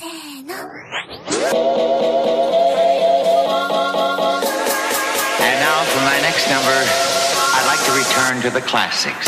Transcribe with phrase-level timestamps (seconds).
[0.00, 0.08] せー
[0.48, 0.54] の。
[5.44, 6.99] And now for my next number.
[8.10, 9.26] Return to the classics.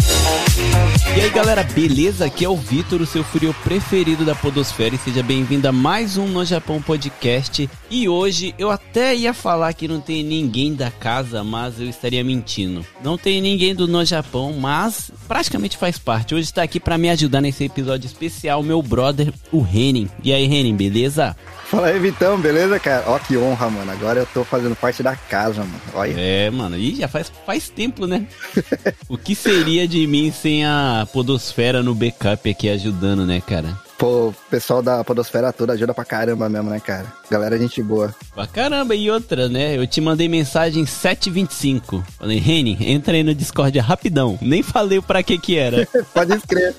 [1.16, 2.24] E aí galera, beleza?
[2.24, 6.16] Aqui é o Vitor, o seu furio preferido da Podosfera e seja bem-vindo a mais
[6.16, 7.68] um No Japão Podcast.
[7.90, 12.24] E hoje eu até ia falar que não tem ninguém da casa, mas eu estaria
[12.24, 12.84] mentindo.
[13.04, 16.34] Não tem ninguém do No Japão, mas praticamente faz parte.
[16.34, 20.08] Hoje está aqui para me ajudar nesse episódio especial meu brother, o Renin.
[20.24, 21.36] E aí, Renin, beleza?
[21.72, 23.04] Fala aí, Vitão, beleza, cara?
[23.06, 23.90] Ó, que honra, mano.
[23.90, 25.80] Agora eu tô fazendo parte da casa, mano.
[25.94, 26.14] Olha.
[26.18, 28.26] É, mano, e já faz, faz tempo, né?
[29.08, 33.74] o que seria de mim sem a Podosfera no backup aqui ajudando, né, cara?
[33.96, 37.06] Pô, o pessoal da Podosfera toda ajuda pra caramba mesmo, né, cara?
[37.30, 38.14] Galera, gente boa.
[38.34, 39.74] Pra caramba, e outra, né?
[39.74, 42.04] Eu te mandei mensagem 725.
[42.18, 44.38] Falei, Reni, entra aí no Discord rapidão.
[44.42, 45.88] Nem falei pra que que era.
[46.12, 46.74] Pode escrever.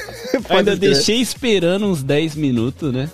[0.48, 3.10] Ainda deixei esperando uns 10 minutos, né?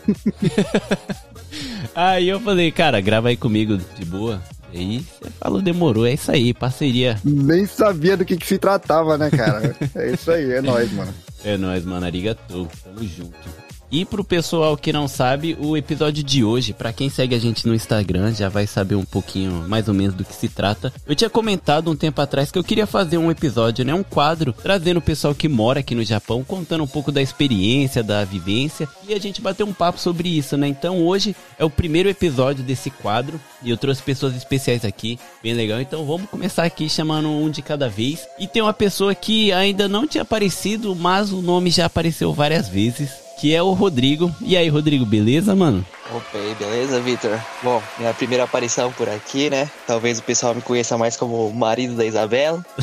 [1.95, 4.41] aí eu falei, cara, grava aí comigo de boa.
[4.73, 7.19] E aí você falou, demorou, é isso aí, parceria.
[7.25, 9.75] Nem sabia do que, que se tratava, né, cara?
[9.95, 11.15] É isso aí, é nóis, mano.
[11.45, 12.05] É nóis, mano.
[12.05, 12.69] Arigatou.
[12.85, 13.49] Tamo junto.
[13.91, 17.67] E pro pessoal que não sabe, o episódio de hoje, para quem segue a gente
[17.67, 20.93] no Instagram, já vai saber um pouquinho mais ou menos do que se trata.
[21.07, 24.53] Eu tinha comentado um tempo atrás que eu queria fazer um episódio, né, um quadro,
[24.53, 28.87] trazendo o pessoal que mora aqui no Japão, contando um pouco da experiência, da vivência,
[29.09, 30.69] e a gente bater um papo sobre isso, né?
[30.69, 35.55] Então hoje é o primeiro episódio desse quadro e eu trouxe pessoas especiais aqui, bem
[35.55, 35.81] legal.
[35.81, 38.29] Então vamos começar aqui chamando um de cada vez.
[38.39, 42.69] E tem uma pessoa que ainda não tinha aparecido, mas o nome já apareceu várias
[42.69, 44.35] vezes que é o Rodrigo.
[44.41, 45.87] E aí, Rodrigo, beleza, mano?
[46.11, 47.39] Opa, aí, beleza, Vitor?
[47.63, 49.71] Bom, minha primeira aparição por aqui, né?
[49.87, 52.65] Talvez o pessoal me conheça mais como o marido da Isabela.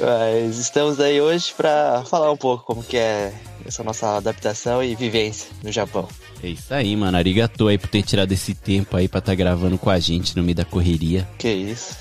[0.00, 3.32] Mas estamos aí hoje para falar um pouco como que é
[3.64, 6.08] essa nossa adaptação e vivência no Japão.
[6.42, 7.16] É isso aí, mano.
[7.16, 10.36] Arigatou aí por ter tirado esse tempo aí pra estar tá gravando com a gente
[10.36, 11.26] no meio da correria.
[11.38, 11.96] Que isso.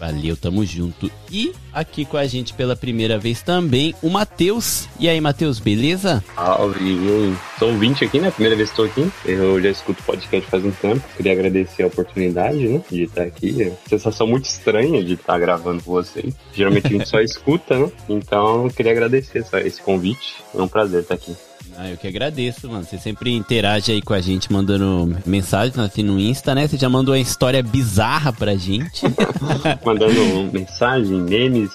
[0.00, 1.10] Valeu, tamo junto.
[1.30, 4.88] E aqui com a gente pela primeira vez também o Matheus.
[4.98, 6.24] E aí, Matheus, beleza?
[6.34, 8.30] Salve, eu sou ouvinte aqui, né?
[8.30, 9.12] Primeira vez que estou aqui.
[9.26, 11.06] Eu já escuto podcast faz um tempo.
[11.18, 12.80] Queria agradecer a oportunidade, né?
[12.90, 13.62] De estar aqui.
[13.62, 16.34] É sensação muito estranha de estar gravando com vocês.
[16.54, 17.92] Geralmente a gente só escuta, né?
[18.08, 20.36] Então queria agradecer esse convite.
[20.54, 21.36] É um prazer estar aqui.
[21.82, 22.84] Ah, eu que agradeço, mano.
[22.84, 26.68] Você sempre interage aí com a gente, mandando mensagens assim no Insta, né?
[26.68, 29.00] Você já mandou uma história bizarra pra gente.
[29.82, 31.70] mandando mensagem, memes,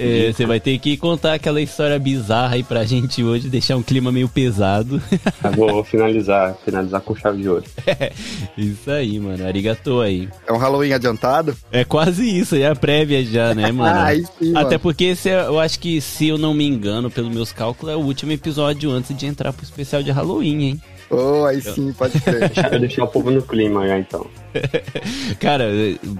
[0.00, 3.82] é, você vai ter que contar aquela história bizarra aí pra gente hoje, deixar um
[3.82, 5.00] clima meio pesado.
[5.44, 7.64] Eu vou finalizar, finalizar com chave de ouro.
[7.86, 8.12] É,
[8.56, 9.44] isso aí, mano.
[9.44, 10.28] Arigatou aí.
[10.46, 11.56] É um Halloween adiantado?
[11.72, 13.98] É quase isso, é a prévia já, né, mano?
[13.98, 14.80] ah, sim, Até mano.
[14.80, 17.96] porque esse é, eu acho que, se eu não me engano, pelos meus cálculos, é
[17.96, 20.82] o último episódio antes de entrar pro especial de Halloween, hein?
[21.10, 22.38] Oh, aí sim, pode ser.
[22.48, 24.26] Deixa, deixar o povo no clima já, então.
[25.38, 25.66] Cara,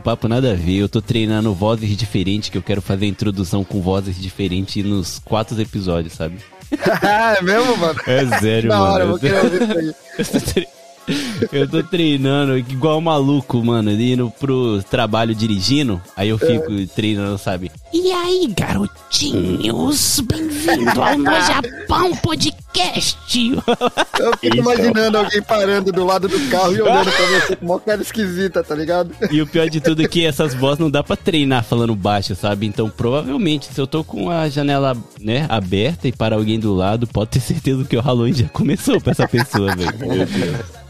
[0.05, 0.77] papo nada a ver.
[0.77, 5.19] Eu tô treinando vozes diferentes, que eu quero fazer a introdução com vozes diferentes nos
[5.19, 6.37] quatro episódios, sabe?
[6.71, 8.01] é mesmo, mano?
[8.07, 8.83] É sério, mano.
[8.83, 10.67] Hora, eu vou querer ouvir isso aí.
[11.53, 16.01] Eu tô treinando igual um maluco, mano, indo pro trabalho dirigindo.
[16.17, 16.87] Aí eu fico é.
[16.87, 17.71] treinando, sabe?
[17.93, 20.21] E aí, garotinhos?
[20.21, 23.19] Bem-vindo ao No Japão Podcast.
[24.19, 27.81] Eu fico imaginando alguém parando do lado do carro e olhando pra você com uma
[27.81, 29.15] cara esquisita, tá ligado?
[29.31, 32.35] E o pior de tudo é que essas vozes não dá pra treinar falando baixo,
[32.35, 32.67] sabe?
[32.67, 37.07] Então, provavelmente, se eu tô com a janela, né, aberta e para alguém do lado,
[37.07, 39.99] pode ter certeza que o Halloween já começou pra essa pessoa, velho.
[39.99, 40.81] Meu Deus.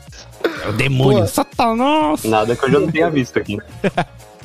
[0.65, 2.25] É o demônio, Pô, Satanás!
[2.25, 3.59] Nada que eu já não tenha visto aqui.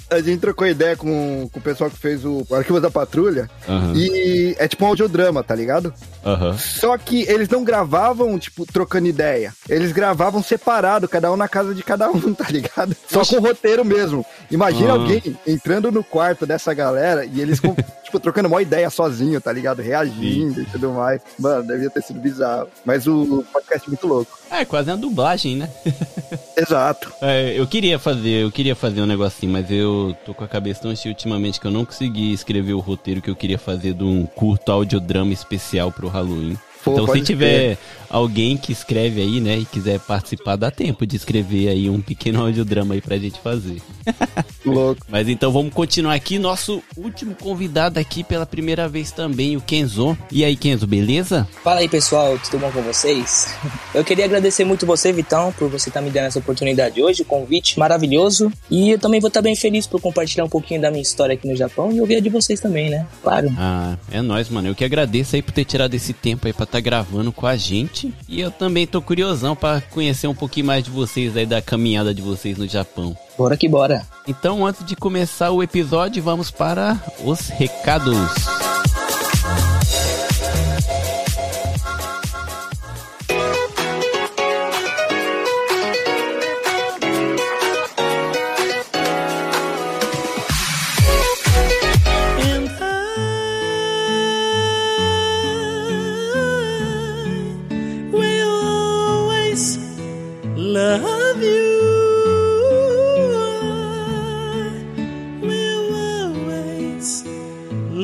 [0.09, 3.50] a gente trocou ideia com, com o pessoal que fez o Arquivo da Patrulha.
[3.67, 3.94] Uhum.
[3.95, 5.94] E é tipo um audiodrama, tá ligado?
[6.23, 6.57] Uhum.
[6.57, 9.53] Só que eles não gravavam, tipo, trocando ideia.
[9.67, 12.95] Eles gravavam separado, cada um na casa de cada um, tá ligado?
[13.09, 14.25] Só com o roteiro mesmo.
[14.51, 15.01] Imagina uhum.
[15.01, 17.59] alguém entrando no quarto dessa galera e eles,
[18.15, 19.81] tipo, trocando uma ideia sozinho, tá ligado?
[19.81, 20.61] Reagindo Sim.
[20.61, 21.21] e tudo mais.
[21.37, 22.67] Mano, devia ter sido bizarro.
[22.83, 24.40] Mas o podcast é muito louco.
[24.49, 25.69] É, quase uma dublagem, né?
[26.55, 27.11] Exato.
[27.22, 30.81] É, eu queria fazer, eu queria fazer um negocinho, mas eu tô com a cabeça
[30.81, 34.03] tão cheia ultimamente que eu não consegui escrever o roteiro que eu queria fazer de
[34.03, 36.57] um curto audiodrama especial pro Halloween.
[36.84, 37.79] Pô, então, se tiver
[38.16, 42.41] alguém que escreve aí, né, e quiser participar, dá tempo de escrever aí um pequeno
[42.41, 43.82] audiodrama aí pra gente fazer.
[44.66, 45.06] Louco.
[45.09, 46.40] Mas então vamos continuar aqui.
[46.40, 50.17] Nosso último convidado aqui pela primeira vez também, o Kenzo.
[50.32, 51.46] E aí, Kenzo, beleza?
[51.62, 53.53] Fala aí, pessoal, tudo bom com vocês?
[53.94, 57.22] Eu queria agradecer muito você, Vitão, por você estar tá me dando essa oportunidade hoje,
[57.22, 58.52] o convite maravilhoso.
[58.72, 61.34] E eu também vou estar tá bem feliz por compartilhar um pouquinho da minha história
[61.34, 63.06] aqui no Japão e ouvir a de vocês também, né?
[63.22, 63.53] Claro.
[63.58, 64.70] Ah, é nóis, mano.
[64.70, 67.46] Eu que agradeço aí por ter tirado esse tempo aí pra estar tá gravando com
[67.46, 68.04] a gente.
[68.28, 72.13] E eu também tô curiosão para conhecer um pouquinho mais de vocês aí da caminhada
[72.13, 73.16] de vocês no Japão.
[73.37, 74.05] Bora que bora.
[74.28, 78.17] Então, antes de começar o episódio, vamos para os recados.
[78.17, 79.04] And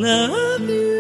[0.02, 0.92] love you.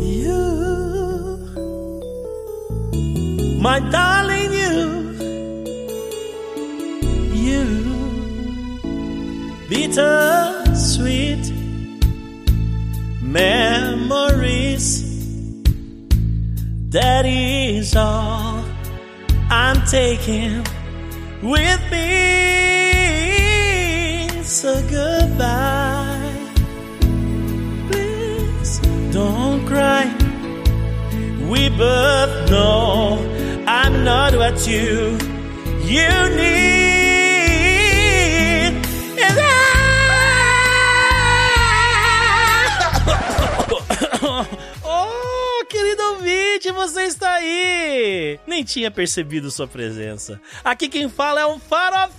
[0.00, 0.40] You,
[3.60, 4.74] my darling, you
[7.44, 7.64] you
[9.68, 11.44] bitter sweet
[13.20, 14.86] memories
[16.90, 18.64] that is all
[19.50, 20.64] I'm taking
[21.42, 22.71] with me
[31.76, 33.18] both know
[33.66, 35.18] I'm not what you
[35.84, 36.81] you need
[46.82, 48.40] você está aí!
[48.44, 50.40] Nem tinha percebido sua presença.
[50.64, 52.12] Aqui quem fala é o Farofinha!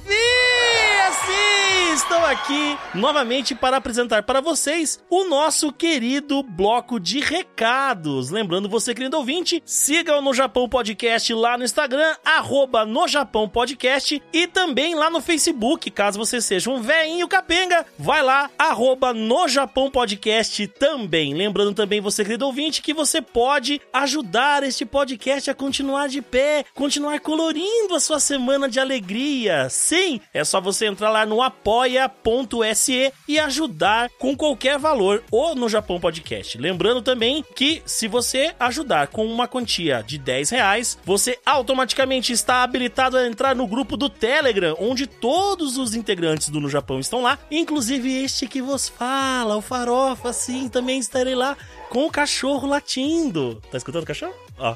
[1.25, 8.30] Sim, estou aqui novamente para apresentar para vocês o nosso querido bloco de recados.
[8.30, 13.50] Lembrando você, querido ouvinte, siga o No Japão Podcast lá no Instagram, arroba No Japão
[13.50, 19.13] Podcast e também lá no Facebook, caso você seja um veinho capenga, vai lá, arroba
[19.13, 21.33] No Japão Podcast também.
[21.33, 26.65] Lembrando também você, querido ouvinte, que você pode ajudar este podcast a continuar de pé,
[26.75, 29.67] continuar colorindo a sua semana de alegria.
[29.69, 35.67] Sim, é só você entrar lá no apoia.se e ajudar com qualquer valor ou no
[35.67, 36.57] Japão Podcast.
[36.57, 42.61] Lembrando também que se você ajudar com uma quantia de 10 reais, você automaticamente está
[42.61, 47.21] habilitado a entrar no grupo do Telegram, onde todos os integrantes do No Japão estão
[47.21, 51.55] lá, inclusive este que vos fala, o Farofa, sim, também estarei lá
[51.89, 53.61] com o cachorro latindo.
[53.71, 54.43] Tá escutando o cachorro?
[54.63, 54.75] Ó.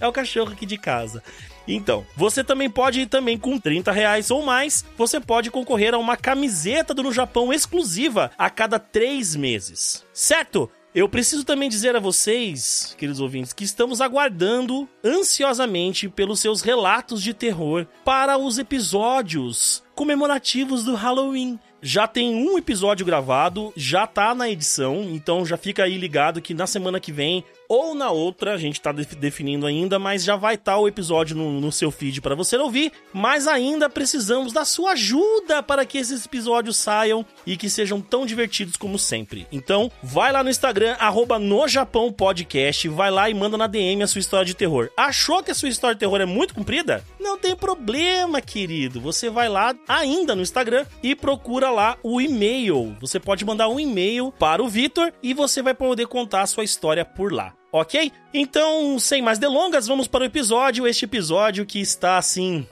[0.00, 1.22] É o cachorro aqui de casa.
[1.66, 5.98] Então, você também pode ir também com 30 reais ou mais, você pode concorrer a
[5.98, 10.04] uma camiseta do No Japão exclusiva a cada três meses.
[10.12, 10.70] Certo?
[10.94, 17.22] Eu preciso também dizer a vocês, queridos ouvintes, que estamos aguardando ansiosamente pelos seus relatos
[17.22, 21.58] de terror para os episódios comemorativos do Halloween.
[21.82, 26.54] Já tem um episódio gravado, já tá na edição, então já fica aí ligado que
[26.54, 30.36] na semana que vem ou na outra, a gente tá def- definindo ainda, mas já
[30.36, 32.92] vai estar o episódio no, no seu feed para você ouvir.
[33.12, 38.26] Mas ainda precisamos da sua ajuda para que esses episódios saiam e que sejam tão
[38.26, 39.46] divertidos como sempre.
[39.50, 44.02] Então, vai lá no Instagram, arroba no Japão Podcast, vai lá e manda na DM
[44.02, 44.90] a sua história de terror.
[44.96, 47.04] Achou que a sua história de terror é muito comprida?
[47.18, 49.00] Não tem problema, querido.
[49.00, 52.96] Você vai lá ainda no Instagram e procura lá o e-mail.
[53.00, 56.64] Você pode mandar um e-mail para o Vitor e você vai poder contar a sua
[56.64, 57.52] história por lá.
[57.80, 58.10] Ok?
[58.32, 60.86] Então, sem mais delongas, vamos para o episódio.
[60.86, 62.66] Este episódio que está assim.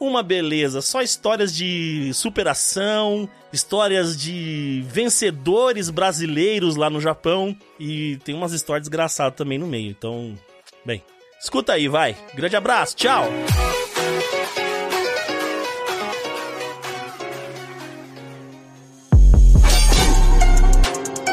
[0.00, 8.34] Uma beleza, só histórias de superação, histórias de vencedores brasileiros lá no Japão e tem
[8.34, 9.90] umas histórias desgraçadas também no meio.
[9.90, 10.36] Então,
[10.84, 11.04] bem,
[11.40, 12.16] escuta aí, vai.
[12.34, 13.28] Grande abraço, tchau.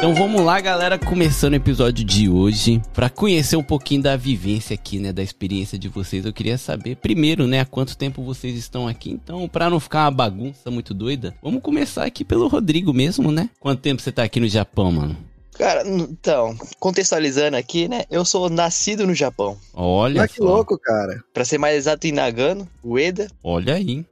[0.00, 2.80] Então vamos lá, galera, começando o episódio de hoje.
[2.94, 6.96] Pra conhecer um pouquinho da vivência aqui, né, da experiência de vocês, eu queria saber
[6.96, 9.10] primeiro, né, há quanto tempo vocês estão aqui.
[9.10, 13.50] Então, pra não ficar uma bagunça muito doida, vamos começar aqui pelo Rodrigo mesmo, né?
[13.60, 15.16] Quanto tempo você tá aqui no Japão, mano?
[15.52, 18.04] Cara, então, contextualizando aqui, né?
[18.10, 19.58] Eu sou nascido no Japão.
[19.74, 20.44] Olha Ah, que só.
[20.44, 21.22] louco, cara.
[21.34, 23.28] Pra ser mais exato, em Nagano, Ueda.
[23.44, 24.06] Olha aí.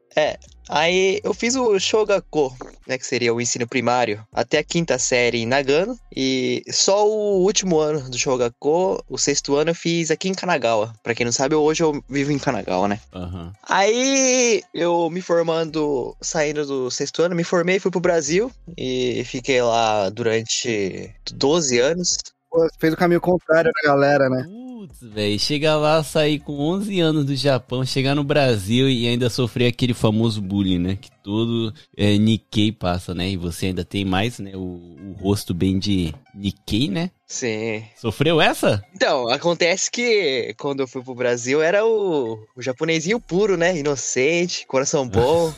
[0.68, 2.56] Aí eu fiz o Shogako,
[2.86, 2.98] né?
[2.98, 5.98] Que seria o ensino primário, até a quinta série em Nagano.
[6.14, 10.92] E só o último ano do Shogako, o sexto ano, eu fiz aqui em Kanagawa.
[11.02, 13.00] Pra quem não sabe, hoje eu vivo em Kanagawa, né?
[13.14, 13.52] Aham.
[13.68, 19.62] Aí eu me formando, saindo do sexto ano, me formei, fui pro Brasil e fiquei
[19.62, 22.16] lá durante 12 anos.
[22.50, 24.44] Pô, Fez o caminho contrário da galera, né?
[24.78, 29.28] Putz, velho, chegar lá, sair com 11 anos do Japão, chegar no Brasil e ainda
[29.28, 30.94] sofrer aquele famoso bullying, né?
[30.94, 33.28] Que todo é, Nikkei passa, né?
[33.28, 34.52] E você ainda tem mais, né?
[34.54, 37.10] O, o rosto bem de Nikkei, né?
[37.26, 37.84] Sim.
[38.00, 38.82] Sofreu essa?
[38.94, 43.76] Então, acontece que quando eu fui pro Brasil era o, o japonesinho puro, né?
[43.76, 45.52] Inocente, coração bom.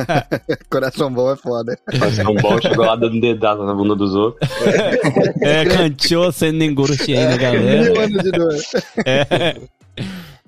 [0.70, 1.78] Coração bom é foda.
[2.30, 4.48] Um bom chegou lá dando dedada na bunda dos outros.
[5.42, 8.04] É, cantou sendo Nengoroshi aí na Mil galera.
[8.04, 8.54] anos de dor.
[9.04, 9.60] É.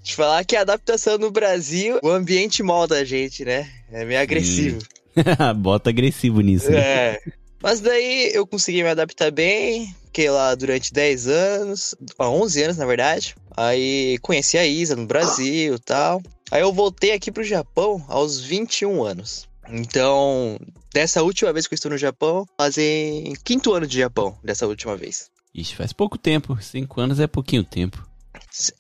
[0.05, 3.67] Te falar que a adaptação no Brasil, o ambiente molda a gente, né?
[3.91, 4.79] É meio agressivo.
[5.57, 6.71] Bota agressivo nisso.
[6.71, 6.79] né?
[6.79, 7.21] É.
[7.63, 9.95] Mas daí eu consegui me adaptar bem.
[10.05, 13.35] Fiquei lá durante 10 anos, ah, 11 anos na verdade.
[13.57, 16.23] Aí conheci a Isa no Brasil e tal.
[16.51, 19.49] Aí eu voltei aqui pro Japão aos 21 anos.
[19.71, 20.59] Então,
[20.93, 24.95] dessa última vez que eu estou no Japão, fazem quinto ano de Japão, dessa última
[24.95, 25.31] vez.
[25.55, 26.59] Ixi, faz pouco tempo.
[26.61, 28.07] Cinco anos é pouquinho tempo.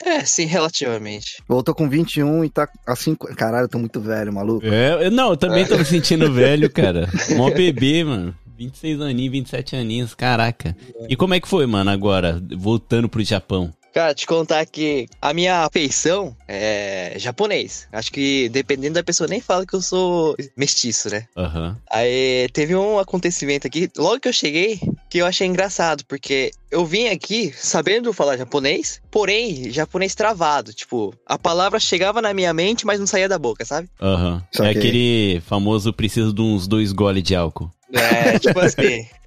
[0.04, 1.42] É, sim, relativamente.
[1.48, 3.14] Voltou com 21 e tá assim.
[3.14, 4.66] Caralho, eu tô muito velho, maluco.
[4.66, 7.08] É, eu- não, eu também tô me sentindo velho, cara.
[7.36, 8.34] Mó bebê, mano.
[8.56, 10.76] 26 aninhos, 27 aninhos, caraca.
[11.08, 13.72] E como é que foi, mano, agora, voltando pro Japão?
[13.94, 17.86] Cara, te contar que a minha afeição é japonês.
[17.92, 21.28] Acho que dependendo da pessoa nem fala que eu sou mestiço, né?
[21.36, 21.76] Aham.
[21.88, 26.84] Aí teve um acontecimento aqui, logo que eu cheguei, que eu achei engraçado, porque eu
[26.84, 30.72] vim aqui sabendo falar japonês, porém, japonês travado.
[30.72, 33.88] Tipo, a palavra chegava na minha mente, mas não saía da boca, sabe?
[34.02, 34.42] Aham.
[34.52, 34.70] É Saquei.
[34.72, 37.70] aquele famoso preciso de uns dois goles de álcool.
[37.92, 39.06] É, tipo assim.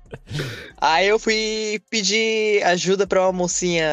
[0.80, 3.88] Aí eu fui pedir ajuda pra uma mocinha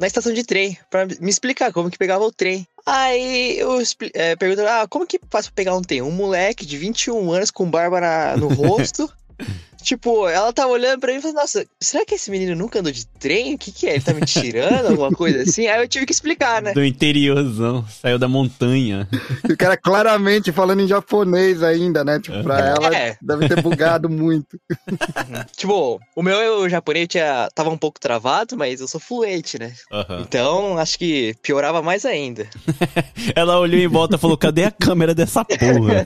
[0.00, 2.66] na estação de trem, pra me explicar como que pegava o trem.
[2.86, 3.78] Aí eu
[4.14, 6.00] é, pergunto, ah, como que faz pra pegar um trem?
[6.00, 9.12] Um moleque de 21 anos com barba na- no rosto.
[9.82, 12.92] tipo, ela tava olhando pra mim e falou, nossa, será que esse menino nunca andou
[12.92, 13.54] de trem?
[13.54, 13.94] O que que é?
[13.94, 14.86] Ele tá me tirando?
[14.90, 15.66] Alguma coisa assim?
[15.66, 16.72] Aí eu tive que explicar, né?
[16.72, 19.08] Do interiorzão, saiu da montanha.
[19.48, 22.20] E o cara claramente falando em japonês ainda, né?
[22.20, 23.16] Tipo, pra ela É.
[23.20, 24.58] deve ter bugado muito.
[25.56, 29.72] Tipo, o meu eu, japonês tinha, tava um pouco travado, mas eu sou fluente, né?
[29.92, 30.20] Aham.
[30.20, 32.46] Então, acho que piorava mais ainda.
[33.34, 36.04] Ela olhou em volta e falou: cadê a câmera dessa porra?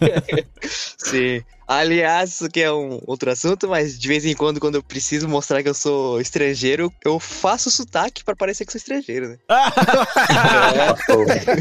[0.99, 1.43] Sim.
[1.67, 5.29] Aliás, isso aqui é um outro assunto, mas de vez em quando, quando eu preciso
[5.29, 9.39] mostrar que eu sou estrangeiro, eu faço sotaque pra parecer que sou estrangeiro, né?
[9.49, 9.55] É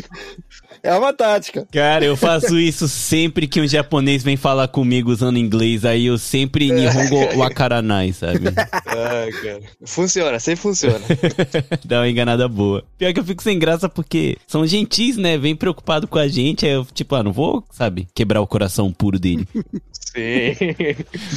[0.83, 1.67] uma tática.
[1.71, 6.17] Cara, eu faço isso sempre que um japonês vem falar comigo usando inglês, aí eu
[6.17, 8.47] sempre nihongo wakaranai, sabe?
[8.57, 9.61] Ah, cara.
[9.85, 11.01] Funciona, sempre funciona.
[11.85, 12.83] Dá uma enganada boa.
[12.97, 15.37] Pior que eu fico sem graça porque são gentis, né?
[15.37, 18.91] Vem preocupado com a gente, aí eu, tipo, ah, não vou, sabe, quebrar o coração
[18.91, 19.47] puro dele.
[19.91, 20.55] Sim.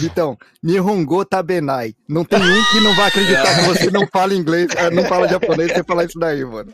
[0.03, 1.95] Então, Nihongo Tabenai.
[2.09, 5.29] Não tem um que não vai acreditar que você não fala inglês, eh, não fala
[5.29, 6.73] japonês, você falar isso daí, mano.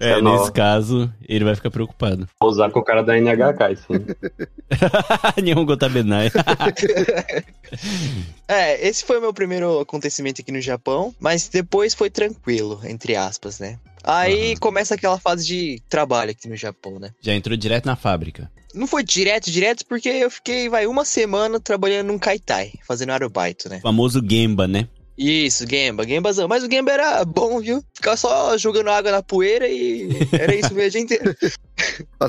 [0.00, 2.28] É, É nesse caso, ele vai ficar preocupado.
[2.40, 5.42] Vou usar com o cara da NHK, sim.
[5.42, 6.30] Nihongo tabenai.
[8.48, 13.14] É, esse foi o meu primeiro acontecimento aqui no Japão, mas depois foi tranquilo, entre
[13.14, 13.78] aspas, né?
[14.02, 17.10] Aí começa aquela fase de trabalho aqui no Japão, né?
[17.20, 18.50] Já entrou direto na fábrica.
[18.74, 23.68] Não foi direto, direto, porque eu fiquei, vai, uma semana trabalhando num kaitai, fazendo arubaito,
[23.68, 23.78] né?
[23.78, 24.88] O famoso Gemba, né?
[25.22, 26.48] Isso, Gemba, Gembazão.
[26.48, 27.84] Mas o Gemba era bom, viu?
[27.94, 31.36] Ficava só jogando água na poeira e era isso mesmo o dia inteiro.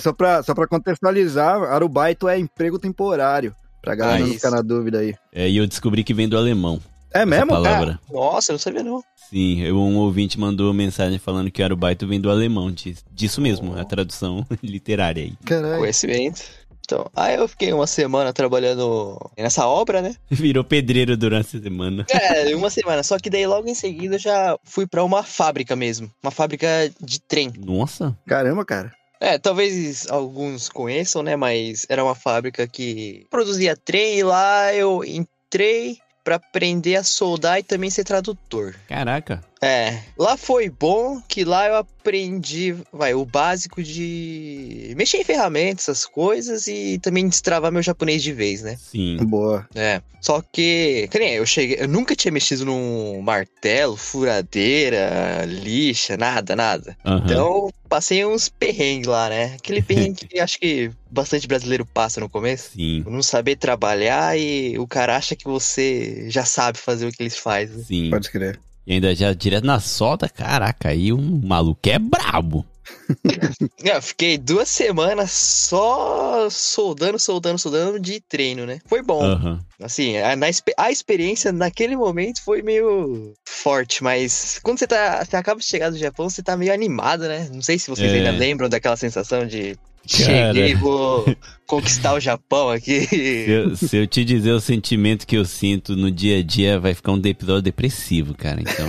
[0.02, 3.56] Só pra, só pra contextualizar, arubaito é emprego temporário.
[3.82, 4.36] Pra galera Ah, não isso.
[4.36, 5.16] ficar na dúvida aí.
[5.34, 6.82] É, e eu descobri que vem do alemão.
[7.14, 7.48] É essa mesmo?
[7.48, 8.00] palavra.
[8.12, 9.02] Nossa, eu não sabia não.
[9.30, 12.70] Sim, eu- um ouvinte mandou mensagem falando que o arubaito vem do alemão.
[13.14, 15.34] Disso, mesmo, a tradução literária aí.
[15.46, 15.80] Caralho.
[15.80, 16.42] Conhecimento.
[16.84, 20.16] Então, aí eu fiquei uma semana trabalhando nessa obra, né?
[20.30, 22.06] Virou pedreiro durante a semana.
[22.10, 23.04] É, uma semana.
[23.04, 26.12] Só que daí logo em seguida eu já fui pra uma fábrica mesmo.
[26.22, 26.68] Uma fábrica
[27.00, 27.52] de trem.
[27.58, 28.92] Nossa, Caramba, cara.
[29.20, 31.36] É, talvez alguns conheçam, né?
[31.36, 37.60] Mas era uma fábrica que produzia trem e lá eu entrei pra aprender a soldar
[37.60, 38.76] e também ser tradutor.
[38.88, 39.42] caraca.
[39.64, 45.88] É, lá foi bom que lá eu aprendi, vai, o básico de mexer em ferramentas,
[45.88, 48.76] essas coisas e também destravar meu japonês de vez, né?
[48.76, 49.18] Sim.
[49.18, 49.68] Boa.
[49.76, 56.18] É, só que, que nem eu cheguei, eu nunca tinha mexido num martelo, furadeira, lixa,
[56.18, 56.98] nada, nada.
[57.06, 57.22] Aham.
[57.24, 59.56] Então, passei uns perrengues lá, né?
[59.60, 62.72] Aquele perrengue que acho que bastante brasileiro passa no começo.
[62.72, 67.22] Sim, Não saber trabalhar e o cara acha que você já sabe fazer o que
[67.22, 67.84] eles fazem.
[67.84, 68.10] sim.
[68.10, 68.60] Pode crer.
[68.86, 72.66] E ainda já direto na solda, caraca, aí o maluco é brabo.
[73.84, 78.80] Eu fiquei duas semanas só soldando, soldando, soldando de treino, né?
[78.86, 79.24] Foi bom.
[79.24, 79.60] Aham.
[79.80, 80.48] Assim, a, na
[80.78, 85.24] a experiência naquele momento foi meio forte, mas quando você tá.
[85.24, 87.50] Você acaba de chegar do Japão, você tá meio animado, né?
[87.54, 88.18] Não sei se vocês É.
[88.18, 89.78] ainda lembram daquela sensação de
[90.10, 90.54] Cara.
[90.54, 91.26] cheguei, vou
[91.68, 93.06] conquistar o Japão aqui.
[93.06, 96.80] Se eu, se eu te dizer o sentimento que eu sinto no dia a dia,
[96.80, 98.62] vai ficar um episódio depressivo, cara.
[98.62, 98.88] Então.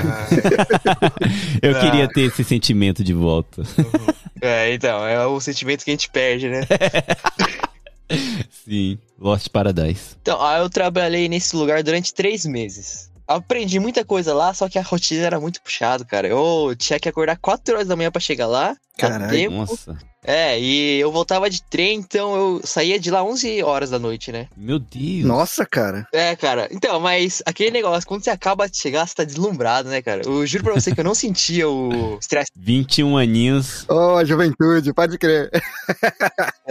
[1.63, 3.63] eu queria ter esse sentimento de volta.
[4.45, 6.63] É, então, é o sentimento que a gente perde, né?
[8.51, 8.99] Sim.
[9.17, 10.17] Lost Paradise.
[10.21, 13.09] Então, eu trabalhei nesse lugar durante três meses.
[13.25, 16.27] Aprendi muita coisa lá, só que a rotina era muito puxada, cara.
[16.27, 18.77] Eu tinha que acordar 4 horas da manhã pra chegar lá.
[18.99, 19.55] Caralho, tempo.
[19.55, 19.97] Nossa.
[20.25, 24.31] É, e eu voltava de trem, então eu saía de lá 11 horas da noite,
[24.31, 24.47] né?
[24.57, 25.25] Meu Deus.
[25.25, 26.07] Nossa, cara.
[26.13, 26.69] É, cara.
[26.71, 30.23] Então, mas aquele negócio, quando você acaba de chegar, você tá deslumbrado, né, cara?
[30.25, 32.51] Eu juro pra você que eu não sentia o estresse.
[32.57, 33.85] 21 aninhos.
[33.89, 35.51] Ô, a juventude, pode crer.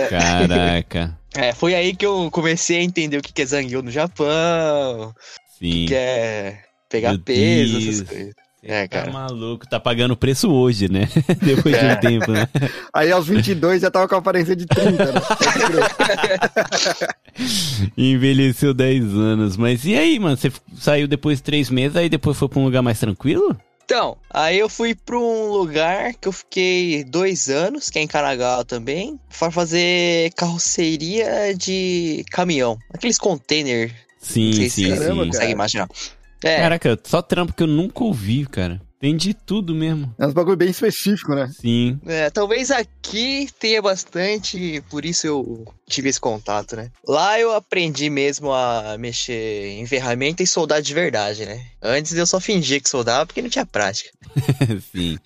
[0.10, 1.18] Caraca.
[1.34, 5.14] É, foi aí que eu comecei a entender o que que é Zangyo no Japão,
[5.60, 5.86] Sim.
[5.88, 7.96] que é pegar Meu peso, Deus.
[7.96, 8.34] essas coisas.
[8.64, 9.12] É, Tá cara.
[9.12, 11.08] maluco, tá pagando preço hoje, né?
[11.42, 11.94] Depois de É.
[11.94, 12.48] um tempo, né?
[12.94, 15.20] Aí aos 22 já tava com a aparência de 30, né?
[17.98, 19.58] Envelheceu 10 anos.
[19.58, 20.38] Mas e aí, mano?
[20.38, 23.58] Você saiu depois de 3 meses, aí depois foi pra um lugar mais tranquilo?
[23.84, 28.08] Então, aí eu fui pra um lugar que eu fiquei dois anos, que é em
[28.08, 32.78] Kanagawa também, pra fazer carroceria de caminhão.
[32.94, 33.92] Aqueles container,
[34.22, 35.16] Sim, sim, Caramba, sim.
[35.16, 35.26] cara.
[35.28, 35.88] consegue imaginar.
[36.44, 38.82] É, Caraca, só trampo que eu nunca ouvi, cara.
[39.02, 40.14] Tem de tudo mesmo.
[40.20, 41.50] É um bagulho bem específico, né?
[41.60, 42.00] Sim.
[42.06, 46.92] É, talvez aqui tenha bastante, por isso eu tive esse contato, né?
[47.08, 51.66] Lá eu aprendi mesmo a mexer em ferramenta e soldar de verdade, né?
[51.82, 54.12] Antes eu só fingia que soldava porque não tinha prática.
[54.92, 55.18] sim.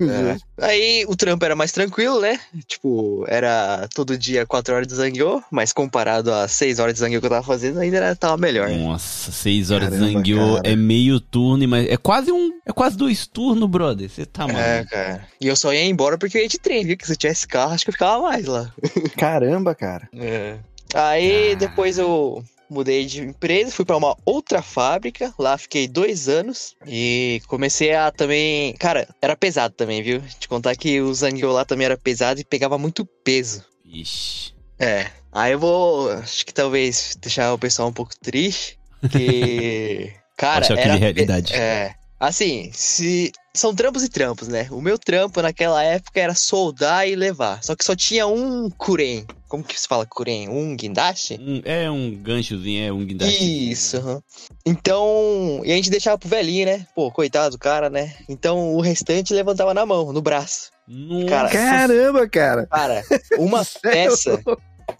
[0.00, 0.36] É.
[0.64, 2.38] Aí o trampo era mais tranquilo, né?
[2.66, 7.20] Tipo, era todo dia 4 horas de zangyo, mas comparado às 6 horas de zangyo
[7.20, 8.68] que eu tava fazendo, ainda era, tava melhor.
[8.68, 8.76] né?
[8.76, 10.68] Nossa, 6 horas de Caramba, Zangyo cara.
[10.72, 12.52] é meio turno, mas é quase um.
[12.66, 14.08] É quase dois turnos, brother.
[14.08, 14.90] Você tá É, maluco.
[14.90, 15.28] cara.
[15.40, 16.96] E eu só ia embora porque eu ia de trem, viu?
[16.96, 18.72] Que se eu tivesse carro, acho que eu ficava mais lá.
[19.16, 20.08] Caramba, cara.
[20.14, 20.56] É.
[20.94, 21.56] Aí Ah.
[21.56, 22.42] depois eu
[22.74, 28.10] mudei de empresa, fui pra uma outra fábrica, lá fiquei dois anos e comecei a
[28.10, 28.74] também.
[28.74, 30.20] Cara, era pesado também, viu?
[30.38, 33.64] Te contar que o Zangyo lá também era pesado e pegava muito peso.
[33.84, 34.52] Ixi.
[34.78, 35.06] É.
[35.32, 38.78] Aí eu vou, acho que talvez deixar o pessoal um pouco triste,
[39.10, 40.12] que.
[40.36, 41.54] Cara, choque era de realidade.
[41.54, 41.94] É.
[42.18, 43.32] Assim, se.
[43.56, 44.66] São trampos e trampos, né?
[44.72, 47.62] O meu trampo naquela época era soldar e levar.
[47.62, 49.24] Só que só tinha um kuren.
[49.46, 50.48] Como que se fala kuren?
[50.48, 51.38] Um guindaste?
[51.40, 53.70] Um- é um ganchozinho, é um guindaste.
[53.70, 54.20] Isso.
[54.66, 56.84] Então, e a gente deixava pro velhinho, né?
[56.96, 58.12] Pô, coitado do cara, né?
[58.28, 60.70] Então o restante levantava na mão, no braço.
[60.88, 61.26] Nossa.
[61.26, 62.66] Cara, Caramba, cara.
[62.66, 63.04] Cara,
[63.38, 64.42] uma peça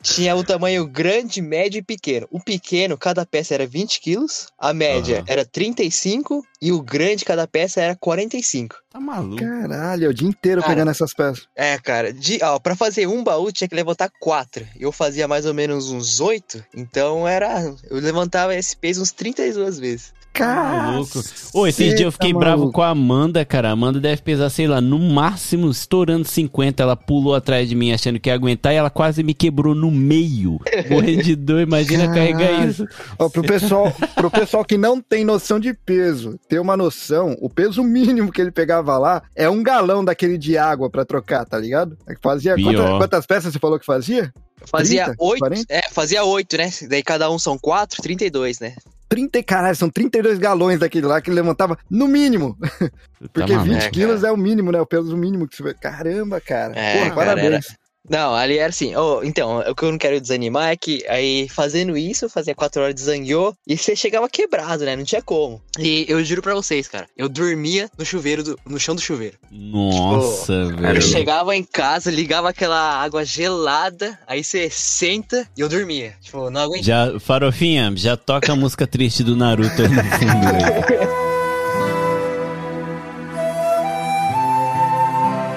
[0.03, 2.27] tinha o tamanho grande, médio e pequeno.
[2.31, 5.25] O pequeno, cada peça era 20 quilos, a média Aham.
[5.27, 8.77] era 35 e o grande, cada peça era 45.
[8.91, 9.37] Tá maluco.
[9.37, 10.73] Caralho, é o dia inteiro Cara.
[10.73, 11.49] pegando essas peças.
[11.55, 14.67] É, cara, de, ó, pra fazer um baú tinha que levantar quatro.
[14.79, 17.75] Eu fazia mais ou menos uns oito, então era.
[17.91, 20.14] Eu levantava esse peso uns 32 vezes.
[20.35, 21.23] Tá maluco.
[21.53, 22.73] Ô, esses dias eu fiquei bravo maluco.
[22.73, 23.69] com a Amanda, cara.
[23.69, 26.83] A Amanda deve pesar, sei lá, no máximo estourando 50.
[26.83, 29.91] Ela pulou atrás de mim achando que ia aguentar e ela quase me quebrou no
[29.91, 30.59] meio.
[30.91, 32.33] Morrendo de dor, imagina Caralho.
[32.37, 32.87] carregar isso.
[33.19, 37.49] Ó, pro, pessoal, pro pessoal que não tem noção de peso, ter uma noção, o
[37.49, 41.59] peso mínimo que ele pegava lá é um galão daquele de água pra trocar, tá
[41.59, 41.97] ligado?
[42.21, 42.75] Fazia Pior.
[42.75, 44.33] quantas, quantas peças você falou que fazia?
[44.67, 45.39] Fazia 30, oito.
[45.41, 45.67] 40?
[45.69, 46.71] É, fazia oito, né?
[46.89, 48.75] Daí cada um são quatro, 32, né?
[49.15, 52.59] 30, caralho, são 32 galões daquele lá que ele levantava no mínimo.
[53.33, 53.65] Porque tá maluco.
[53.73, 54.81] 20 É, quilos é o mínimo, né?
[54.81, 55.73] O peso mínimo que você.
[55.75, 56.77] Caramba, cara.
[56.77, 57.77] É, Porra, cara, parabéns.
[58.09, 58.95] Não, ali era assim.
[58.95, 62.83] ó, então, o que eu não quero desanimar é que aí fazendo isso, fazia quatro
[62.83, 64.95] horas de zangyo e você chegava quebrado, né?
[64.95, 65.63] Não tinha como.
[65.79, 69.39] E eu juro pra vocês, cara, eu dormia no chuveiro, do- no chão do chuveiro.
[69.51, 71.03] Nossa, Eu velho.
[71.03, 76.15] chegava em casa, ligava aquela água gelada, aí você senta e eu dormia.
[76.21, 77.13] Tipo, não aguentava.
[77.13, 81.15] Já, Farofinha, já toca a música triste do Naruto aí no fundo.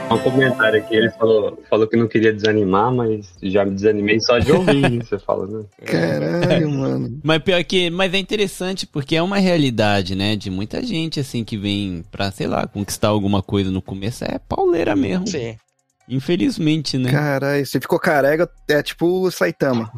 [0.10, 4.40] Um comentário aqui, ele falou, falou que não queria desanimar, mas já me desanimei só
[4.40, 5.66] de ouvir, você fala, né?
[5.86, 7.20] Caralho, mano.
[7.22, 11.44] Mas pior que, mas é interessante porque é uma realidade, né, de muita gente assim
[11.44, 15.28] que vem pra, sei lá, conquistar alguma coisa no começo é pauleira mesmo.
[15.28, 15.58] Sim.
[16.08, 17.12] Infelizmente, né?
[17.12, 19.92] Caralho, você ficou careca, é tipo o Saitama.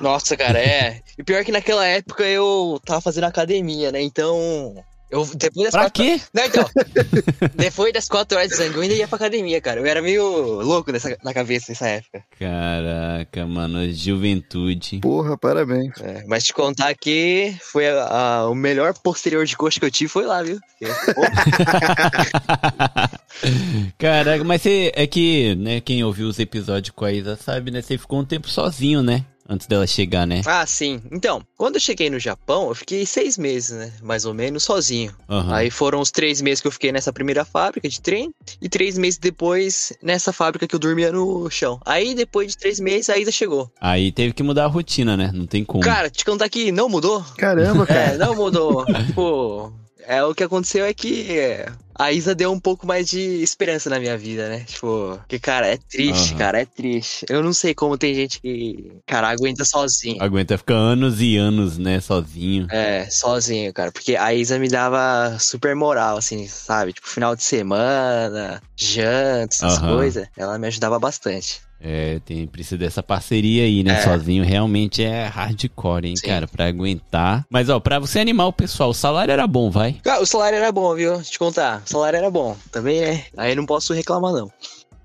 [0.00, 1.00] Nossa, cara, é.
[1.16, 4.02] E pior que naquela época eu tava fazendo academia, né?
[4.02, 4.74] Então
[5.10, 6.04] Eu, depois das Pra quatro...
[6.04, 6.20] quê?
[6.32, 6.64] Não, então.
[7.56, 9.80] depois das quatro horas de sangue, eu ainda ia pra academia, cara.
[9.80, 10.22] Eu era meio
[10.62, 12.22] louco nessa, na cabeça nessa época.
[12.38, 15.00] Caraca, mano, juventude.
[15.00, 15.92] Porra, parabéns.
[16.00, 19.90] É, mas te contar que foi a- a- o melhor posterior de coxa que eu
[19.90, 20.58] tive foi lá, viu?
[23.98, 27.82] Caraca, mas você é que, né, quem ouviu os episódios com a Isa sabe, né?
[27.82, 29.24] Você ficou um tempo sozinho, né?
[29.52, 30.42] Antes dela chegar, né?
[30.46, 31.02] ah, sim.
[31.10, 33.92] Então, quando eu cheguei no Japão, eu fiquei seis meses, né?
[34.00, 35.12] Mais ou menos, sozinho.
[35.28, 35.52] Aham.
[35.52, 38.32] Aí foram os três meses que eu fiquei nessa primeira fábrica de trem
[38.62, 41.80] e três meses depois nessa fábrica que eu dormia no chão.
[41.84, 43.68] Aí depois de três meses a Isa chegou.
[43.80, 45.30] Aí teve que mudar a rotina, né?
[45.34, 45.82] Não tem como.
[45.82, 47.24] Cara, te contar que não mudou.
[47.36, 48.18] Caramba, É, cara.
[48.18, 48.86] não mudou.
[49.16, 49.72] Pô,
[50.06, 51.66] é o que aconteceu é que é,
[52.00, 54.64] a Isa deu um pouco mais de esperança na minha vida, né?
[54.66, 56.38] Tipo, que cara, é triste, Aham.
[56.38, 57.26] cara, é triste.
[57.28, 60.22] Eu não sei como tem gente que, cara, aguenta sozinho.
[60.22, 62.66] Aguenta ficar anos e anos, né, sozinho.
[62.70, 63.92] É, sozinho, cara.
[63.92, 66.94] Porque a Isa me dava super moral, assim, sabe?
[66.94, 69.96] Tipo, final de semana, janta, essas Aham.
[69.96, 70.26] coisas.
[70.38, 71.60] Ela me ajudava bastante.
[71.80, 73.94] É, tem, precisa dessa parceria aí, né?
[73.94, 74.02] É.
[74.02, 76.26] Sozinho realmente é hardcore, hein, Sim.
[76.26, 77.46] cara, pra aguentar.
[77.48, 79.94] Mas, ó, pra você animar o pessoal, o salário era bom, vai.
[80.02, 81.14] Cara, o salário era bom, viu?
[81.14, 81.82] Deixa eu te contar.
[81.86, 82.56] O salário era bom.
[82.70, 83.24] Também é.
[83.36, 84.50] Aí não posso reclamar, não.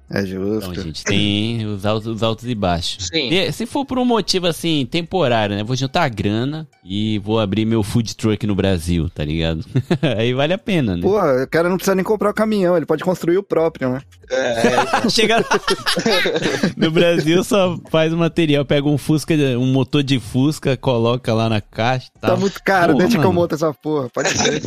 [0.09, 0.27] É Então,
[0.61, 0.71] justo.
[0.79, 3.07] a gente tem os altos, os altos e baixos.
[3.07, 3.29] Sim.
[3.29, 5.63] E se for por um motivo, assim, temporário, né?
[5.63, 9.65] Vou juntar a grana e vou abrir meu food truck no Brasil, tá ligado?
[10.17, 11.01] aí vale a pena, né?
[11.01, 14.01] Porra, o cara não precisa nem comprar o caminhão, ele pode construir o próprio, né?
[15.09, 15.43] Chega
[16.77, 21.49] no Brasil só faz o material, pega um Fusca, um motor de Fusca, coloca lá
[21.49, 22.37] na caixa e Tá, tal.
[22.39, 23.41] muito caro, Pô, deixa que eu mano.
[23.41, 24.09] monto essa porra.
[24.09, 24.61] Pode ser.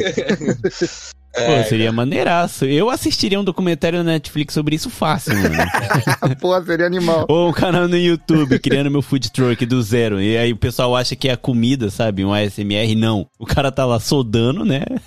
[1.34, 2.64] Pô, seria maneiraço.
[2.64, 5.54] Eu assistiria um documentário na Netflix sobre isso fácil, mano.
[6.40, 7.26] porra, seria animal.
[7.28, 10.20] Ou um canal no YouTube criando meu food truck do zero.
[10.20, 12.24] E aí o pessoal acha que é a comida, sabe?
[12.24, 12.94] Um ASMR.
[12.96, 13.26] Não.
[13.38, 14.82] O cara tá lá soldando, né?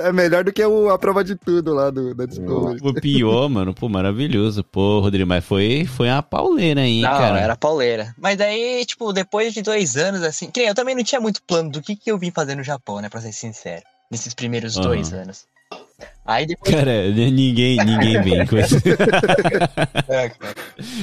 [0.00, 2.80] É melhor do que o, a prova de tudo lá do, da Discovery.
[2.82, 3.74] O pior, mano.
[3.74, 4.64] Pô, maravilhoso.
[4.64, 7.38] Pô, Rodrigo, mas foi, foi uma pauleira, hein, Não, cara?
[7.38, 8.14] era pauleira.
[8.18, 10.50] Mas daí, tipo, depois de dois anos, assim.
[10.50, 12.62] Que nem eu também não tinha muito plano do que, que eu vim fazer no
[12.62, 13.08] Japão, né?
[13.08, 13.82] Pra ser sincero.
[14.10, 14.86] Nesses primeiros Aham.
[14.88, 15.46] dois anos.
[16.26, 16.74] Aí depois.
[16.74, 18.76] Cara, ninguém, ninguém vem com isso.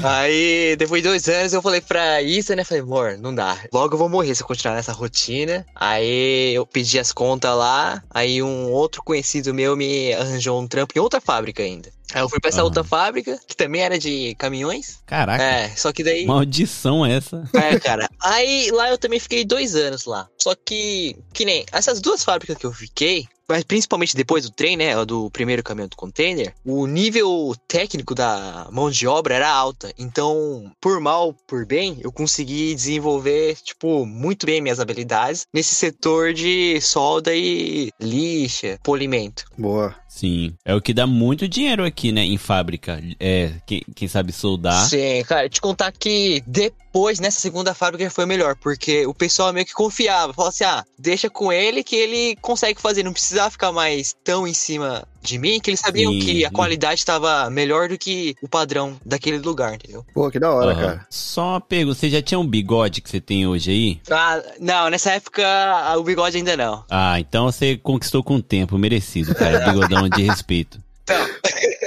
[0.04, 2.64] Aí, depois de dois anos, eu falei pra Isa, né?
[2.64, 3.58] Falei, amor, não dá.
[3.74, 5.66] Logo eu vou morrer se eu continuar nessa rotina.
[5.76, 8.02] Aí eu pedi as contas lá.
[8.10, 11.90] Aí um outro conhecido meu me arranjou um trampo em outra fábrica ainda.
[12.14, 12.66] Aí eu fui pra essa Aham.
[12.66, 15.00] outra fábrica, que também era de caminhões.
[15.06, 16.26] Caraca, É, só que daí.
[16.26, 17.44] maldição essa.
[17.54, 18.10] É, cara.
[18.22, 20.28] Aí lá eu também fiquei dois anos lá.
[20.42, 24.76] Só que, que nem essas duas fábricas que eu fiquei, mas principalmente depois do trem,
[24.76, 25.06] né?
[25.06, 29.94] Do primeiro caminhão do container, o nível técnico da mão de obra era alta.
[29.98, 36.34] Então, por mal, por bem, eu consegui desenvolver, tipo, muito bem minhas habilidades nesse setor
[36.34, 39.46] de solda e lixa, polimento.
[39.58, 39.96] Boa.
[40.18, 40.56] Sim.
[40.66, 42.22] É o que dá muito dinheiro aqui, né?
[42.22, 43.00] Em fábrica.
[43.20, 44.90] É, quem, quem sabe soldar.
[44.90, 49.68] Sim, cara, te contar que depois, nessa segunda fábrica, foi melhor, porque o pessoal meio
[49.68, 50.34] que confiava.
[50.34, 54.48] Falava assim, ah, deixa com ele que ele consegue fazer, não precisava ficar mais tão
[54.48, 56.20] em cima de mim, que eles sabiam Sim.
[56.20, 60.06] que a qualidade estava melhor do que o padrão daquele lugar, entendeu?
[60.14, 60.82] Pô, que da hora, Aham.
[60.82, 61.08] cara.
[61.10, 64.00] Só uma pergunta, você já tinha um bigode que você tem hoje aí?
[64.10, 66.84] Ah, não, nessa época ah, o bigode ainda não.
[66.90, 69.60] Ah, então você conquistou com o tempo, merecido, cara.
[69.72, 70.80] Bigodão de respeito.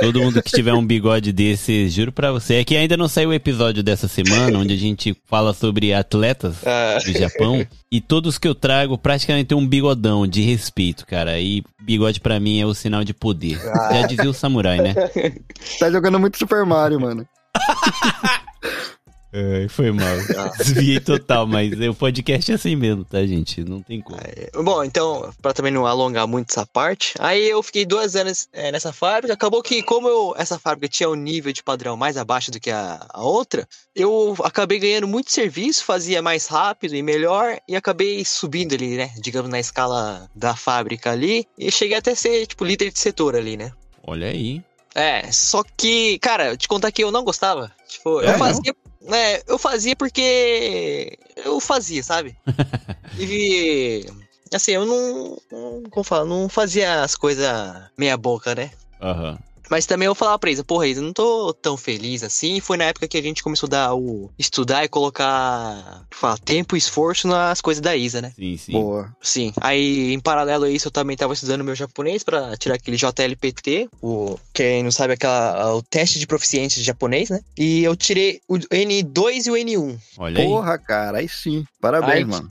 [0.00, 2.54] Todo mundo que tiver um bigode desse, juro pra você.
[2.54, 6.56] É que ainda não saiu o episódio dessa semana, onde a gente fala sobre atletas
[6.66, 7.66] Ah, do Japão.
[7.92, 11.40] E todos que eu trago praticamente tem um bigodão de respeito, cara.
[11.40, 13.58] E bigode pra mim é o sinal de poder.
[13.58, 14.94] Já dizia o samurai, né?
[15.78, 17.26] Tá jogando muito Super Mario, mano.
[19.32, 20.16] Ai, foi mal.
[20.58, 23.62] Desviei total, mas o podcast é assim mesmo, tá, gente?
[23.62, 24.18] Não tem como.
[24.64, 28.72] Bom, então, pra também não alongar muito essa parte, aí eu fiquei dois anos eh,
[28.72, 29.32] nessa fábrica.
[29.32, 32.70] Acabou que, como eu, essa fábrica tinha um nível de padrão mais abaixo do que
[32.70, 38.24] a, a outra, eu acabei ganhando muito serviço, fazia mais rápido e melhor, e acabei
[38.24, 39.10] subindo ali, né?
[39.20, 43.56] Digamos, na escala da fábrica ali, e cheguei até ser, tipo, líder de setor ali,
[43.56, 43.72] né?
[44.04, 44.62] Olha aí.
[44.92, 47.70] É, só que, cara, te contar que eu não gostava.
[47.86, 48.74] Tipo, eu É, fazia.
[49.06, 51.18] É, eu fazia porque.
[51.36, 52.36] Eu fazia, sabe?
[53.18, 54.06] e.
[54.52, 55.38] Assim, eu não.
[55.50, 57.48] não como fala, não fazia as coisas
[57.96, 58.70] meia boca, né?
[59.00, 59.38] Aham.
[59.70, 62.60] Mas também eu falava pra Isa, porra, Isa, eu não tô tão feliz assim.
[62.60, 64.30] Foi na época que a gente começou a dar o.
[64.38, 66.04] estudar e colocar.
[66.10, 68.32] Fala, tempo e esforço nas coisas da Isa, né?
[68.34, 68.72] Sim, sim.
[68.72, 69.14] Boa.
[69.22, 69.52] Sim.
[69.60, 73.88] Aí, em paralelo a isso, eu também tava estudando meu japonês pra tirar aquele JLPT,
[74.02, 77.40] o quem não sabe aquela o teste de proficiência de japonês, né?
[77.56, 79.98] E eu tirei o N2 e o N1.
[80.18, 80.46] Olha aí.
[80.48, 81.64] Porra, cara, aí sim.
[81.80, 82.48] Parabéns, Ai, mano.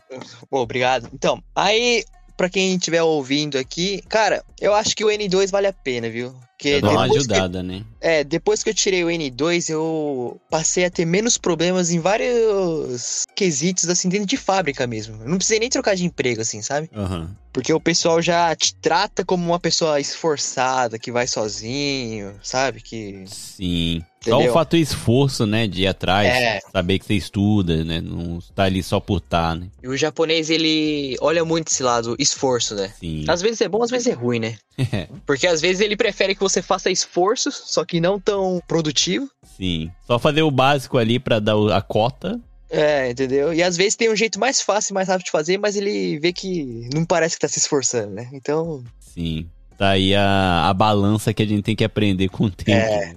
[0.50, 1.10] Pô, obrigado.
[1.14, 2.06] Então, aí
[2.38, 6.34] pra quem estiver ouvindo aqui, cara, eu acho que o N2 vale a pena, viu?
[6.60, 7.84] Porque Dá uma depois que- ajudada, né?
[8.02, 13.24] é, depois que eu tirei o N2, eu passei a ter menos problemas em vários
[13.34, 15.22] quesitos, assim, dentro de fábrica mesmo.
[15.24, 16.90] Eu não precisei nem trocar de emprego, assim, sabe?
[16.94, 17.34] Aham.
[17.52, 22.80] Porque o pessoal já te trata como uma pessoa esforçada, que vai sozinho, sabe?
[22.82, 23.24] Que.
[23.26, 24.04] Sim.
[24.24, 24.52] Só Entendeu?
[24.52, 25.66] o fato do esforço, né?
[25.66, 26.60] De ir atrás, É.
[26.72, 28.02] saber que você estuda, né?
[28.02, 29.68] Não tá ali só por tá, né?
[29.82, 32.94] E o japonês, ele olha muito esse lado esforço, né?
[33.00, 33.24] Sim.
[33.28, 34.58] Às vezes é bom, às vezes é ruim, né?
[35.26, 39.30] Porque às vezes ele prefere que você faça esforços, só que não tão produtivo.
[39.58, 39.92] Sim.
[40.08, 42.40] Só fazer o básico ali pra dar a cota.
[42.70, 43.54] É, entendeu?
[43.54, 46.20] E às vezes tem um jeito mais fácil e mais rápido de fazer, mas ele
[46.20, 48.30] vê que não parece que tá se esforçando, né?
[48.34, 49.50] Então, Sim.
[49.78, 52.72] Tá aí a, a balança que a gente tem que aprender com o tempo.
[52.72, 53.16] É.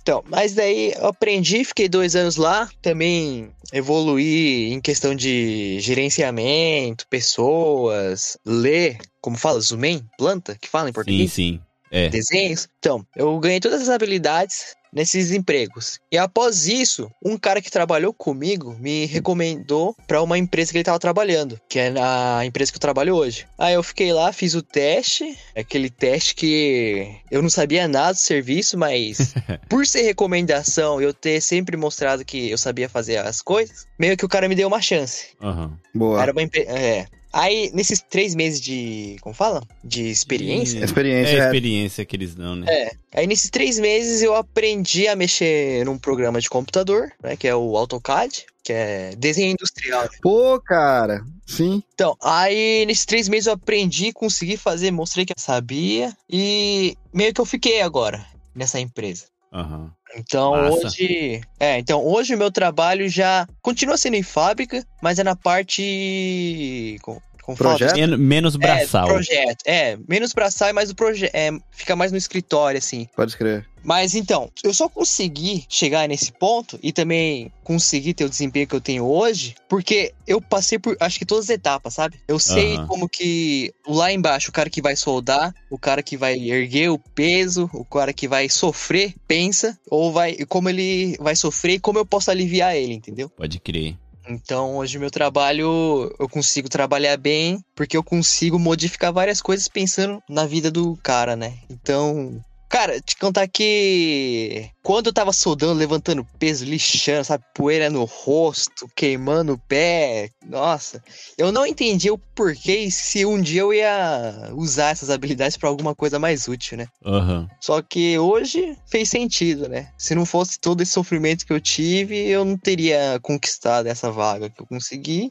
[0.00, 7.08] Então, mas daí eu aprendi, fiquei dois anos lá, também evoluí em questão de gerenciamento,
[7.10, 11.60] pessoas, ler, como fala, zumen, planta, que fala em Sim, português, sim.
[11.90, 12.08] É.
[12.08, 12.68] desenhos.
[12.78, 16.00] Então, eu ganhei todas essas habilidades nesses empregos.
[16.10, 20.84] E após isso, um cara que trabalhou comigo me recomendou para uma empresa que ele
[20.84, 23.46] tava trabalhando, que é na empresa que eu trabalho hoje.
[23.58, 28.18] Aí eu fiquei lá, fiz o teste, aquele teste que eu não sabia nada do
[28.18, 29.34] serviço, mas
[29.68, 34.24] por ser recomendação, eu ter sempre mostrado que eu sabia fazer as coisas, meio que
[34.24, 35.36] o cara me deu uma chance.
[35.42, 35.78] Aham.
[35.94, 36.22] Boa.
[36.22, 36.70] Era uma empresa.
[36.70, 37.06] É.
[37.36, 39.18] Aí, nesses três meses de.
[39.20, 39.62] Como fala?
[39.84, 40.82] De experiência.
[40.82, 41.36] Experiência.
[41.36, 42.66] É a é- experiência que eles dão, né?
[42.66, 42.90] É.
[43.14, 47.36] Aí nesses três meses eu aprendi a mexer num programa de computador, né?
[47.36, 50.04] Que é o AutoCAD, que é desenho industrial.
[50.04, 50.08] né?
[50.22, 51.22] Pô, cara.
[51.46, 51.82] Sim.
[51.92, 57.34] Então, aí nesses três meses eu aprendi, consegui fazer, mostrei que eu sabia e meio
[57.34, 59.26] que eu fiquei agora nessa empresa.
[59.52, 59.92] Aham.
[60.14, 60.86] Então Massa.
[60.86, 61.40] hoje.
[61.58, 66.98] É, então hoje o meu trabalho já continua sendo em fábrica, mas é na parte.
[67.46, 67.94] Com, Projeto?
[67.94, 69.08] Men- menos braçal.
[69.08, 69.58] É, projeto.
[69.64, 71.32] É, menos braçal e mais o projeto.
[71.32, 73.06] É, fica mais no escritório, assim.
[73.14, 73.64] Pode escrever.
[73.84, 78.74] Mas então, eu só consegui chegar nesse ponto e também conseguir ter o desempenho que
[78.74, 82.18] eu tenho hoje, porque eu passei por, acho que todas as etapas, sabe?
[82.26, 82.86] Eu sei Aham.
[82.88, 86.98] como que lá embaixo, o cara que vai soldar, o cara que vai erguer o
[86.98, 91.96] peso, o cara que vai sofrer, pensa, ou vai, como ele vai sofrer e como
[92.00, 93.28] eu posso aliviar ele, entendeu?
[93.28, 93.96] Pode crer.
[94.28, 100.20] Então, hoje meu trabalho, eu consigo trabalhar bem, porque eu consigo modificar várias coisas pensando
[100.28, 101.54] na vida do cara, né?
[101.70, 108.04] Então, cara, te contar que quando eu tava soldando, levantando peso, lixando, sabe, poeira no
[108.04, 111.02] rosto, queimando o pé, nossa,
[111.36, 115.94] eu não entendi o porquê se um dia eu ia usar essas habilidades pra alguma
[115.94, 116.86] coisa mais útil, né?
[117.04, 117.48] Aham.
[117.60, 119.92] Só que hoje fez sentido, né?
[119.98, 124.50] Se não fosse todo esse sofrimento que eu tive, eu não teria conquistado essa vaga
[124.50, 125.30] que eu consegui.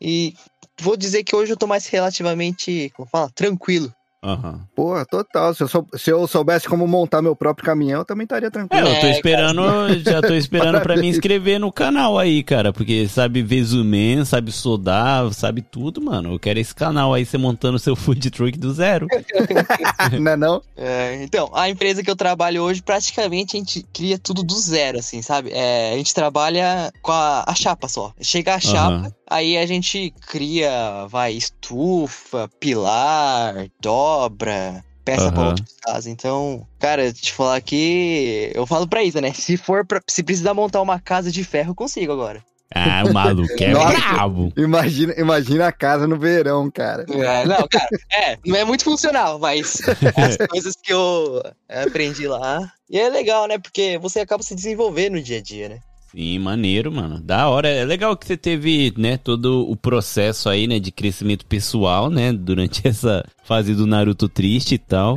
[0.00, 0.34] E
[0.80, 3.92] vou dizer que hoje eu tô mais relativamente, como fala, tranquilo.
[4.26, 4.60] Aham.
[4.74, 5.54] Porra, total.
[5.54, 8.50] Se eu, sou- se eu soubesse como montar meu próprio caminhão, eu também estaria É,
[8.50, 8.88] tranquilo.
[8.88, 9.62] eu tô É, esperando,
[10.04, 14.50] já tô esperando pra me inscrever no canal aí, cara, porque sabe ver Zumen, sabe
[14.52, 16.32] soldar, sabe tudo, mano.
[16.32, 19.06] Eu quero esse canal aí, você montando seu food truck do zero.
[20.20, 20.62] não é não?
[20.76, 24.98] É, então, a empresa que eu trabalho hoje, praticamente a gente cria tudo do zero,
[24.98, 25.50] assim, sabe?
[25.52, 28.12] É, a gente trabalha com a, a chapa só.
[28.20, 29.12] Chega a chapa, Aham.
[29.28, 35.48] Aí a gente cria, vai, estufa, pilar, dobra, peça pra Aham.
[35.48, 36.06] outras casas.
[36.06, 39.32] Então, cara, te falar que eu falo pra isso, né?
[39.32, 42.42] Se for pra, se precisar montar uma casa de ferro, eu consigo agora.
[42.74, 43.96] Ah, o maluco é Nossa.
[43.96, 44.52] brabo.
[44.56, 47.06] Imagina, imagina a casa no verão, cara.
[47.08, 49.80] É, não, cara, é, não é muito funcional, mas
[50.16, 52.70] as coisas que eu aprendi lá.
[52.90, 53.58] E é legal, né?
[53.58, 55.78] Porque você acaba se desenvolvendo no dia a dia, né?
[56.10, 57.20] Sim, maneiro, mano.
[57.20, 57.68] Da hora.
[57.68, 62.32] É legal que você teve, né, todo o processo aí, né, de crescimento pessoal, né,
[62.32, 65.14] durante essa fase do Naruto triste e tal,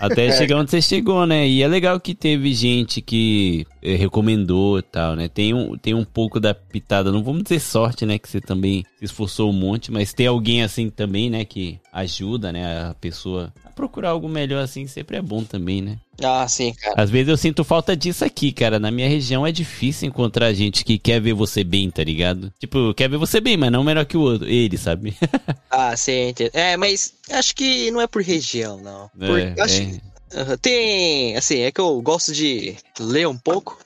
[0.00, 1.46] até chegar onde você chegou, né?
[1.46, 5.28] E é legal que teve gente que eh, recomendou e tal, né?
[5.28, 8.84] Tem um, tem um pouco da pitada, não vamos dizer sorte, né, que você também
[8.98, 13.52] se esforçou um monte, mas ter alguém assim também, né, que ajuda, né, a pessoa
[13.78, 15.96] procurar algo melhor assim, sempre é bom também, né?
[16.20, 17.00] Ah, sim, cara.
[17.00, 18.80] Às vezes eu sinto falta disso aqui, cara.
[18.80, 22.52] Na minha região é difícil encontrar gente que quer ver você bem, tá ligado?
[22.58, 24.48] Tipo, quer ver você bem, mas não melhor que o outro.
[24.48, 25.16] Ele, sabe?
[25.70, 26.50] Ah, sim, entendo.
[26.54, 29.08] É, mas acho que não é por região, não.
[29.16, 30.56] Por- É, acho é.
[30.60, 33.78] Tem, assim, é que eu gosto de ler um pouco.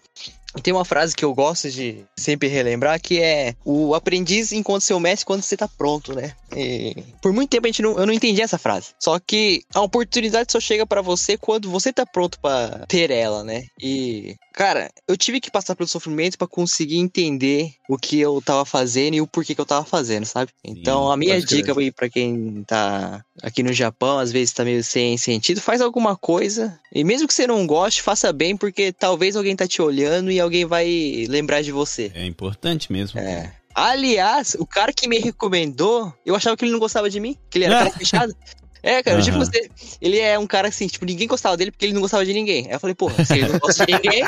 [0.63, 5.01] Tem uma frase que eu gosto de sempre relembrar que é o aprendiz encontra seu
[5.01, 6.35] mestre quando você tá pronto, né?
[6.55, 8.89] E por muito tempo a gente não, eu não entendi essa frase.
[8.99, 13.43] Só que a oportunidade só chega pra você quando você tá pronto pra ter ela,
[13.43, 13.65] né?
[13.81, 18.65] E Cara, eu tive que passar pelo sofrimento pra conseguir entender o que eu tava
[18.65, 20.53] fazendo e o porquê que eu tava fazendo, sabe?
[20.63, 24.85] Então, a minha dica aí pra quem tá aqui no Japão, às vezes tá meio
[24.85, 26.79] sem sentido, faz alguma coisa.
[26.95, 30.39] E mesmo que você não goste, faça bem, porque talvez alguém tá te olhando e
[30.43, 32.11] alguém vai lembrar de você.
[32.15, 33.19] É importante mesmo.
[33.19, 33.53] É.
[33.75, 37.59] Aliás, o cara que me recomendou, eu achava que ele não gostava de mim, que
[37.59, 38.37] ele era cara fechado.
[38.83, 41.87] É, cara, eu digo você, ele é um cara assim, tipo, ninguém gostava dele porque
[41.87, 42.67] ele não gostava de ninguém.
[42.67, 44.27] Aí eu falei, porra, se ele não gosta de ninguém,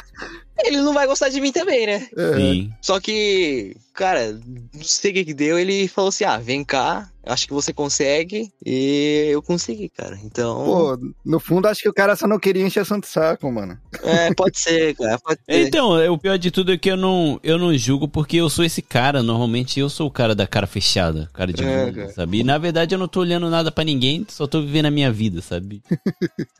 [0.59, 2.07] ele não vai gostar de mim também, né?
[2.17, 2.37] É.
[2.37, 2.71] Sim.
[2.81, 4.39] Só que, cara,
[4.73, 7.73] não sei o que que deu, ele falou assim, ah, vem cá, acho que você
[7.73, 10.19] consegue, e eu consegui, cara.
[10.23, 13.79] Então, Pô, no fundo, acho que o cara só não queria encher santo saco, mano.
[14.03, 15.67] é, pode ser, cara, pode ser.
[15.67, 18.65] Então, o pior de tudo é que eu não, eu não julgo porque eu sou
[18.65, 19.23] esse cara.
[19.23, 22.13] Normalmente eu sou o cara da cara fechada, cara de É, mundo, cara.
[22.13, 22.41] sabe?
[22.41, 25.11] E na verdade eu não tô olhando nada pra ninguém, só tô vivendo a minha
[25.11, 25.83] vida, sabe?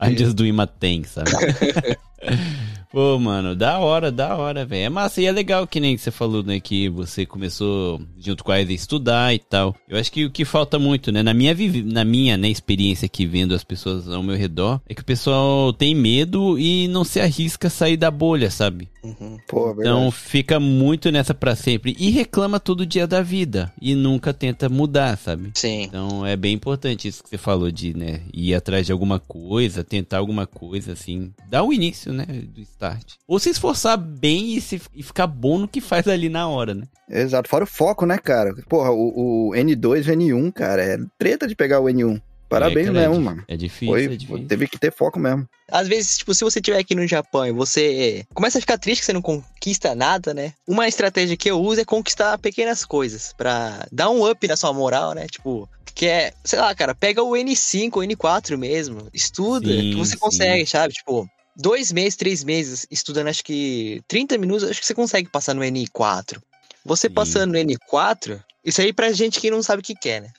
[0.01, 1.29] I'm just doing my thing, sabe?
[2.95, 4.85] Pô, mano, da hora, da hora, velho.
[4.85, 6.61] É massa e é legal que nem você falou, né?
[6.61, 9.75] Que você começou junto com a Aida a estudar e tal.
[9.85, 11.21] Eu acho que o que falta muito, né?
[11.21, 11.53] Na minha,
[11.83, 15.73] na minha né, experiência aqui vendo as pessoas ao meu redor, é que o pessoal
[15.73, 18.87] tem medo e não se arrisca a sair da bolha, sabe?
[19.03, 19.37] Uhum.
[19.45, 19.89] Pô, verdade.
[19.89, 21.97] Então fica muito nessa pra sempre.
[21.99, 23.73] E reclama todo dia da vida.
[23.81, 25.51] E nunca tenta mudar, sabe?
[25.53, 25.83] Sim.
[25.83, 29.83] Então é bem importante isso que você falou de, né, ir atrás de alguma coisa,
[29.83, 31.33] tentar alguma coisa, assim.
[31.49, 33.13] Dar o início, né, do start.
[33.27, 36.73] Ou se esforçar bem e, se, e ficar bom no que faz ali na hora,
[36.73, 36.85] né?
[37.09, 38.53] Exato, fora o foco, né, cara?
[38.69, 42.21] Porra, o, o N2 e o N1, cara, é treta de pegar o N1.
[42.47, 43.43] Parabéns É, cara, é mesmo, di- mano.
[43.47, 44.47] É difícil, Foi, é difícil.
[44.47, 45.47] teve que ter foco mesmo.
[45.69, 48.99] Às vezes, tipo, se você estiver aqui no Japão e você começa a ficar triste
[49.01, 50.53] que você não conquista nada, né?
[50.67, 54.71] Uma estratégia que eu uso é conquistar pequenas coisas pra dar um up na sua
[54.71, 55.25] moral, né?
[55.27, 59.95] Tipo, que é, sei lá, cara, pega o N5 ou N4 mesmo, estuda, Sim, que
[59.95, 60.19] você sim.
[60.19, 60.93] consegue, sabe?
[60.93, 65.53] Tipo, dois meses, três meses estudando, acho que 30 minutos, acho que você consegue passar
[65.53, 66.41] no N4.
[66.83, 67.13] Você Sim.
[67.13, 70.31] passando no N4, isso aí pra gente que não sabe o que quer, né?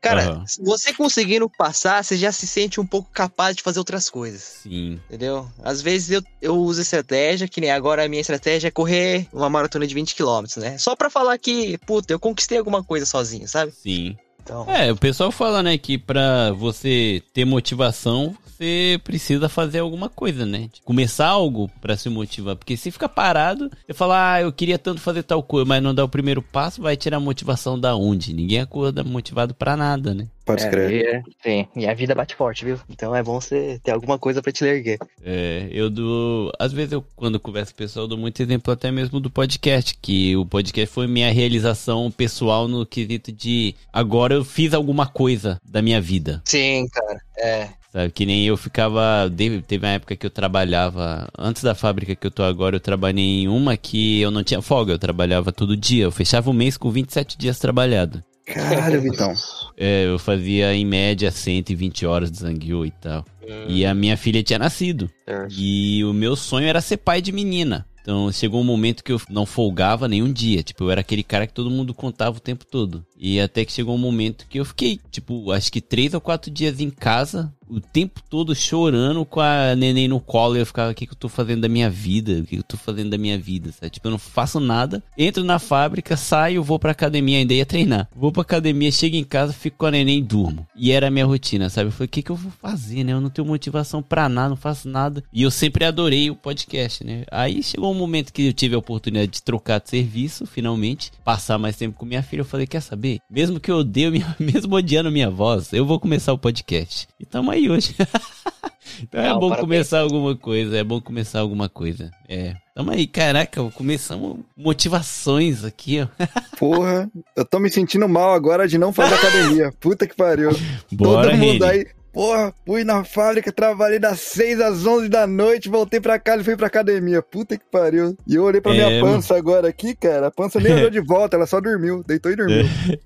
[0.00, 4.08] Cara, se você conseguindo passar, você já se sente um pouco capaz de fazer outras
[4.08, 4.40] coisas.
[4.62, 5.00] Sim.
[5.08, 5.50] Entendeu?
[5.64, 9.50] Às vezes eu, eu uso estratégia, que nem agora a minha estratégia é correr uma
[9.50, 10.78] maratona de 20 km, né?
[10.78, 13.72] Só pra falar que, puta, eu conquistei alguma coisa sozinho, sabe?
[13.72, 14.16] Sim.
[14.46, 20.08] Então, É, o pessoal fala, né, que pra você ter motivação, você precisa fazer alguma
[20.08, 20.70] coisa, né?
[20.84, 22.54] Começar algo pra se motivar.
[22.56, 25.92] Porque se fica parado, você fala, ah, eu queria tanto fazer tal coisa, mas não
[25.94, 28.32] dá o primeiro passo, vai tirar motivação da onde?
[28.32, 30.28] Ninguém acorda motivado pra nada, né?
[30.46, 30.90] Pode é, crer.
[30.92, 32.78] e é- sim, e a vida bate forte, viu?
[32.88, 34.96] Então é bom você ter alguma coisa pra te erguer.
[35.22, 36.52] É, eu dou.
[36.56, 39.28] Às vezes eu, quando converso com o pessoal, eu dou muito exemplo até mesmo do
[39.28, 45.04] podcast, que o podcast foi minha realização pessoal no quesito de agora eu fiz alguma
[45.06, 46.40] coisa da minha vida.
[46.44, 47.20] Sim, cara.
[47.36, 47.68] É.
[47.92, 49.28] Sabe, que nem eu ficava.
[49.66, 51.28] Teve uma época que eu trabalhava.
[51.36, 54.62] Antes da fábrica que eu tô agora, eu trabalhei em uma que eu não tinha
[54.62, 56.04] folga, eu trabalhava todo dia.
[56.04, 58.22] Eu fechava o mês com 27 dias trabalhado.
[58.46, 59.34] Caralho, Vitão.
[59.76, 63.24] É, eu fazia em média 120 horas de zangueô e tal.
[63.68, 65.10] E a minha filha tinha nascido.
[65.24, 65.54] Certo.
[65.56, 67.86] E o meu sonho era ser pai de menina.
[68.00, 70.62] Então chegou um momento que eu não folgava nenhum dia.
[70.62, 73.04] Tipo, eu era aquele cara que todo mundo contava o tempo todo.
[73.18, 76.50] E até que chegou um momento que eu fiquei, tipo, acho que três ou quatro
[76.50, 80.56] dias em casa, o tempo todo chorando com a neném no colo.
[80.56, 82.32] E eu ficava, o que, que eu tô fazendo da minha vida?
[82.32, 83.72] O que, que eu tô fazendo da minha vida?
[83.72, 83.90] Sabe?
[83.90, 85.02] Tipo, eu não faço nada.
[85.16, 88.08] Entro na fábrica, saio, vou pra academia, ainda ia treinar.
[88.14, 90.66] Vou pra academia, chego em casa, fico com a neném e durmo.
[90.74, 91.88] E era a minha rotina, sabe?
[91.88, 93.12] Eu falei, o que, que eu vou fazer, né?
[93.12, 95.22] Eu não tenho motivação pra nada, não faço nada.
[95.32, 97.24] E eu sempre adorei o podcast, né?
[97.30, 101.58] Aí chegou um momento que eu tive a oportunidade de trocar de serviço, finalmente, passar
[101.58, 102.40] mais tempo com minha filha.
[102.40, 103.05] Eu falei, quer saber?
[103.30, 107.08] Mesmo que eu odeio, minha, mesmo odiando minha voz, eu vou começar o podcast.
[107.18, 107.94] E tamo aí hoje.
[109.02, 112.10] então é Não, bom começar alguma coisa, é bom começar alguma coisa.
[112.28, 112.54] É.
[112.74, 116.08] Tamo aí, caraca, começamos motivações aqui, ó.
[116.58, 119.72] Porra, eu tô me sentindo mal agora de não fazer academia.
[119.80, 120.50] Puta que pariu.
[120.92, 121.80] Bora, Todo mundo Reni.
[121.80, 121.86] aí.
[122.16, 126.44] Porra, fui na fábrica, trabalhei das 6 às 11 da noite, voltei pra casa e
[126.46, 127.20] fui pra academia.
[127.20, 128.16] Puta que pariu.
[128.26, 130.28] E eu olhei pra É, minha pança agora aqui, cara.
[130.28, 132.02] A pança nem olhou de volta, ela só dormiu.
[132.06, 132.64] Deitou e dormiu.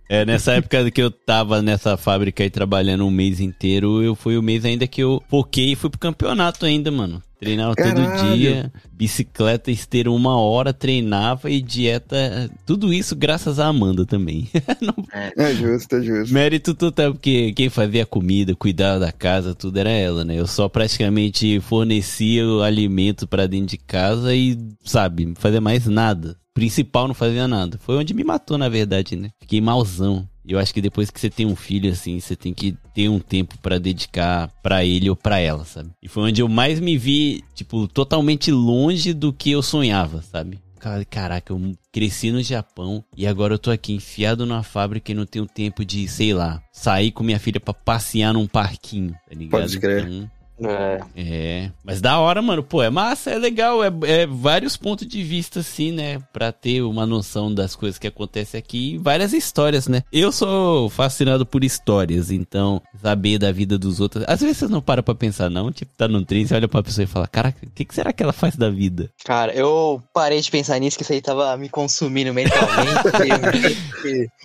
[0.08, 4.38] É, nessa época que eu tava nessa fábrica aí trabalhando um mês inteiro, eu foi
[4.38, 7.20] o mês ainda que eu foquei e fui pro campeonato ainda, mano.
[7.40, 8.36] Treinava todo Caralho.
[8.36, 12.50] dia, bicicleta, esteira uma hora, treinava e dieta.
[12.66, 14.46] Tudo isso graças a Amanda também.
[14.80, 14.94] Não-
[15.36, 16.34] É justo, é justo.
[16.34, 20.38] Mérito total, porque quem fazia comida, cuidava da casa, tudo era ela, né?
[20.38, 25.86] Eu só praticamente fornecia o alimento pra dentro de casa e, sabe, não fazia mais
[25.86, 26.36] nada.
[26.52, 27.78] Principal não fazia nada.
[27.80, 29.30] Foi onde me matou, na verdade, né?
[29.40, 30.28] Fiquei malzão.
[30.46, 33.18] Eu acho que depois que você tem um filho assim, você tem que ter um
[33.18, 35.90] tempo pra dedicar pra ele ou pra ela, sabe?
[36.02, 40.58] E foi onde eu mais me vi, tipo, totalmente longe do que eu sonhava, sabe?
[40.78, 45.14] Cara, Caraca, eu cresci no Japão e agora eu tô aqui enfiado numa fábrica e
[45.14, 49.34] não tenho tempo de, sei lá, sair com minha filha pra passear num parquinho, tá
[49.34, 49.60] ligado?
[49.60, 50.06] Pode crer.
[50.06, 50.30] Então,
[50.62, 51.00] É.
[51.16, 52.62] é, mas da hora, mano.
[52.62, 53.82] Pô, é massa, é legal.
[53.82, 56.18] É, é vários pontos de vista, assim, né?
[56.32, 60.02] Pra ter uma noção das coisas que acontecem aqui e várias histórias, né?
[60.12, 64.24] Eu sou fascinado por histórias, então saber da vida dos outros.
[64.26, 65.72] Às vezes você não para pra pensar, não.
[65.72, 68.12] Tipo, tá num trem, você olha pra pessoa e fala: Caraca, o que, que será
[68.12, 69.10] que ela faz da vida?
[69.24, 73.00] Cara, eu parei de pensar nisso, que isso aí tava me consumindo mentalmente.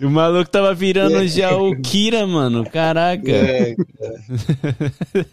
[0.02, 2.64] o maluco tava virando já o Kira, mano.
[2.70, 3.30] Caraca.
[3.30, 3.74] é,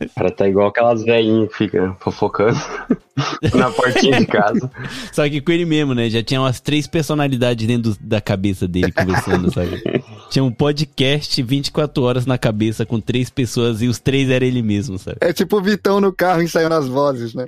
[0.03, 2.59] O cara tá igual aquelas velhinhas que ficam fofocando
[3.53, 4.69] na portinha de casa.
[5.13, 6.09] Só que com ele mesmo, né?
[6.09, 9.81] Já tinha umas três personalidades dentro do- da cabeça dele conversando, sabe?
[10.29, 14.63] Tinha um podcast 24 horas na cabeça com três pessoas e os três eram ele
[14.63, 15.17] mesmo, sabe?
[15.21, 17.45] É tipo o Vitão no carro ensaiando as vozes, né?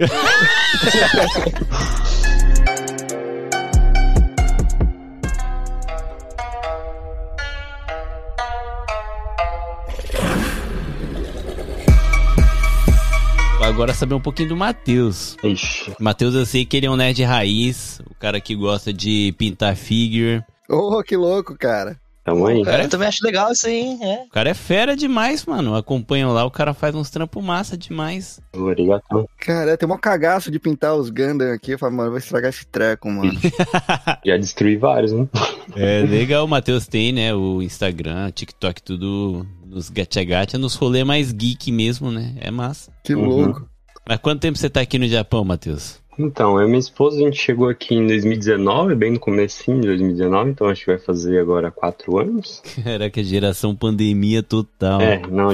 [13.65, 15.35] Agora saber um pouquinho do Matheus.
[15.99, 19.75] Matheus, eu sei que ele é um nerd raiz, o cara que gosta de pintar
[19.75, 20.43] figure.
[20.69, 21.99] Oh, que louco, cara.
[22.25, 22.63] Tamo aí.
[22.63, 23.99] cara, eu também acho legal isso aí, hein?
[24.01, 24.23] É.
[24.23, 25.75] O cara é fera demais, mano.
[25.75, 28.41] Acompanham lá, o cara faz uns trampos massa demais.
[28.53, 29.25] Obrigatão.
[29.39, 31.71] Cara, tem um cagaço de pintar os Gundam aqui.
[31.71, 33.39] Eu falo, mano, vou estragar esse treco, mano.
[34.25, 35.27] Já destruí vários, né?
[35.75, 37.33] É legal, o Matheus tem, né?
[37.33, 42.33] O Instagram, TikTok, tudo nos gacha-gacha, nos rolê mais geek mesmo, né?
[42.41, 42.91] É massa.
[43.03, 43.25] Que Uhum.
[43.25, 43.69] louco.
[44.07, 45.99] Mas quanto tempo você tá aqui no Japão, Matheus?
[46.17, 49.87] Então, eu e minha esposa, a gente chegou aqui em 2019, bem no comecinho de
[49.87, 52.61] 2019, então acho que vai fazer agora quatro anos.
[52.83, 55.01] Caraca, geração pandemia total.
[55.01, 55.49] É, não.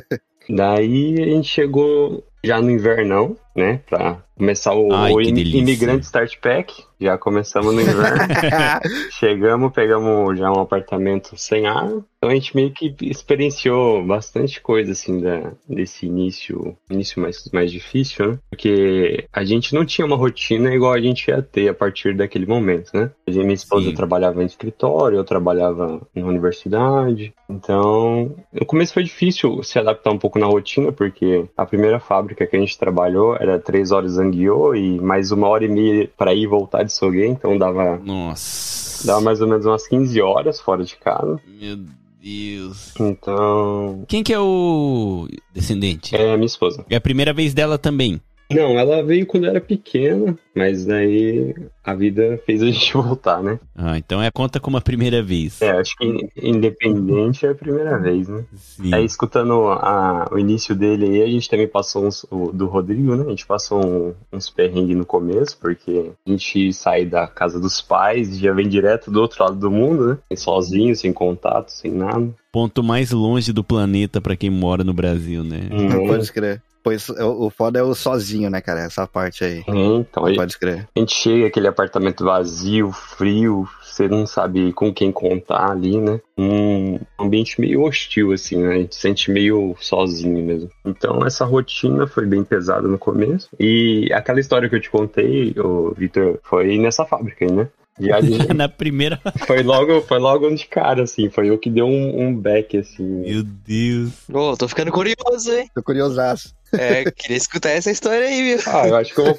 [0.48, 3.80] Daí a gente chegou já no invernão, né?
[3.88, 5.20] Pra começar o, Ai, o.
[5.20, 6.84] Imigrante Start Pack.
[7.00, 8.18] Já começamos no inverno.
[9.12, 11.88] Chegamos, pegamos já um apartamento sem ar.
[12.16, 17.70] Então a gente meio que experienciou bastante coisa, assim, da, desse início, início mais, mais
[17.70, 18.38] difícil, né?
[18.48, 22.46] Porque a gente não tinha uma rotina igual a gente ia ter a partir daquele
[22.46, 23.10] momento, né?
[23.26, 23.94] A gente- minha esposa Sim.
[23.94, 27.34] trabalhava em escritório, eu trabalhava na universidade.
[27.50, 32.46] Então, no começo foi difícil se adaptar um pouco na rotina, porque a primeira fábrica
[32.46, 36.10] que a gente trabalhou era três horas em Anguiô e mais uma hora e meia
[36.16, 39.06] para ir e voltar de Soguê, então dava, Nossa.
[39.06, 41.40] dava mais ou menos umas 15 horas fora de casa.
[41.46, 41.76] Meu
[42.22, 42.94] Deus.
[42.98, 46.16] Então, Quem que é o descendente?
[46.16, 46.84] é a minha esposa.
[46.88, 48.20] É a primeira vez dela também.
[48.50, 53.58] Não, ela veio quando era pequena, mas daí a vida fez a gente voltar, né?
[53.74, 55.60] Ah, então é conta como a primeira vez.
[55.62, 58.44] É, acho que independente é a primeira vez, né?
[58.54, 58.94] Sim.
[58.94, 63.16] Aí, escutando a- o início dele aí, a gente também passou uns, o, do Rodrigo,
[63.16, 63.24] né?
[63.26, 67.80] A gente passou um- uns perrengues no começo, porque a gente sai da casa dos
[67.80, 70.36] pais e já vem direto do outro lado do mundo, né?
[70.36, 72.28] Sozinho, sem contato, sem nada.
[72.52, 75.68] Ponto mais longe do planeta pra quem mora no Brasil, né?
[75.72, 76.06] Uhum.
[76.06, 76.62] Pode escrever.
[76.84, 78.80] Pois o o foda é o sozinho, né, cara?
[78.80, 79.64] Essa parte aí.
[79.66, 80.86] Então, aí Pode escrever.
[80.94, 86.20] a gente chega aquele apartamento vazio, frio, você não sabe com quem contar ali, né?
[86.36, 88.74] Um ambiente meio hostil, assim, né?
[88.74, 90.70] A gente se sente meio sozinho mesmo.
[90.84, 93.48] Então, essa rotina foi bem pesada no começo.
[93.58, 97.68] E aquela história que eu te contei, o Victor, foi nessa fábrica aí, né?
[98.00, 99.20] Já de- Na primeira.
[99.46, 103.02] foi logo, foi logo de cara, assim, foi eu que deu um, um back, assim.
[103.04, 104.12] Meu Deus.
[104.32, 105.70] Ô, tô ficando curioso, hein?
[105.74, 106.54] Tô curiosaço.
[106.72, 108.58] É, queria escutar essa história aí, viu?
[108.66, 109.36] Ah, eu acho que eu vou,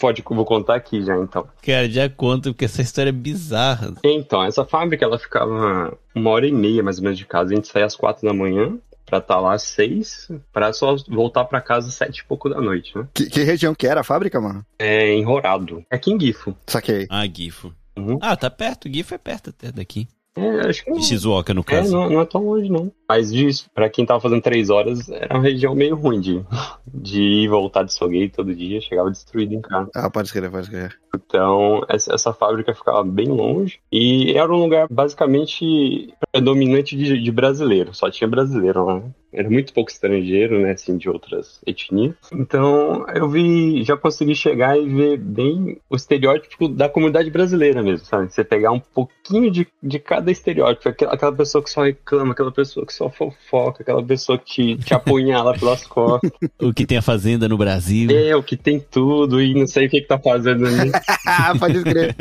[0.00, 1.46] pode, eu vou contar aqui já, então.
[1.62, 3.92] Cara, já conta, porque essa história é bizarra.
[4.02, 7.52] Então, essa fábrica ela ficava uma hora e meia mais ou menos de casa.
[7.52, 11.44] A gente saía às quatro da manhã pra estar lá às seis, pra só voltar
[11.44, 13.06] pra casa às sete e pouco da noite, né?
[13.12, 14.64] Que, que região que era a fábrica, mano?
[14.78, 15.84] É em Rorado.
[15.90, 16.54] É aqui em Gifo.
[16.66, 17.06] Saquei.
[17.10, 17.72] Ah, Gifo.
[17.98, 18.18] Uhum.
[18.20, 18.88] Ah, tá perto.
[18.92, 20.08] Gifo é perto até daqui.
[20.36, 21.92] É, acho que De Shizuoka, no é, caso.
[21.96, 22.92] não, não é tão longe, não.
[23.08, 26.44] Mas disso, pra quem tava fazendo três horas, era uma região meio ruim de,
[26.86, 29.90] de ir e voltar de Soguei todo dia, chegava destruído em casa.
[29.94, 30.96] Ah, pode escrever, pode escrever.
[31.14, 37.94] Então, essa, fábrica ficava bem longe e era um lugar basicamente predominante de, de brasileiro,
[37.94, 38.96] só tinha brasileiro lá.
[38.96, 39.12] né?
[39.32, 42.14] era muito pouco estrangeiro, né, assim, de outras etnias.
[42.32, 48.06] Então, eu vi, já consegui chegar e ver bem o estereótipo da comunidade brasileira mesmo,
[48.06, 48.32] sabe?
[48.32, 52.52] Você pegar um pouquinho de, de cada estereótipo, aquela, aquela pessoa que só reclama, aquela
[52.52, 56.30] pessoa que só fofoca, aquela pessoa que te, te apunhala pelas costas.
[56.60, 58.10] O que tem a fazenda no Brasil.
[58.10, 60.90] É, o que tem tudo e não sei o que, que tá fazendo ali.
[61.58, 62.14] Pode crer.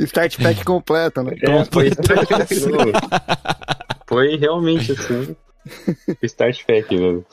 [0.00, 1.32] Start pack completo, né?
[1.42, 1.90] É, foi,
[4.06, 5.36] foi realmente assim.
[6.22, 7.26] Start pack, velho.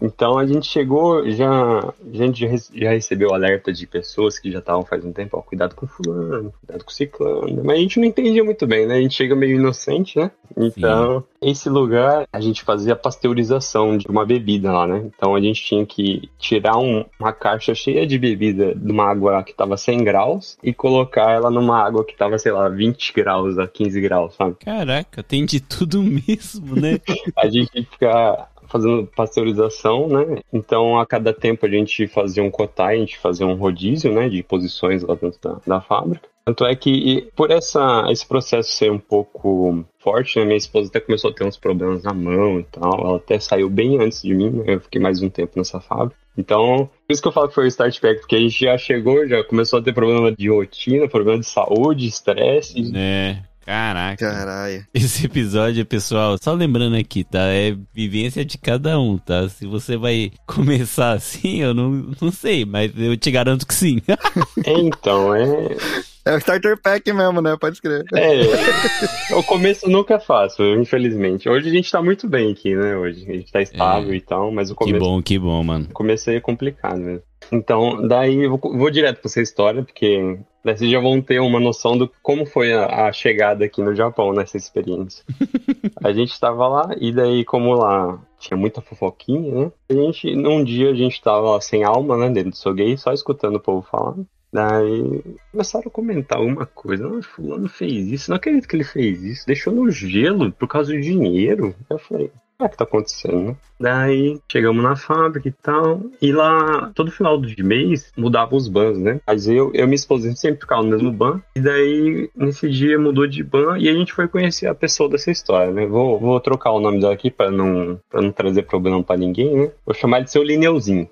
[0.00, 4.84] Então a gente chegou, já, a gente já recebeu alerta de pessoas que já estavam
[4.84, 8.42] faz um tempo, ó, cuidado com fulano, cuidado com ciclano, mas a gente não entendia
[8.42, 8.96] muito bem, né?
[8.96, 10.30] A gente chega meio inocente, né?
[10.56, 11.50] Então, Sim.
[11.50, 15.02] esse lugar a gente fazia pasteurização de uma bebida lá, né?
[15.04, 19.42] Então a gente tinha que tirar um, uma caixa cheia de bebida de uma água
[19.42, 23.58] que tava 100 graus e colocar ela numa água que tava, sei lá, 20 graus
[23.58, 24.56] a 15 graus, sabe?
[24.64, 26.98] Caraca, tem de tudo mesmo, né?
[27.36, 30.38] a gente fica fazendo pasteurização, né?
[30.52, 34.28] Então, a cada tempo a gente fazia um cotai, a gente fazia um rodízio, né?
[34.28, 36.28] De posições lá dentro da, da fábrica.
[36.44, 40.44] Tanto é que, por essa, esse processo ser um pouco forte, né?
[40.44, 42.98] Minha esposa até começou a ter uns problemas na mão e tal.
[42.98, 44.74] Ela até saiu bem antes de mim, né?
[44.74, 46.16] Eu fiquei mais um tempo nessa fábrica.
[46.36, 48.78] Então, por isso que eu falo que foi o start pack, porque a gente já
[48.78, 52.90] chegou, já começou a ter problema de rotina, problema de saúde, estresse.
[52.96, 53.49] É.
[53.70, 54.16] Caraca.
[54.16, 54.84] Caralho.
[54.92, 57.52] Esse episódio, pessoal, só lembrando aqui, tá?
[57.52, 59.48] É vivência de cada um, tá?
[59.48, 64.02] Se você vai começar assim, eu não, não sei, mas eu te garanto que sim.
[64.66, 65.76] então, é.
[66.24, 67.56] É o starter pack mesmo, né?
[67.60, 68.04] Pode escrever.
[68.12, 69.34] É.
[69.36, 71.48] o começo nunca é fácil, infelizmente.
[71.48, 72.96] Hoje a gente tá muito bem aqui, né?
[72.96, 74.16] Hoje a gente tá estável é.
[74.16, 74.98] e tal, mas o começo.
[74.98, 75.86] Que bom, que bom, mano.
[75.88, 77.22] O começo aí é complicado mesmo.
[77.52, 81.40] Então, daí eu vou, vou direto pra essa história, porque daí vocês já vão ter
[81.40, 85.24] uma noção do como foi a, a chegada aqui no Japão nessa experiência.
[86.02, 89.72] a gente estava lá, e daí, como lá tinha muita fofoquinha, né?
[89.90, 93.56] A gente, num dia a gente tava sem alma, né, dentro do Soguei, só escutando
[93.56, 94.16] o povo falar.
[94.52, 97.06] Daí começaram a comentar alguma coisa.
[97.06, 99.46] Ah, fulano fez isso, não acredito que ele fez isso.
[99.46, 101.74] Deixou no gelo por causa do dinheiro.
[101.88, 102.32] Eu falei,
[102.66, 103.56] o que é tá acontecendo?
[103.80, 106.02] Daí chegamos na fábrica e tal.
[106.20, 109.20] E lá, todo final de mês, mudava os bans, né?
[109.26, 111.40] Mas eu, eu e minha esposa sempre ficava no mesmo ban.
[111.56, 115.30] E daí, nesse dia, mudou de ban e a gente foi conhecer a pessoa dessa
[115.30, 115.86] história, né?
[115.86, 119.56] Vou, vou trocar o nome dela aqui pra não, pra não trazer problema pra ninguém,
[119.56, 119.70] né?
[119.86, 121.08] Vou chamar de seu Lineuzinho.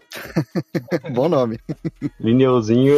[1.10, 1.58] Bom nome.
[2.20, 2.94] Lineuzinho,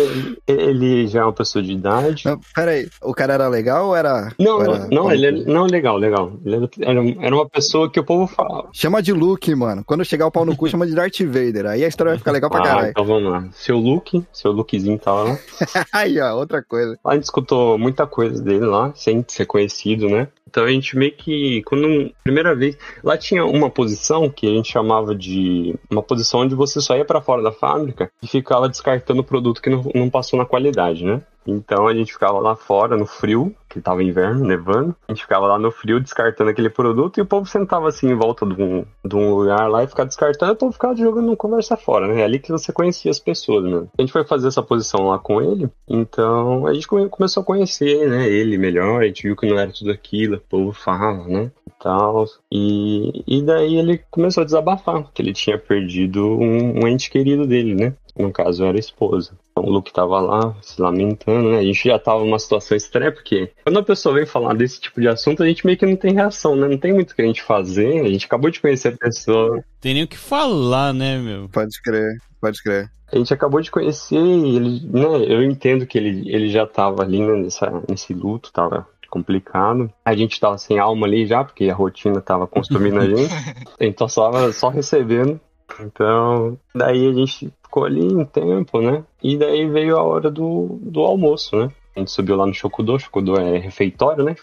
[0.48, 2.24] ele já é uma pessoa de idade.
[2.26, 4.32] Não, peraí, o cara era legal ou era.
[4.36, 4.88] Não, ou era...
[4.88, 6.32] não, ele é, não, legal, legal.
[6.44, 8.26] Ele era, era uma pessoa que o povo
[8.72, 9.82] Chama de Luke, mano.
[9.84, 11.66] Quando chegar o pau no cu, chama de Darth Vader.
[11.66, 12.90] Aí a história vai ficar legal pra ah, caralho.
[12.90, 13.48] Então vamos lá.
[13.52, 15.38] Seu Luke, seu Lukezinho tava lá.
[15.92, 16.98] Aí, ó, outra coisa.
[17.04, 20.28] Lá a gente escutou muita coisa dele lá, sem ser conhecido, né?
[20.50, 24.72] Então a gente meio que, quando primeira vez, lá tinha uma posição que a gente
[24.72, 29.20] chamava de uma posição onde você só ia para fora da fábrica e ficava descartando
[29.20, 31.22] o produto que não, não passou na qualidade, né?
[31.46, 34.94] Então a gente ficava lá fora no frio, que tava inverno, nevando.
[35.08, 38.14] A gente ficava lá no frio descartando aquele produto e o povo sentava assim em
[38.14, 41.76] volta de um, de um lugar lá e ficava descartando o povo ficava jogando conversa
[41.76, 42.20] fora, né?
[42.20, 43.86] É ali que você conhecia as pessoas, né?
[43.98, 48.08] A gente foi fazer essa posição lá com ele, então a gente começou a conhecer,
[48.08, 51.50] né, ele melhor, a gente viu que não era tudo aquilo, o povo fala, né?
[51.66, 52.26] E tal.
[52.52, 57.46] E, e daí ele começou a desabafar, que ele tinha perdido um, um ente querido
[57.46, 57.94] dele, né?
[58.16, 59.32] No caso era a esposa.
[59.50, 61.58] Então, o Luke tava lá se lamentando, né?
[61.58, 65.00] A gente já tava numa situação estranha, porque quando a pessoa vem falar desse tipo
[65.00, 66.68] de assunto, a gente meio que não tem reação, né?
[66.68, 68.00] Não tem muito o que a gente fazer.
[68.00, 69.62] A gente acabou de conhecer a pessoa.
[69.80, 71.48] Tem nem o que falar, né, meu?
[71.48, 72.90] Pode crer, pode crer.
[73.12, 75.24] A gente acabou de conhecer e ele, né?
[75.26, 79.92] Eu entendo que ele, ele já tava ali né, nessa, nesse luto, tava complicado.
[80.04, 83.34] A gente tava sem alma ali já, porque a rotina tava consumindo a gente.
[83.80, 85.40] Então só, só recebendo.
[85.80, 89.04] Então, daí a gente ficou ali um tempo, né?
[89.22, 91.70] E daí veio a hora do, do almoço, né?
[91.94, 94.36] A gente subiu lá no Shokudo, Shokudo é refeitório, né?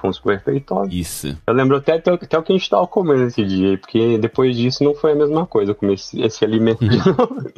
[0.00, 0.90] Fomos pro refeitório.
[0.90, 1.36] Isso.
[1.46, 4.56] Eu lembro até, até, até o que a gente tava comendo esse dia, porque depois
[4.56, 5.72] disso não foi a mesma coisa.
[5.72, 7.52] Eu comi esse, esse alimento de novo.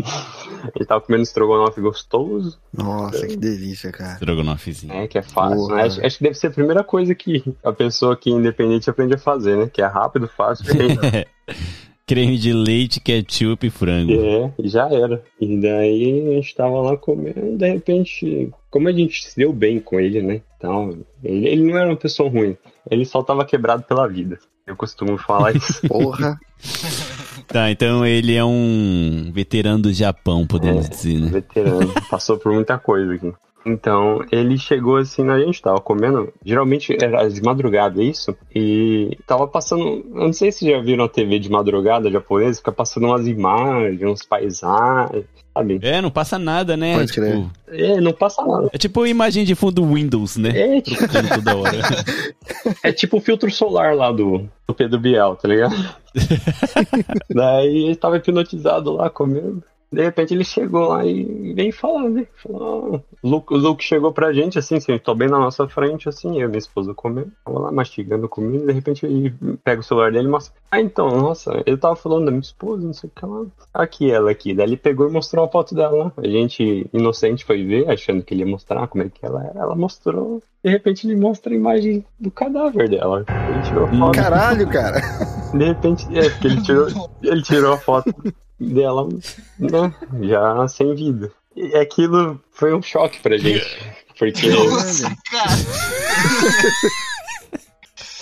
[0.62, 2.58] a gente tava comendo estrogonofe gostoso.
[2.72, 3.28] Nossa, é.
[3.28, 4.14] que delícia, cara.
[4.14, 4.92] Estrogonofezinho.
[4.92, 5.84] É, que é fácil, né?
[5.84, 9.14] Acho, acho, que deve ser a primeira coisa que a pessoa que é independente aprende
[9.14, 9.70] a fazer, né?
[9.72, 10.66] Que é rápido, fácil.
[12.06, 14.12] creme de leite, ketchup e frango.
[14.12, 15.22] É, já era.
[15.40, 19.80] E daí a gente tava lá comendo, de repente, como a gente se deu bem
[19.80, 20.40] com ele, né?
[20.56, 22.56] Então, ele, ele não era uma pessoa ruim,
[22.90, 24.38] ele só tava quebrado pela vida.
[24.66, 25.80] Eu costumo falar isso.
[25.88, 26.38] Porra!
[27.46, 31.28] Tá, então ele é um veterano do Japão, podemos é, dizer, né?
[31.28, 33.32] Veterano, passou por muita coisa aqui.
[33.66, 39.48] Então, ele chegou assim, a gente tava comendo, geralmente era de madrugada isso, e tava
[39.48, 43.26] passando, eu não sei se já viram a TV de madrugada japonesa, fica passando umas
[43.26, 45.80] imagens, uns paisagens, sabe?
[45.82, 46.96] É, não passa nada, né?
[46.96, 47.32] Pode crer.
[47.34, 48.70] tipo, É, não passa nada.
[48.72, 50.76] é tipo uma imagem de fundo Windows, né?
[50.76, 51.80] É, tipo, toda hora.
[52.84, 55.74] é tipo o filtro solar lá do, do Pedro Biel, tá ligado?
[57.34, 59.62] Daí ele tava hipnotizado lá comendo.
[59.96, 62.26] De repente ele chegou lá e veio falar, né?
[62.34, 66.06] Falou, ah, o Luke, o Luke chegou pra gente, assim, sentou bem na nossa frente,
[66.06, 69.34] assim, eu e minha esposa comendo, tava lá mastigando comida, e de repente ele
[69.64, 70.52] pega o celular dele e mostra.
[70.70, 73.46] Ah, então, nossa, ele tava falando da minha esposa, não sei o que lá.
[73.72, 74.52] Aqui ela aqui.
[74.52, 76.12] Daí ele pegou e mostrou a foto dela.
[76.14, 79.60] A gente, inocente, foi ver, achando que ele ia mostrar como é que ela era.
[79.60, 80.42] Ela mostrou.
[80.62, 83.24] De repente ele mostra a imagem do cadáver dela.
[83.48, 84.14] Ele tirou foto.
[84.14, 85.00] Caralho, cara.
[85.54, 88.14] De repente, é, porque ele tirou, ele tirou a foto
[88.58, 89.08] dela,
[89.58, 91.30] né, já sem vida.
[91.54, 93.64] E aquilo foi um choque pra gente.
[94.18, 94.48] Porque.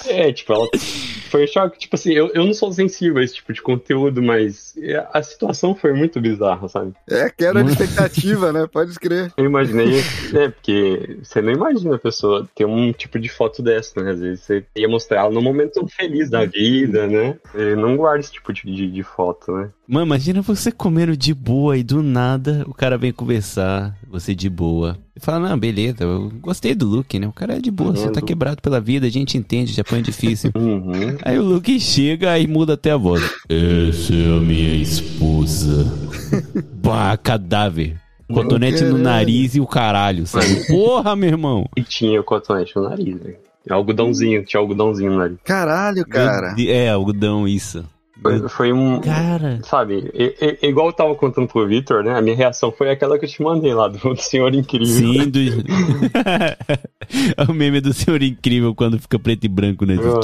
[0.07, 0.69] É, tipo, ela
[1.31, 1.79] foi um choque.
[1.79, 4.75] Tipo assim, eu, eu não sou sensível a esse tipo de conteúdo, mas
[5.13, 6.93] a situação foi muito bizarra, sabe?
[7.09, 8.67] É, quebra de expectativa, né?
[8.71, 9.33] Pode escrever.
[9.37, 10.01] Eu imaginei,
[10.35, 14.11] é, porque você não imagina a pessoa ter um tipo de foto dessa, né?
[14.11, 17.39] Às vezes você ia mostrar ela num momento feliz da vida, né?
[17.53, 19.71] Você não guarda esse tipo de, de, de foto, né?
[19.87, 24.49] Mano, imagina você comendo de boa e do nada o cara vem conversar, você de
[24.49, 24.97] boa.
[25.15, 27.27] E fala, não, beleza, eu gostei do look, né?
[27.27, 28.27] O cara é de boa, você tá Uhum.
[28.27, 30.51] quebrado pela vida, a gente entende, Japão é difícil.
[30.57, 31.17] Uhum.
[31.23, 33.23] Aí o Luke chega e muda até a voz.
[33.49, 35.85] Essa é a minha esposa.
[36.83, 37.97] bah, cadáver.
[38.33, 40.65] Cotonete no nariz e o caralho, sabe?
[40.67, 41.69] Porra, meu irmão.
[41.77, 43.37] E tinha o cotonete no nariz, velho.
[43.71, 45.39] Algodãozinho, tinha algodãozinho no nariz.
[45.45, 46.55] Caralho, cara.
[46.59, 47.85] É, algodão, isso.
[48.23, 49.01] Foi, foi um.
[49.01, 49.59] Cara.
[49.65, 52.17] Sabe, e- e- igual eu tava contando pro Victor, né?
[52.17, 54.87] A minha reação foi aquela que eu te mandei lá, do Senhor Incrível.
[54.87, 55.41] Sim, do...
[57.51, 59.97] o meme do Senhor Incrível quando fica preto e branco, né?
[59.99, 60.21] Ah.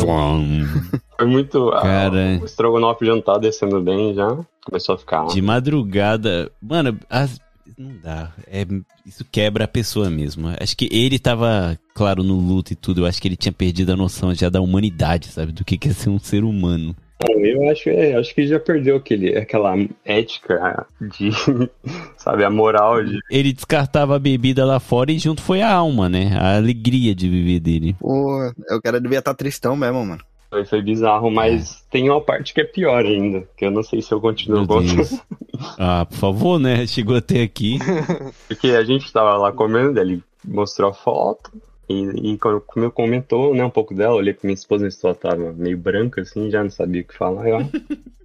[1.18, 1.68] Foi muito.
[1.70, 2.38] ah, Cara.
[2.40, 4.36] o estrogonofe tá descendo bem já.
[4.64, 5.26] Começou a ficar.
[5.26, 6.50] De madrugada.
[6.62, 7.40] Mano, as-
[7.76, 8.32] não dá.
[8.46, 8.66] É...
[9.06, 10.48] Isso quebra a pessoa mesmo.
[10.60, 13.00] Acho que ele tava, claro, no luto e tudo.
[13.00, 15.52] Eu acho que ele tinha perdido a noção já da humanidade, sabe?
[15.52, 16.94] Do que que é ser um ser humano.
[17.20, 21.30] Bom, eu acho, é, acho que já perdeu aquele, aquela ética de.
[22.16, 23.18] sabe, a moral de.
[23.30, 26.34] Ele descartava a bebida lá fora e junto foi a alma, né?
[26.38, 27.94] A alegria de viver dele.
[28.00, 30.22] Pô, o cara devia estar tristão mesmo, mano.
[30.48, 33.46] Foi, foi bizarro, mas tem uma parte que é pior ainda.
[33.56, 35.08] Que eu não sei se eu continuo contando.
[35.78, 36.86] Ah, por favor, né?
[36.86, 37.78] Chegou até aqui.
[38.48, 41.52] Porque a gente tava lá comendo, ele mostrou a foto.
[41.90, 45.16] E, e como eu comentou, né, um pouco dela, olhei pra minha esposa, minha esposa
[45.16, 47.48] tava meio branca, assim, já não sabia o que falar.
[47.48, 47.58] Eu,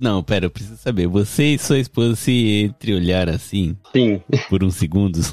[0.00, 1.06] Não, pera, eu preciso saber.
[1.06, 5.32] Você e sua esposa se entreolharam assim sim, por uns segundos?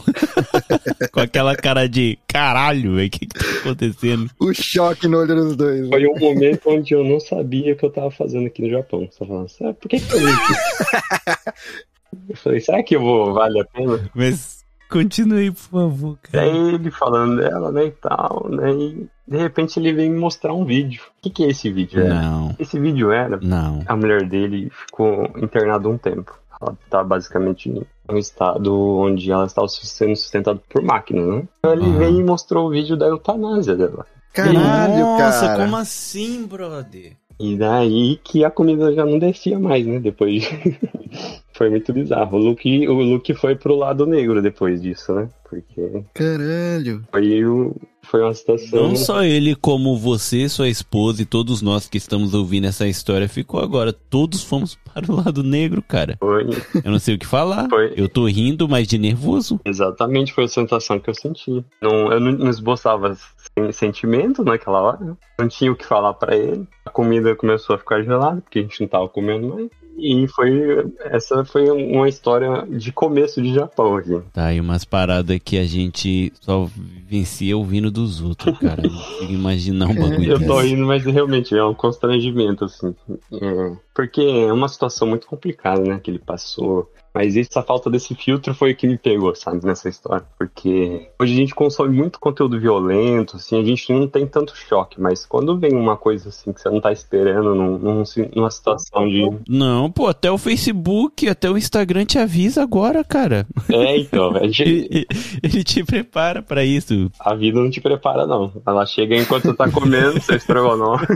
[1.12, 3.08] Com aquela cara de caralho, velho.
[3.08, 4.30] O que, que tá acontecendo?
[4.40, 5.82] O choque no olho dos dois.
[5.82, 5.90] né?
[5.90, 9.10] foi um momento onde eu não sabia o que eu tava fazendo aqui no Japão.
[9.12, 11.52] Só falando, sabe, por que que eu vim aqui?
[12.28, 14.12] Eu falei, será que eu vou, vale a pena?
[14.14, 14.61] Mas
[14.92, 16.46] continue, por favor, cara.
[16.46, 20.54] Daí ele falando dela, né, e tal, né, e de repente ele veio me mostrar
[20.54, 21.02] um vídeo.
[21.20, 22.02] O que que é esse vídeo?
[22.02, 22.14] Era?
[22.22, 23.82] Não, Esse vídeo era não.
[23.86, 26.38] a mulher dele ficou internada um tempo.
[26.62, 31.44] Ela tá basicamente em um estado onde ela estava sendo sustentada por máquinas, né?
[31.60, 31.98] Então ele Aham.
[31.98, 34.06] veio e mostrou o vídeo da eutanásia dela.
[34.34, 35.64] Caralho, Nossa, cara.
[35.64, 37.18] como assim, brother?
[37.42, 40.00] E daí que a comida já não descia mais, né?
[40.00, 40.80] Depois de...
[41.54, 42.38] Foi muito bizarro.
[42.38, 45.30] O Luke, o Luke foi pro lado negro depois disso, né?
[45.48, 47.04] Porque Caralho.
[47.12, 48.90] foi, o- foi uma situação.
[48.90, 53.28] Não só ele, como você, sua esposa e todos nós que estamos ouvindo essa história
[53.30, 53.94] ficou agora.
[53.94, 56.18] Todos fomos para o lado negro, cara.
[56.20, 56.46] Foi,
[56.84, 57.70] Eu não sei o que falar.
[57.70, 57.94] Foi.
[57.96, 59.60] Eu tô rindo, mas de nervoso.
[59.66, 61.64] exatamente, foi a sensação que eu senti.
[61.82, 65.18] Não, eu não, não esboçava sen- sentimento naquela hora.
[65.40, 66.68] Não tinha o que falar pra ele.
[66.86, 69.70] A comida começou a ficar gelada, porque a gente não tava comendo mais.
[70.02, 70.92] E foi.
[71.00, 74.20] Essa foi uma história de começo de Japão aqui.
[74.34, 76.68] Tá aí umas paradas que a gente só
[77.08, 78.82] vencia ouvindo dos outros, cara.
[78.82, 82.96] Não consigo imaginar um bagulho Eu tô rindo, mas realmente é um constrangimento, assim.
[83.32, 86.92] É, porque é uma situação muito complicada, né, que ele passou.
[87.14, 90.26] Mas essa falta desse filtro foi o que me pegou, sabe, nessa história.
[90.38, 95.00] Porque hoje a gente consome muito conteúdo violento, assim, a gente não tem tanto choque.
[95.02, 98.04] Mas quando vem uma coisa assim que você não tá esperando num, num-
[98.34, 99.30] numa situação de.
[99.50, 103.46] Não, pô, até o Facebook, até o Instagram te avisa agora, cara.
[103.70, 105.06] É, então, a, gente- Ele,
[105.44, 107.12] ele te prepara pra isso.
[107.20, 108.54] a vida não te prepara, não.
[108.66, 111.08] Ela chega enquanto você tá comendo, você estrogonofe.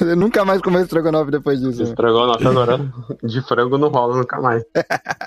[0.00, 1.82] Eu nunca mais comeu estrogonofe depois disso.
[1.82, 1.88] né?
[1.88, 2.92] Estrogonofe agora
[3.24, 4.62] de frango não rola nunca mais.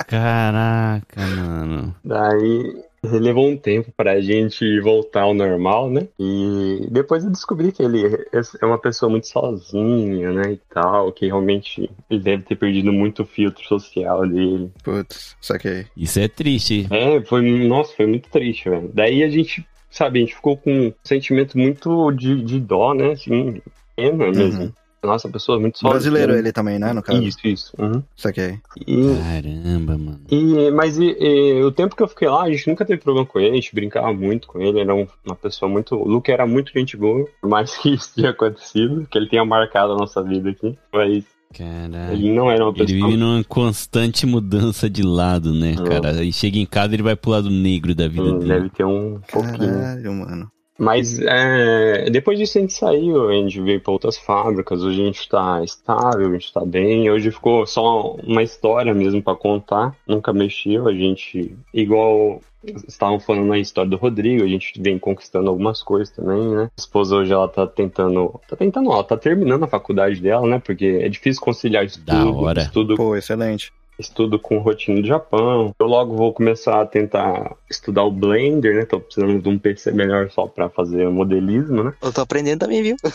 [0.07, 1.95] Caraca, mano.
[2.03, 6.07] Daí, Levou um tempo pra gente voltar ao normal, né?
[6.19, 10.53] E depois eu descobri que ele é uma pessoa muito sozinha, né?
[10.53, 14.71] E tal, que realmente ele deve ter perdido muito o filtro social dele.
[14.83, 15.85] Putz, saquei.
[15.95, 16.87] Isso é triste.
[16.89, 18.89] É, foi, nossa, foi muito triste, velho.
[18.93, 23.11] Daí a gente, sabe, a gente ficou com um sentimento muito de, de dó, né?
[23.11, 23.61] Assim,
[23.95, 24.63] pena mesmo.
[24.63, 24.73] Uhum.
[25.05, 25.91] Nossa, pessoa muito sozinha.
[25.93, 27.21] Brasileiro ele também, né, no caso?
[27.21, 27.73] Isso, isso.
[27.77, 28.01] Uhum.
[28.15, 28.59] Saquei.
[28.87, 30.21] E, Caramba, mano.
[30.29, 33.25] e, mas e- e o tempo que eu fiquei lá, a gente nunca teve problema
[33.25, 35.95] com ele, a gente brincava muito com ele, era um- uma pessoa muito.
[35.95, 39.45] O Luke era muito gente boa, por mais que isso tenha acontecido, que ele tenha
[39.45, 40.75] marcado a nossa vida aqui.
[40.93, 41.23] Mas
[41.55, 42.13] Caralho.
[42.13, 43.07] ele não era uma Ele pessoa.
[43.09, 45.83] vive numa constante mudança de lado, né, É.
[45.89, 46.23] cara?
[46.23, 48.53] E chega em casa ele vai pro lado negro da vida Hum, dele.
[48.53, 49.57] Deve ter um pouquinho.
[49.73, 50.51] Caralho, mano.
[50.77, 55.05] Mas é, depois disso a gente saiu, a gente veio para outras fábricas, hoje a
[55.05, 59.95] gente tá estável, a gente tá bem, hoje ficou só uma história mesmo para contar,
[60.05, 62.41] nunca mexeu, a gente, igual
[62.87, 66.63] estavam falando na história do Rodrigo, a gente vem conquistando algumas coisas também, né?
[66.65, 70.59] A esposa hoje ela tá tentando, tá tentando, ela tá terminando a faculdade dela, né?
[70.59, 72.61] Porque é difícil conciliar estudo, Da hora.
[72.61, 73.71] estudo Pô, excelente.
[73.99, 75.73] Estudo com rotina do Japão.
[75.79, 78.85] Eu logo vou começar a tentar estudar o Blender, né?
[78.85, 81.93] Tô precisando de um PC melhor só pra fazer modelismo, né?
[82.01, 82.95] Eu tô aprendendo também, viu?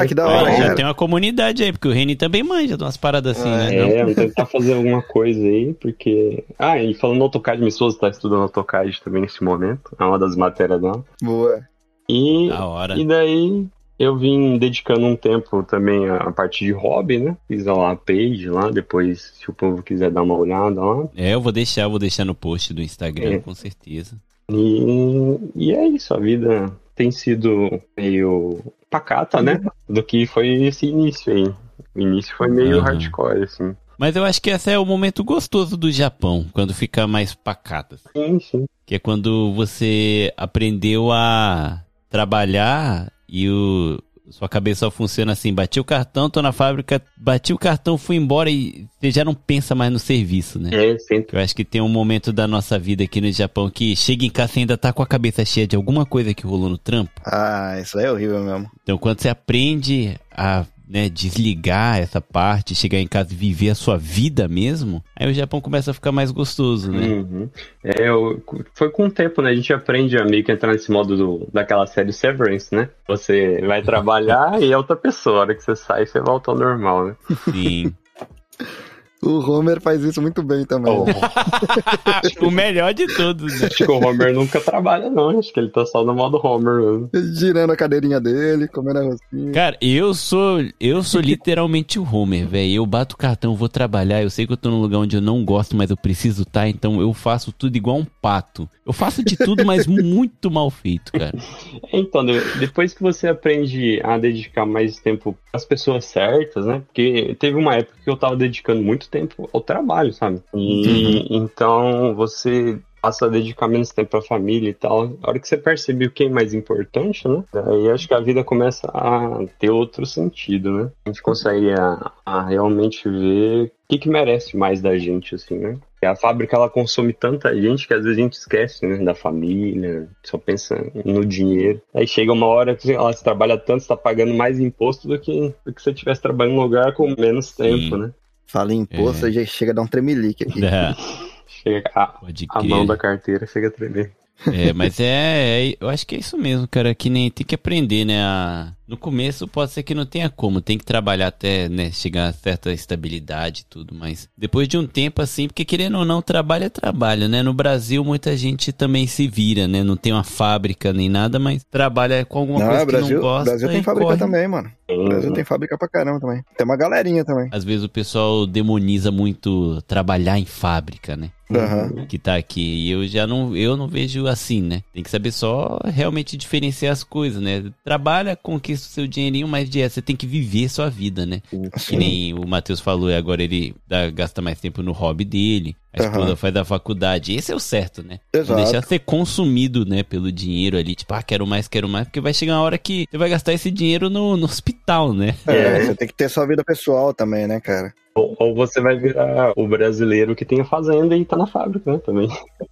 [0.00, 2.76] Ah, que da Ó, hora, já tem uma comunidade aí, porque o Reni também manja
[2.76, 3.70] de umas paradas assim, né?
[3.80, 3.88] não?
[3.88, 6.44] É, vou tentar fazer alguma coisa aí, porque.
[6.58, 9.94] Ah, e falando no AutoCAD, minha esposa tá estudando AutoCAD também nesse momento.
[9.98, 11.04] É uma das matérias dela.
[11.22, 11.60] Boa.
[12.08, 12.96] E, Da hora.
[12.98, 13.66] e daí
[13.98, 17.36] eu vim dedicando um tempo também à parte de hobby, né?
[17.48, 21.08] Fiz lá a page lá, depois, se o povo quiser dar uma olhada lá.
[21.16, 23.38] É, eu vou deixar, eu vou deixar no post do Instagram, É.
[23.38, 24.16] com certeza.
[24.50, 29.60] E, e é isso, a vida tem sido meio pacata, né?
[29.88, 31.52] Do que foi esse início aí.
[31.94, 32.82] O início foi meio Uhum.
[32.82, 33.76] hardcore, assim.
[33.98, 37.96] Mas eu acho que esse é o momento gostoso do Japão, quando fica mais pacato.
[37.96, 38.08] assim.
[38.14, 38.66] Sim, sim.
[38.86, 45.80] Que é quando você aprendeu a trabalhar e o sua cabeça só funciona assim, bati
[45.80, 49.74] o cartão, tô na fábrica, bati o cartão, fui embora e você já não pensa
[49.74, 50.70] mais no serviço, né?
[50.72, 51.36] É, sempre.
[51.36, 54.30] Eu acho que tem um momento da nossa vida aqui no Japão que chega em
[54.30, 57.10] casa e ainda tá com a cabeça cheia de alguma coisa que rolou no trampo.
[57.24, 58.70] Ah, isso aí é horrível mesmo.
[58.82, 63.74] Então quando você aprende a né, desligar essa parte, chegar em casa e viver a
[63.74, 67.06] sua vida mesmo, aí o Japão começa a ficar mais gostoso, né?
[67.06, 67.48] Uhum.
[67.84, 68.42] É, eu-
[68.74, 69.50] foi com o tempo, né?
[69.50, 72.88] A gente aprende a meio que entrar nesse modo do, daquela série Severance, né?
[73.06, 75.36] Você vai trabalhar e é outra pessoa.
[75.36, 77.16] A hora que você sai, você volta ao normal, né?
[77.52, 77.92] Sim.
[79.20, 80.92] O Homer faz isso muito bem também.
[80.92, 81.04] Oh,
[82.46, 83.66] o melhor de todos, né?
[83.66, 85.36] acho que o Homer nunca trabalha, não.
[85.38, 87.10] Acho que ele tá só no modo Homer mesmo.
[87.34, 89.52] Girando a cadeirinha dele, comendo a rocinha.
[89.52, 92.74] Cara, eu sou eu sou literalmente o Homer, velho.
[92.74, 94.22] Eu bato o cartão, vou trabalhar.
[94.22, 96.68] Eu sei que eu tô num lugar onde eu não gosto, mas eu preciso estar,
[96.68, 98.68] então eu faço tudo igual um pato.
[98.86, 101.36] Eu faço de tudo, mas muito mal feito, cara.
[101.92, 106.82] Então, de- depois que você aprende a dedicar mais tempo às pessoas certas, né?
[106.86, 110.42] Porque teve uma época que eu tava dedicando muito tempo ao trabalho, sabe?
[110.54, 115.16] E então você passa a dedicar menos tempo pra família e tal.
[115.22, 117.44] A hora que você percebe o que é mais importante, né?
[117.66, 120.90] Aí acho que a vida começa a ter outro sentido, né?
[121.06, 125.58] A gente consegue a, a realmente ver o que, que merece mais da gente, assim,
[125.58, 125.78] né?
[126.02, 129.04] E a fábrica ela consome tanta gente que às vezes a gente esquece, né?
[129.04, 131.82] Da família, só pensa no dinheiro.
[131.94, 135.18] Aí chega uma hora que ela se trabalha tanto, você tá pagando mais imposto do
[135.18, 138.12] que, do que se você estivesse trabalhando num lugar com menos tempo, né?
[138.46, 139.28] Fala em imposto, É.
[139.28, 140.64] aí já chega a dar um tremelique aqui.
[140.64, 140.94] É,
[141.48, 144.12] Chega a, pode a mão da carteira chega a tremer.
[144.52, 146.94] É, mas é, é- Eu acho que é isso mesmo, cara.
[146.94, 148.22] Que nem tem que aprender, né?
[148.22, 152.28] a- No começo pode ser que não tenha como, tem que trabalhar até, né, chegar
[152.28, 156.22] a certa estabilidade e tudo, mas depois de um tempo assim, porque querendo ou não,
[156.22, 157.42] trabalho é trabalho, né?
[157.42, 159.84] No Brasil muita gente também se vira, né?
[159.84, 163.20] Não tem uma fábrica nem nada, mas trabalha com alguma Não, coisa Brasil, que não
[163.20, 163.50] gosta.
[163.50, 164.18] Brasil tem fábrica corre.
[164.18, 164.72] também, mano.
[164.88, 166.42] O Brasil tem fábrica pra caramba também.
[166.56, 167.50] Tem uma galerinha também.
[167.52, 171.30] Às vezes o pessoal demoniza muito trabalhar em fábrica, né?
[171.50, 172.04] Aham.
[172.06, 172.60] que tá aqui.
[172.60, 174.82] E eu já não, eu não vejo assim, né?
[174.92, 177.64] Tem que saber só realmente diferenciar as coisas, né?
[177.82, 181.40] Trabalha, conquista o seu dinheirinho, mas de você tem que viver sua vida, né?
[181.86, 185.76] Que nem o Matheus falou, e agora ele dá- gasta mais tempo no hobby dele.
[185.92, 186.36] A esposa Aham.
[186.36, 187.34] faz a faculdade.
[187.34, 188.20] Esse é o certo, né?
[188.32, 188.62] Não Exato.
[188.62, 190.94] deixar ser consumido, né, pelo dinheiro ali.
[190.94, 192.06] Tipo, ah, quero mais, quero mais.
[192.06, 195.34] Porque vai chegar uma hora que você vai gastar esse dinheiro no, no hospital, né?
[195.46, 197.92] É, você tem que ter sua vida pessoal também, né, cara?
[198.18, 201.92] Ou, ou você vai virar o brasileiro que tem a fazenda e tá na fábrica,
[201.92, 201.98] né?
[202.04, 202.28] Também.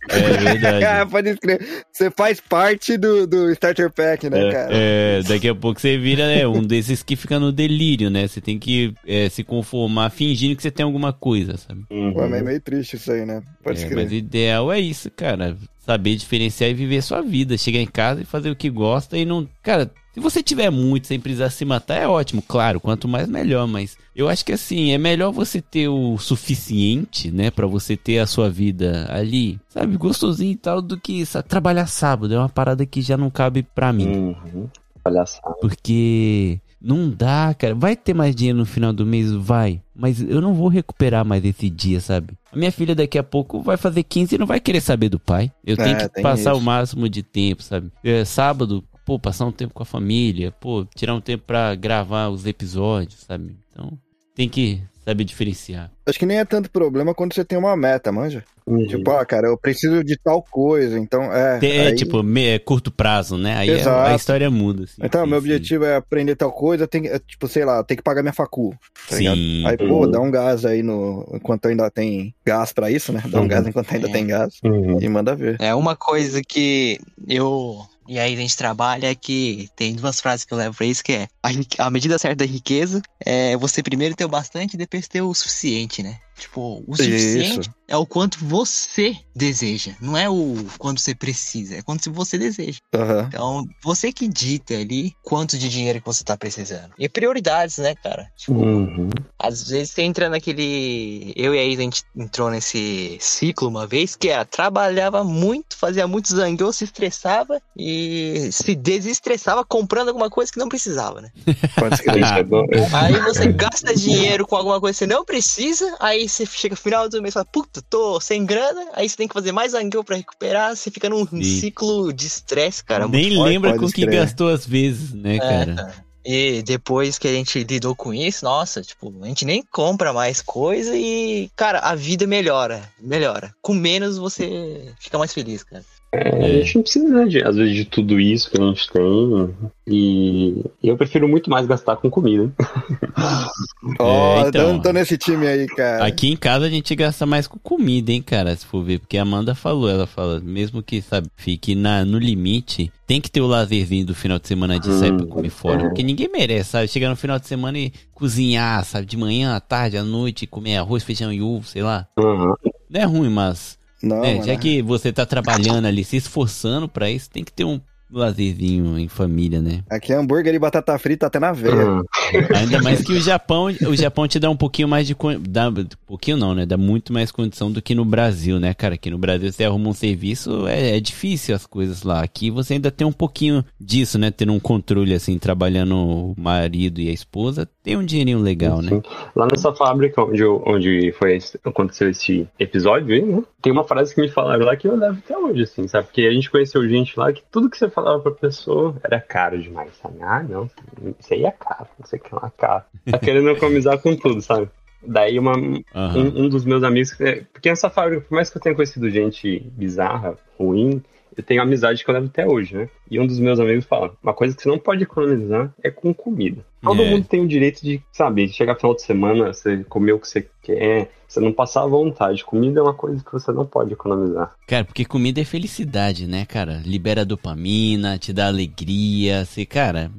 [0.09, 0.85] É verdade.
[0.87, 1.85] Ah, pode escrever.
[1.93, 4.69] Você faz parte do, do Starter Pack, né, cara?
[4.73, 8.27] É, daqui a pouco você vira né, um desses que fica no delírio, né?
[8.27, 11.85] Você tem que é, se conformar fingindo que você tem alguma coisa, sabe?
[11.91, 12.13] Uhum.
[12.13, 13.25] Pô, é meio triste isso aí.
[13.27, 13.43] né?
[13.63, 13.97] Pode É, crer.
[13.97, 15.57] mas o ideal é isso, cara.
[15.87, 17.57] Saber diferenciar e viver sua vida.
[17.57, 19.49] Chegar em casa e fazer o que gosta e não.
[19.63, 22.81] Cara, se você tiver muito sem precisar se matar, é ótimo, claro.
[22.81, 23.67] Quanto mais, melhor.
[23.67, 27.51] Mas eu acho que assim, é melhor você ter o suficiente, né?
[27.51, 31.87] Pra você ter a sua vida ali, sabe, gostosinho e tal, do que sabe, trabalhar
[31.87, 32.35] sábado.
[32.35, 34.35] É uma parada que já não cabe pra mim.
[34.55, 34.69] Uhum.
[35.05, 35.55] Palhaçada.
[35.61, 37.75] Porque não dá, cara.
[37.75, 39.33] Vai ter mais dinheiro no final do mês?
[39.33, 39.83] Vai.
[39.95, 42.35] Mas eu não vou recuperar mais esse dia, sabe?
[42.53, 45.19] A minha filha daqui a pouco vai fazer 15 e não vai querer saber do
[45.19, 45.51] pai.
[45.65, 46.61] Eu tenho É, que tem passar isso.
[46.61, 47.91] o máximo de tempo, sabe?
[48.05, 52.29] É, sábado, pô, passar um tempo com a família, pô, tirar um tempo pra gravar
[52.29, 53.57] os episódios, sabe?
[53.73, 53.99] Então,
[54.37, 55.91] tem que saber diferenciar.
[56.05, 58.45] Acho que nem é tanto problema quando você tem uma meta, manja.
[58.67, 58.85] Uhum.
[58.89, 61.61] Tipo, ah, cara, eu preciso de tal coisa, então é.
[61.63, 63.57] É, aí- tipo, me- é curto prazo, né?
[63.57, 64.95] Aí é- a história muda, assim.
[65.01, 65.47] Então, Sim, meu sim.
[65.47, 68.75] objetivo é aprender tal coisa, tem, é, tipo, sei lá, tem que pagar minha facu.
[69.09, 69.37] Tá ligado?
[69.37, 69.65] Sim.
[69.69, 71.25] Aí, pô, dá um gás aí no.
[71.33, 73.23] Enquanto ainda tem gás pra isso, né?
[73.29, 73.49] Dá um Uhum.
[73.49, 74.13] gás enquanto ainda É.
[74.13, 74.55] tem gás.
[74.65, 75.01] Uhum.
[75.01, 75.57] E manda ver.
[75.61, 77.79] É uma coisa que eu
[78.09, 81.13] e aí a gente trabalha que tem duas frases que eu levo pra isso que
[81.13, 85.09] é a, a medida certa da riqueza é você primeiro ter o bastante e depois
[85.09, 86.19] ter o suficiente, né?
[86.39, 87.71] Tipo, o suficiente Isso.
[87.89, 92.79] é o quanto você deseja, não é o quanto você precisa, é quanto você deseja.
[92.95, 93.25] Aham.
[93.29, 96.91] Então, você que dita ali quanto de dinheiro que você tá precisando.
[96.99, 98.29] E prioridades, né, cara?
[98.37, 99.09] Tipo, Uhum.
[99.39, 101.33] às vezes você entra naquele.
[101.37, 105.77] Eu e a Isa, a gente entrou nesse ciclo uma vez que era trabalhava muito,
[105.77, 111.31] fazia muito zangueu, se estressava e se desestressava comprando alguma coisa que não precisava, né?
[111.79, 112.39] Pode escrever.
[112.39, 112.67] É bom.
[112.93, 116.81] Aí você gasta dinheiro com alguma coisa que você não precisa, aí você chega no
[116.81, 119.73] final do mês e fala, puta, tô sem grana, aí você tem que fazer mais
[119.73, 121.43] zangueu pra recuperar, você fica num Sim.
[121.43, 123.07] ciclo de estresse, cara.
[123.09, 123.49] Nem forte.
[123.51, 124.17] lembra com que escrever.
[124.17, 126.07] gastou às vezes, né, É, cara.
[126.29, 130.43] E depois que a gente lidou com isso, nossa, tipo, a gente nem compra mais
[130.43, 132.83] coisa e, cara, a vida melhora.
[133.01, 133.55] Melhora.
[133.63, 135.85] Com menos você fica mais feliz, cara.
[136.17, 138.91] É, a gente não precisa, né, de, às vezes, de tudo isso que a gente
[138.91, 139.55] tem.
[139.89, 142.51] E eu prefiro muito mais gastar com comida.
[143.99, 144.81] Ó, É, então.
[144.81, 146.05] tô, nesse time aí, cara.
[146.05, 148.99] Aqui em casa a gente gasta mais com comida, hein, cara, se for ver.
[149.01, 153.31] Porque a Amanda falou, ela fala, mesmo que, sabe, fique na, no limite, tem que
[153.31, 155.83] ter o lazerzinho do final de semana de sair pra Hum, comer fora.
[155.83, 155.85] é.
[155.85, 156.89] Porque ninguém merece, sabe?
[156.89, 159.07] Chegar no final de semana e cozinhar, sabe?
[159.07, 162.07] De manhã, à tarde, à noite, comer arroz, feijão e ovo, sei lá.
[162.19, 162.55] Uhum.
[162.91, 167.11] Não é ruim, mas, Não, né, já que você tá trabalhando ali, se esforçando pra
[167.11, 167.81] isso, tem que ter um
[168.13, 169.83] lazerzinho em família, né?
[169.91, 171.75] Aqui é hambúrguer e batata frita até na veia.
[171.75, 172.03] Uhum.
[172.57, 175.69] Ainda mais que o Japão, o Japão te dá um pouquinho mais de con- dá
[175.69, 176.67] um pouquinho não, né?
[176.67, 178.95] Dá muito mais condição do que no Brasil, né, cara?
[178.95, 182.23] Aqui no Brasil você arruma um serviço, é, é difícil as coisas lá.
[182.23, 184.31] Aqui você ainda tem um pouquinho disso, né?
[184.31, 188.89] Tendo um controle assim, trabalhando o marido e a esposa, tem um dinheirinho legal, né?
[188.91, 189.03] Sim.
[189.35, 193.43] Lá nessa fábrica onde, eu- onde foi aconteceu esse episódio aí, né?
[193.63, 196.07] Tem uma frase que me falaram lá que eu levo até hoje, assim, sabe?
[196.07, 199.61] Porque a gente conheceu gente lá que tudo que você falava pra pessoa era caro
[199.61, 200.19] demais, sabe?
[200.21, 200.71] Ah, não,
[201.19, 202.85] isso aí é caro, não sei o que lá, caro.
[203.11, 204.69] Tá querendo economizar com tudo, sabe?
[205.03, 205.83] Daí uma, Aham.
[205.95, 209.09] um, um dos meus amigos, é, porque nessa fábrica, por mais que eu tenha conhecido
[209.09, 211.03] gente bizarra, ruim,
[211.37, 212.89] eu tenho amizade que eu levo até hoje, né?
[213.11, 216.13] E um dos meus amigos fala: uma coisa que você não pode economizar é com
[216.15, 216.65] comida.
[216.83, 217.11] Todo É.
[217.11, 220.49] mundo tem o direito de, sabe, chegar final de semana, você comer o que você
[220.63, 222.45] quer, você não passar à vontade.
[222.45, 224.55] Comida é uma coisa que você não pode economizar.
[224.67, 226.81] Cara, porque comida é felicidade, né, cara?
[226.85, 230.11] Libera dopamina, te dá alegria, você, cara.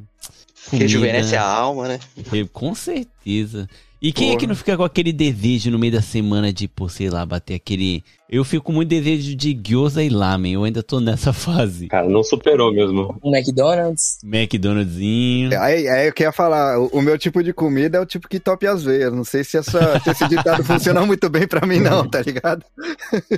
[0.69, 1.99] comida- Rejuvenesce a alma, né?
[2.33, 3.69] Eu- Com certeza.
[4.01, 4.39] E quem é Porra.
[4.41, 7.55] que não fica com aquele desejo no meio da semana de, pô, sei lá, bater
[7.55, 8.03] aquele.
[8.29, 10.53] Eu fico com muito desejo de gyoza e lamen.
[10.53, 11.87] Eu ainda tô nessa fase.
[11.87, 13.17] Cara, não superou mesmo.
[13.23, 14.17] Um McDonald's.
[14.23, 15.57] McDonald'zinho.
[15.61, 18.39] Aí, aí eu queria falar, o, o meu tipo de comida é o tipo que
[18.39, 19.13] tope as veias.
[19.13, 22.63] Não sei se, essa, se esse ditado funciona muito bem pra mim, não, tá ligado?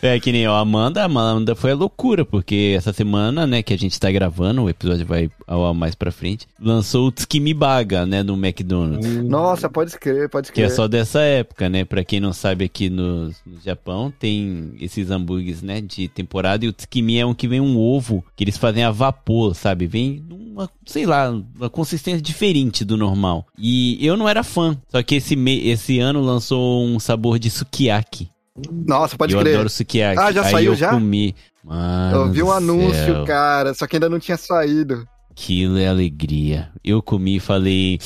[0.00, 3.62] É que nem ó, a Amanda, a Amanda foi a loucura, porque essa semana, né,
[3.62, 8.06] que a gente tá gravando, o episódio vai ao mais pra frente, lançou o Tsukimibaga,
[8.06, 9.06] né, no McDonald's.
[9.24, 10.76] Nossa, pode escrever, pode Que é escrever.
[10.76, 11.84] só dessa época, né?
[11.84, 13.87] Pra quem não sabe, aqui no, no Japão
[14.18, 15.80] tem esses hambúrgueres, né?
[15.80, 16.64] De temporada.
[16.64, 19.86] E o tsukimi é um que vem um ovo que eles fazem a vapor, sabe?
[19.86, 23.46] Vem uma, sei lá, uma consistência diferente do normal.
[23.58, 24.76] E eu não era fã.
[24.88, 28.28] Só que esse, me- esse ano lançou um sabor de sukiyaki.
[28.70, 29.54] Nossa, pode eu crer.
[29.54, 30.20] adoro sukiyaki.
[30.20, 30.90] Ah, já Aí saiu eu já?
[30.90, 31.34] comi.
[31.64, 33.24] Mano Eu vi um anúncio, céu.
[33.24, 35.06] cara, só que ainda não tinha saído.
[35.30, 36.70] Aquilo é alegria.
[36.84, 37.98] Eu comi e falei...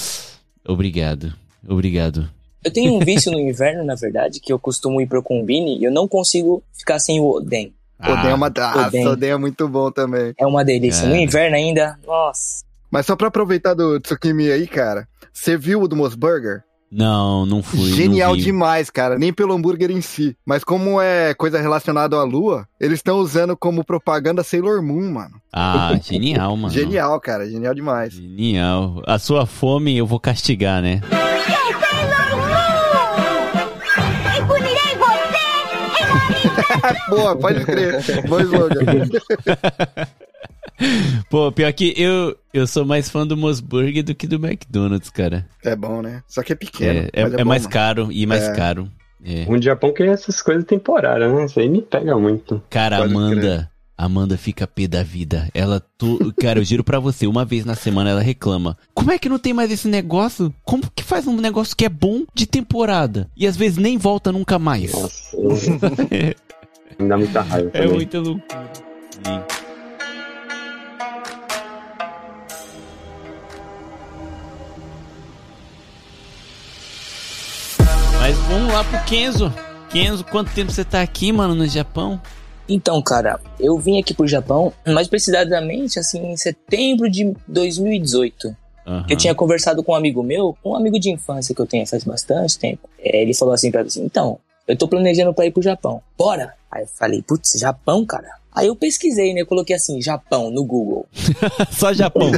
[0.67, 1.33] Obrigado.
[1.67, 2.29] Obrigado.
[2.65, 5.85] Eu tenho um vício no inverno, na verdade, que eu costumo ir pro combine e
[5.85, 7.73] eu não consigo ficar sem o Oden.
[8.01, 8.53] Oden é uma...
[8.59, 9.09] Ah, Oden.
[9.09, 10.33] Oden é muito bom também.
[10.39, 11.05] É uma delícia.
[11.05, 11.23] No Cara.
[11.23, 12.65] inverno ainda, nossa.
[12.91, 16.63] Mas só pra aproveitar do Tsukimi aí, cara, você viu o do Mos Burger?
[16.95, 17.89] Não, não fui.
[17.89, 18.43] não Genial vi.
[18.43, 19.19] demais, cara.
[19.19, 20.37] Nem pelo hambúrguer em si.
[20.45, 25.41] Mas como é coisa relacionada à lua, eles estão usando como propaganda Sailor Moon, mano.
[25.51, 26.73] Ah, genial, mano.
[26.73, 27.49] Genial, cara.
[27.49, 28.13] Genial demais.
[28.13, 29.03] Genial.
[29.07, 31.01] A sua fome eu vou castigar, né?
[31.11, 31.73] E
[37.09, 37.97] Boa, pode crer.
[38.29, 38.81] Bom slogan.
[41.31, 45.47] Pô, pior que eu, eu sou mais fã do Mosburger do que do McDonald's, cara.
[45.65, 46.23] É bom, né?
[46.27, 47.09] Só que é pequeno.
[47.13, 47.73] É, é, mas é bom, mais mano.
[47.73, 48.53] caro e mais É.
[48.55, 48.89] caro.
[49.25, 49.45] É.
[49.49, 51.45] Um Japão que é essas coisas temporárias, né?
[51.45, 52.61] Isso aí me pega muito.
[52.69, 53.71] Cara, Pode Amanda.
[54.05, 55.49] Amanda fica pé da vida.
[55.55, 58.77] Ela, tu, cara, eu juro pra você, uma vez na semana ela reclama.
[58.95, 60.53] Como é que não tem mais esse negócio?
[60.65, 63.29] Como que faz um negócio que é bom de temporada?
[63.37, 64.93] E às vezes nem volta nunca mais.
[64.93, 65.37] Nossa.
[66.99, 67.95] me dá muita raiva É também.
[67.95, 68.71] muita loucura.
[69.25, 69.41] Sim.
[78.19, 79.53] Mas vamos lá pro Kenzo.
[79.91, 82.21] Kenzo, quanto tempo você tá aqui, mano, no Japão?
[82.73, 88.57] Então, cara, eu vim aqui pro Japão, mais precisamente, assim, em setembro de 2018.
[88.87, 89.07] Aham.
[89.09, 92.03] Eu tinha conversado com um amigo meu, um amigo de infância que eu tenho faz
[92.03, 92.89] bastante tempo.
[92.99, 96.01] É, ele falou assim pra mim assim, então, eu tô planejando pra ir pro Japão.
[96.17, 96.55] Bora!
[96.71, 98.29] Aí eu falei, putz, Japão, cara?
[98.51, 99.43] Aí eu pesquisei, né?
[99.43, 101.07] Eu coloquei assim, Japão, no Google.
[101.71, 102.31] Só Japão.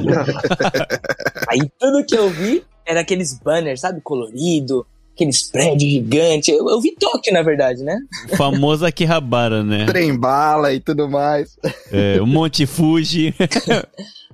[1.49, 4.01] Aí tudo que eu vi era aqueles banners, sabe?
[4.01, 4.85] Colorido,
[5.15, 6.49] aqueles prédios gigantes.
[6.49, 7.99] Eu, eu vi Tóquio, na verdade, né?
[8.33, 9.87] O famoso Akihabara, né?
[9.87, 11.57] Trem bala e tudo mais.
[11.91, 13.35] É, o Monte Fuji.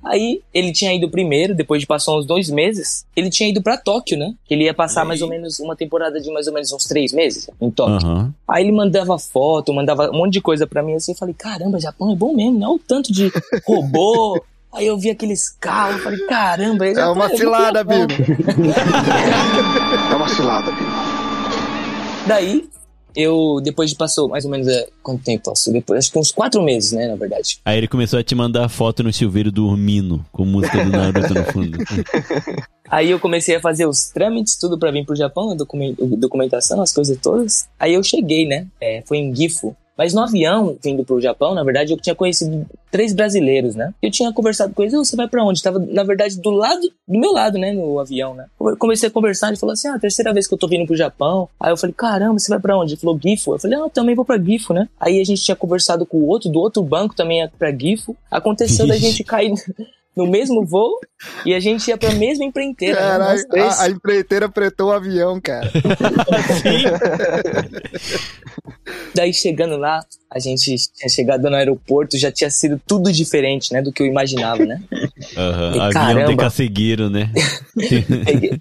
[0.03, 3.77] Aí ele tinha ido primeiro, depois de passar uns dois meses, ele tinha ido pra
[3.77, 4.33] Tóquio, né?
[4.49, 7.51] Ele ia passar mais ou menos uma temporada de mais ou menos uns três meses
[7.61, 8.09] em Tóquio.
[8.09, 8.35] Aham.
[8.49, 11.13] Aí ele mandava foto, mandava um monte de coisa pra mim assim.
[11.13, 12.77] Eu falei, caramba, Japão é bom mesmo, não?
[12.77, 13.31] O tanto de
[13.67, 14.43] robô.
[14.73, 18.07] Aí eu vi aqueles carros, eu falei, caramba, É uma cilada, Bino.
[20.11, 20.91] É uma cilada, Bino.
[22.27, 22.69] Daí,
[23.17, 25.73] eu, depois de passou mais ou menos, é, quanto tempo passou?
[25.73, 27.59] Depois, acho que uns quatro meses, né, na verdade.
[27.65, 31.45] Aí ele começou a te mandar foto no chuveiro dormindo, com música do Naruto no
[31.47, 31.79] fundo.
[32.89, 36.83] Aí eu comecei a fazer os trâmites, tudo pra vir pro Japão, a documen- documentação,
[36.83, 37.69] as coisas todas.
[37.79, 38.67] Aí eu cheguei, né?
[38.81, 39.77] É, foi em Gifu.
[39.97, 43.93] Mas no avião, vindo pro Japão, na verdade, eu tinha conhecido três brasileiros, né?
[44.03, 45.63] Eu tinha conversado com eles, "Ô, você vai pra onde?
[45.63, 48.47] Tava, na verdade, do lado, do meu lado, né, no avião, né?
[48.61, 50.97] Eu comecei a conversar, ele falou assim, ah, terceira vez que eu tô vindo pro
[50.97, 51.49] Japão.
[51.61, 52.95] Aí eu falei, caramba, você vai pra onde?
[52.95, 53.55] Ele falou, Gifu.
[53.55, 54.89] Eu falei, ah, eu também vou pra Gifu, né?
[54.99, 58.17] Aí a gente tinha conversado com o outro, do outro banco também pra Gifu.
[58.31, 59.53] Aconteceu da gente cair
[60.17, 60.99] no mesmo voo
[61.47, 63.07] e a gente ia pra mesma empreiteira, né?
[63.09, 63.81] Caralho, Nós três.
[63.81, 65.71] a, a empreiteira apretou o avião, cara.
[69.15, 73.83] Daí chegando lá, a gente tinha chegado no aeroporto, já tinha sido tudo diferente, né,
[73.83, 74.83] do que eu imaginava, né?
[75.37, 75.77] Aham.
[75.77, 77.31] E Avião de Cacegueiro, né?
[78.25, 78.61] Peguei,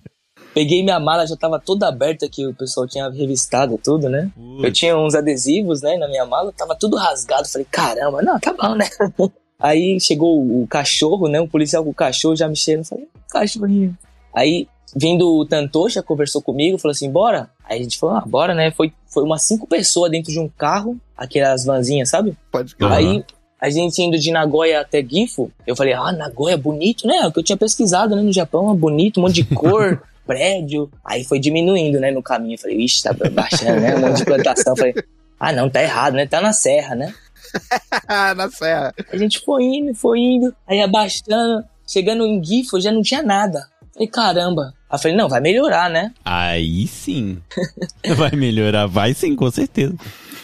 [0.53, 4.31] peguei minha mala, já tava toda aberta que o pessoal tinha revistado tudo, né?
[4.61, 7.47] Eu tinha uns adesivos, né, na minha mala, tava tudo rasgado.
[7.47, 8.87] Falei, caramba, não, tá bom, né?
[9.59, 11.41] Aí chegou o cachorro, né?
[11.41, 12.85] Um policial com o cachorro já me cheirando.
[12.85, 13.97] Falei, cachorrinho.
[14.33, 17.49] Aí, vindo o Tantocha, conversou comigo, falou assim, bora?
[17.65, 18.71] Aí a gente falou, ah, bora, né?
[18.71, 22.37] Foi, foi umas cinco pessoas dentro de um carro, aquelas vanzinhas, sabe?
[22.49, 22.95] Pode Aham.
[22.95, 23.25] Aí,
[23.59, 27.27] a gente indo de Nagoya até Gifu, eu falei, ah, Nagoya, bonito, né?
[27.27, 28.21] O que eu tinha pesquisado, né?
[28.21, 30.89] No Japão, é bonito, um monte de cor, prédio.
[31.03, 32.11] Aí foi diminuindo, né?
[32.11, 32.53] No caminho.
[32.53, 33.97] Eu falei, ixi, tá baixando, né?
[33.97, 34.71] Um monte de plantação.
[34.73, 34.95] Eu falei,
[35.37, 36.25] ah, não, tá errado, né?
[36.25, 37.13] Tá na serra, né?
[38.35, 38.93] Na serra.
[39.11, 43.67] A gente foi indo, foi indo, aí abaixando, chegando em Gifu, já não tinha nada.
[43.93, 44.73] Falei, caramba.
[44.89, 46.13] Aí eu falei, não, vai melhorar, né?
[46.23, 47.41] Aí sim.
[48.15, 49.93] Vai melhorar, vai sim, com certeza.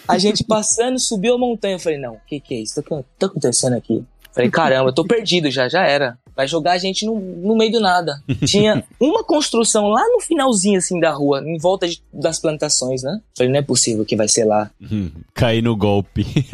[0.08, 1.76] A gente passando, subiu a montanha.
[1.76, 2.80] Eu falei, não, o que que é isso?
[2.80, 4.04] O que tá acontecendo aqui?
[4.32, 6.20] Falei, caramba, eu tô perdido já, já era.
[6.36, 8.22] Vai jogar a gente no, no meio do nada.
[8.46, 13.20] Tinha uma construção lá no finalzinho, assim, da rua, em volta de- das plantações, né?
[13.38, 14.70] Falei, não é possível que vai ser lá.
[14.82, 16.26] Hum, Caí no golpe.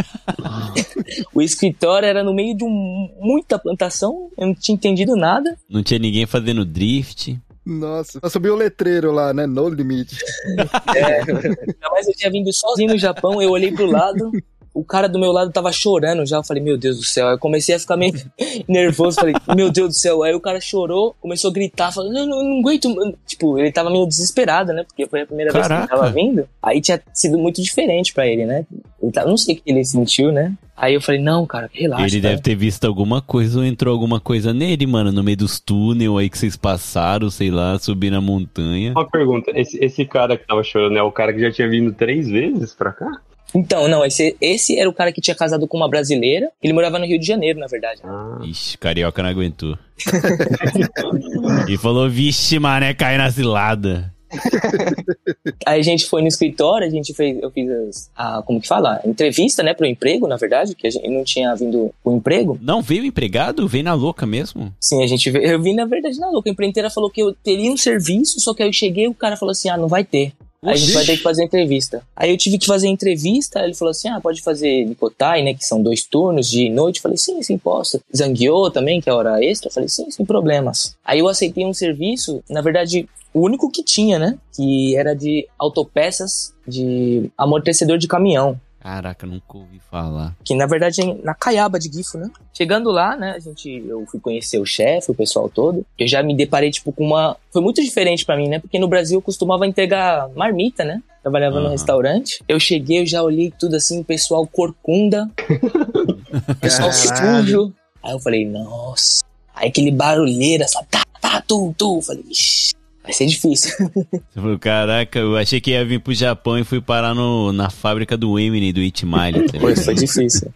[1.33, 5.57] O escritório era no meio de um- muita plantação, eu não tinha entendido nada.
[5.69, 7.37] Não tinha ninguém fazendo drift.
[7.65, 9.45] Nossa, só subiu o letreiro lá, né?
[9.45, 10.17] No limite.
[10.87, 14.31] Ainda mais eu tinha vindo sozinho no Japão, eu olhei pro lado,
[14.73, 16.37] o cara do meu lado tava chorando já.
[16.37, 17.27] Eu falei, meu Deus do céu.
[17.27, 18.13] Aí eu comecei a ficar meio
[18.67, 19.19] nervoso.
[19.19, 20.23] Falei, meu Deus do céu.
[20.23, 22.87] Aí o cara chorou, começou a gritar, falando, não, não, não aguento.
[23.25, 24.83] Tipo, ele tava meio desesperado, né?
[24.83, 25.93] Porque foi a primeira vez que Caraca.
[25.93, 26.47] ele tava vindo.
[26.61, 28.65] Aí tinha sido muito diferente pra ele, né?
[29.01, 30.53] Ele tava, não sei o que ele sentiu, né?
[30.75, 32.05] Aí eu falei, não, cara, relaxa.
[32.05, 32.29] ele cara.
[32.33, 36.17] deve ter visto alguma coisa ou entrou alguma coisa nele, mano, no meio dos túnel
[36.17, 38.91] aí que vocês passaram, sei lá, subir na montanha.
[38.91, 41.93] Uma pergunta, esse, esse cara que tava chorando é o cara que já tinha vindo
[41.93, 43.21] três vezes pra cá?
[43.53, 46.49] Então, não, esse, esse era o cara que tinha casado com uma brasileira.
[46.63, 47.99] Ele morava no Rio de Janeiro, na verdade.
[48.03, 49.77] Ah, Ixi, carioca não aguentou.
[51.67, 54.11] e falou, vixe, mané, cai na cilada.
[55.65, 58.67] Aí a gente foi no escritório, a gente fez, eu fiz as- a, como que
[58.67, 59.01] fala?
[59.05, 62.57] Entrevista, né, pro emprego, na verdade, que a gente não tinha vindo o emprego.
[62.61, 63.67] Não veio empregado?
[63.67, 64.73] Veio na louca mesmo?
[64.79, 66.49] Sim, a gente veio, eu vim na verdade na louca.
[66.49, 69.35] A empreiteira falou que eu teria um serviço, só que aí eu cheguei o cara
[69.35, 70.31] falou assim: ah, não vai ter.
[70.63, 72.03] Aí a gente vai ter que fazer entrevista.
[72.15, 75.55] Aí eu tive que fazer entrevista, ele falou assim: ah, pode fazer Nicotai, né?
[75.55, 76.97] Que são dois turnos de noite.
[76.97, 77.99] Eu falei, sim, sim, posso.
[78.15, 79.69] Zangueou também, que é hora extra.
[79.69, 80.95] Eu falei, sim, sem problemas.
[81.03, 84.37] Aí eu aceitei um serviço, na verdade, o único que tinha, né?
[84.55, 90.35] Que era de autopeças de amortecedor de caminhão Caraca, nunca ouvi falar.
[90.43, 92.29] que na verdade é na Caiaba de Gifo, né?
[92.51, 95.85] Chegando lá, né, a gente, eu fui conhecer o chefe, o pessoal todo.
[95.99, 97.37] Eu já me deparei, tipo, com uma...
[97.51, 98.59] Foi muito diferente pra mim, né?
[98.59, 101.01] Porque no Brasil eu costumava entregar marmita, né?
[101.21, 101.71] Trabalhava no Aham.
[101.71, 102.43] restaurante.
[102.47, 105.29] Eu cheguei, eu já olhei tudo assim, o pessoal corcunda,
[106.49, 107.71] o pessoal sujo.
[108.03, 109.23] Aí eu falei, nossa.
[109.53, 110.87] Aí aquele barulheira, sabe?
[110.89, 111.97] Tá, tá, tu, tu.
[111.97, 112.73] Eu falei, ixi,
[113.03, 113.71] vai ser difícil.
[114.11, 117.69] Você falou, caraca, eu achei que ia vir pro Japão e fui parar no, na
[117.69, 119.47] fábrica do Eminem, do It Mile.
[119.47, 120.51] tá foi difícil.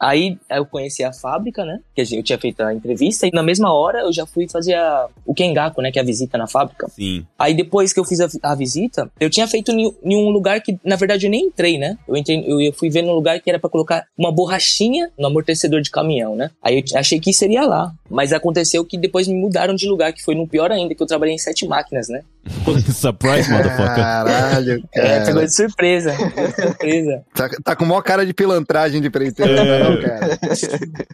[0.00, 1.78] Aí eu conheci a fábrica, né?
[1.94, 5.06] Que eu tinha feito a entrevista e na mesma hora eu já fui fazer a-
[5.26, 5.92] o Kengaku, né?
[5.92, 6.88] Que é a visita na fábrica.
[6.88, 7.26] Sim.
[7.38, 10.60] Aí depois que eu fiz a, a visita, eu tinha feito em, em um lugar
[10.62, 11.98] que, na verdade, eu nem entrei, né?
[12.08, 15.26] Eu entrei, eu, eu fui ver num lugar que era pra colocar uma borrachinha no
[15.26, 16.50] amortecedor de caminhão, né?
[16.62, 17.92] Aí eu achei que seria lá.
[18.08, 21.06] Mas aconteceu que depois me mudaram de lugar, que foi no pior ainda, que eu
[21.06, 22.22] trabalhei em sete máquinas, né?
[22.92, 23.94] Surprise, motherfucker.
[23.96, 25.46] Caralho, É, pegou cara.
[25.46, 26.12] de surpresa.
[26.12, 27.22] pegou de surpresa.
[27.34, 30.38] Tá, tá com maior cara de pilantragem de empreiteiro, não, é não, cara?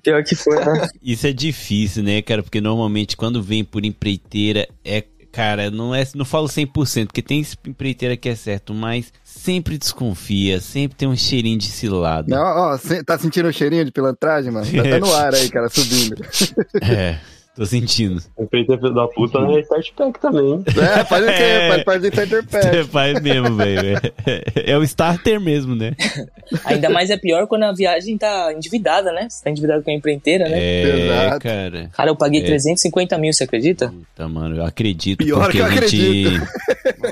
[0.03, 0.89] Pior que foi, né?
[1.03, 2.43] Isso é difícil, né, cara?
[2.43, 5.05] Porque normalmente quando vem por empreiteira é.
[5.33, 6.03] Cara, não é.
[6.15, 11.15] Não falo 100%, porque tem empreiteira que é certo, mas sempre desconfia, sempre tem um
[11.15, 12.25] cheirinho de cilada.
[12.35, 14.65] Não, ó, cê- tá sentindo o cheirinho de pilantragem, mano?
[14.65, 16.17] Tá até no ar aí, cara, subindo.
[16.81, 17.19] É,
[17.57, 18.23] tô sentindo.
[18.39, 20.63] Empreiteiro filho da puta é Start Pack também.
[20.77, 21.33] É, faz o quê?
[21.43, 21.69] É.
[21.69, 22.67] Faz parte do Starter Pack.
[22.69, 23.99] Você faz mesmo, velho.
[24.27, 25.95] É, é o starter mesmo, né?
[26.65, 29.29] Ainda mais é pior quando a viagem tá endividada, né?
[29.29, 30.59] Você tá endividado com a empreiteira, né?
[30.59, 31.41] É, Exato.
[31.41, 31.91] cara.
[31.93, 32.45] Cara, eu paguei É.
[32.45, 33.89] 350 mil, você acredita?
[33.89, 35.19] Puta, mano, eu acredito.
[35.19, 36.41] Pior porque que eu a gente.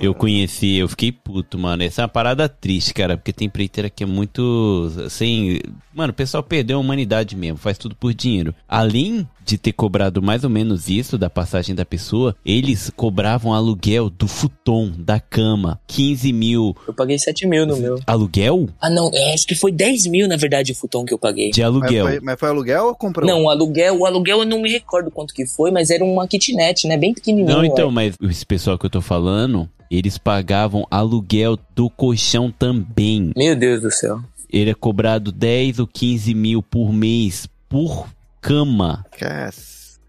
[0.01, 1.83] Eu conheci, eu fiquei puto, mano.
[1.83, 4.93] Essa é uma parada triste, cara, porque tem empreiteira que é muito.
[5.05, 5.59] Assim.
[5.93, 8.55] Mano, o pessoal perdeu a humanidade mesmo, faz tudo por dinheiro.
[8.69, 14.09] Além de ter cobrado mais ou menos isso da passagem da pessoa, eles cobravam aluguel
[14.09, 16.77] do futon, da cama, 15 mil.
[16.87, 18.01] Eu paguei 7 mil no meu.
[18.07, 18.69] Aluguel?
[18.81, 21.51] Ah, não, é, acho que foi 10 mil, na verdade, o futon que eu paguei.
[21.51, 22.07] De Mas aluguel.
[22.07, 23.29] foi, mas foi aluguel ou comprou?
[23.29, 26.27] Não, o aluguel, o aluguel eu não me recordo quanto que foi, mas era uma
[26.27, 26.97] kitnet, né?
[26.97, 27.57] Bem pequenininho.
[27.57, 27.93] Não, então, é.
[27.93, 33.33] mas esse pessoal que eu tô falando, eles pagavam aluguel do colchão também.
[33.37, 34.21] Meu Deus do céu.
[34.51, 38.07] Ele é cobrado 10 ou 15 mil por mês por
[38.49, 39.05] cama.
[39.19, 39.51] Cara,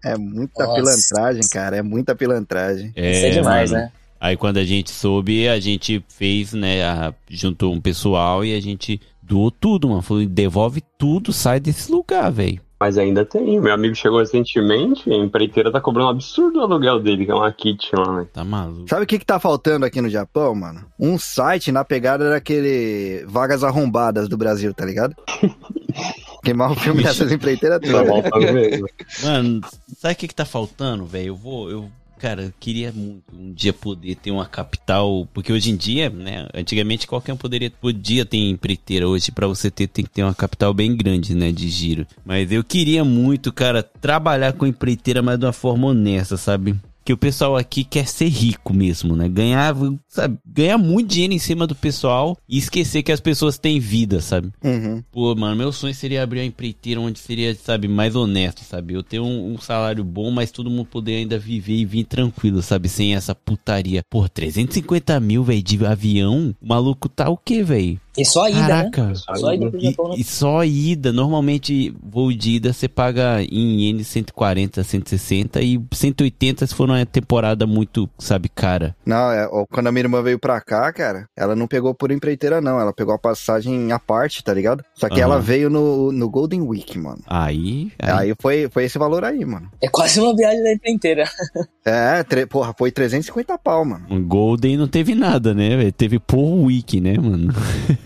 [0.04, 0.76] é muita Nossa.
[0.76, 1.76] pilantragem, cara.
[1.76, 2.88] É muita pilantragem.
[2.96, 3.84] Isso é demais, mano.
[3.84, 3.92] né?
[4.20, 8.60] Aí quando a gente soube, a gente fez, né, a- juntou um pessoal e a
[8.60, 10.02] gente doou tudo, mano.
[10.02, 12.60] Falou, devolve tudo, sai desse lugar, velho.
[12.78, 13.58] Mas ainda tem.
[13.58, 17.34] Meu amigo chegou recentemente, a empreiteira tá cobrando um absurdo o aluguel dele, que é
[17.34, 18.26] uma kit lá, né?
[18.32, 18.86] Tá maluco.
[18.88, 20.84] Sabe o que que tá faltando aqui no Japão, mano?
[21.00, 25.14] Um site na pegada daquele Vagas Arrombadas do Brasil, tá ligado?
[26.46, 28.52] Queimar o filme dessas empreiteiras Tá todas.
[28.52, 28.88] mesmo.
[29.22, 29.60] Mano,
[29.98, 31.26] sabe o que que tá faltando, velho?
[31.28, 35.70] Eu vou, eu, cara, eu queria muito um dia poder ter uma capital, porque hoje
[35.70, 40.04] em dia, né, antigamente qualquer um poderia, podia ter empreiteira, hoje pra você ter tem
[40.04, 42.06] que ter uma capital bem grande, né, de giro.
[42.24, 46.76] Mas eu queria muito, cara, trabalhar com empreiteira, mas de uma forma honesta, sabe?
[47.06, 49.28] Que o pessoal aqui quer ser rico mesmo, né?
[49.28, 49.76] Ganhar,
[50.08, 54.20] sabe, ganhar muito dinheiro em cima do pessoal e esquecer que as pessoas têm vida,
[54.20, 54.50] sabe?
[54.60, 55.00] Uhum.
[55.12, 58.94] Pô, mano, meu sonho seria abrir uma empreiteira onde seria, sabe, mais honesto, sabe?
[58.94, 62.60] Eu ter um, um salário bom, mas todo mundo poder ainda viver e vir tranquilo,
[62.60, 62.88] sabe?
[62.88, 64.02] Sem essa putaria.
[64.10, 66.56] Pô, 350 mil, velho, de avião?
[66.60, 68.00] O maluco tá o quê, velho?
[68.18, 68.90] E só a ida, né?
[68.90, 69.14] Caraca.
[69.36, 70.14] Só a ida pro E, Japão, né?
[70.18, 75.80] e só a ida, normalmente voo de ida você paga em N 140, 160 e
[75.92, 78.94] 180 se for uma temporada muito, sabe, cara.
[79.04, 82.60] Não, é, quando a minha irmã veio pra cá, cara, ela não pegou por empreiteira,
[82.60, 82.80] não.
[82.80, 84.82] Ela pegou a passagem à parte, tá ligado?
[84.94, 85.22] Só que Aham.
[85.32, 87.20] ela veio no, no Golden Week, mano.
[87.26, 89.70] Aí, aí, Aí foi, foi esse valor aí, mano.
[89.80, 91.24] É quase uma viagem da empreiteira.
[91.88, 94.04] É, tre- porra, foi 350 pau, mano.
[94.10, 95.92] Um Golden não teve nada, né, velho?
[95.92, 97.54] Teve por week, né, mano?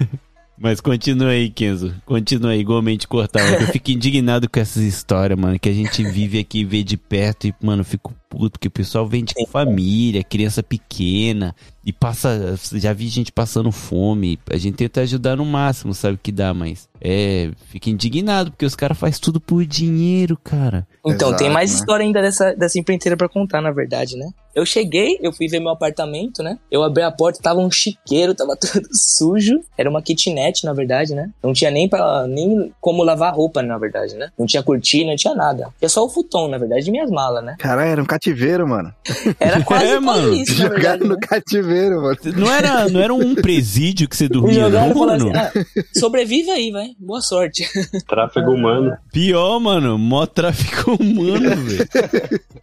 [0.63, 1.95] Mas continua aí, Kenzo.
[2.05, 3.63] Continua aí, igualmente cortado.
[3.63, 7.47] Eu fico indignado com essas histórias, mano, que a gente vive aqui, vê de perto
[7.47, 12.55] e, mano, fico puto, que o pessoal vende com família, criança pequena, e passa.
[12.75, 14.39] Já vi gente passando fome.
[14.51, 16.89] A gente tenta ajudar no máximo, sabe o que dá, mas.
[17.03, 20.87] É, fica indignado, porque os caras fazem tudo por dinheiro, cara.
[21.01, 21.77] Então, Exato, tem mais né?
[21.79, 24.29] história ainda dessa, dessa empreiteira pra contar, na verdade, né?
[24.55, 26.59] Eu cheguei, eu fui ver meu apartamento, né?
[26.71, 29.61] Eu abri a porta, tava um chiqueiro, tava tudo sujo.
[29.79, 31.31] Era uma kitnet, na verdade, né?
[31.43, 34.31] Não tinha nem, pra, nem como lavar roupa, na verdade, né?
[34.39, 35.69] Não tinha cortina, não tinha nada.
[35.79, 37.57] Tinha só o futon, na verdade, de minhas malas, né?
[37.59, 38.93] Caralho, era um cativeiro, mano.
[39.39, 40.35] Era quase, É, mano.
[40.35, 40.83] isso, na verdade.
[40.83, 41.15] Jogaram né?
[41.15, 41.70] no cativeiro,
[42.01, 42.17] mano.
[42.37, 45.13] Não era, não era um presídio que você dormia, não, mano?
[45.13, 45.53] assim, ah,
[45.99, 46.91] sobrevive aí, vai.
[46.99, 47.65] Boa sorte.
[48.09, 48.97] Tráfego humano.
[49.13, 49.99] Pior, mano.
[49.99, 51.89] Mó tráfico humano, velho.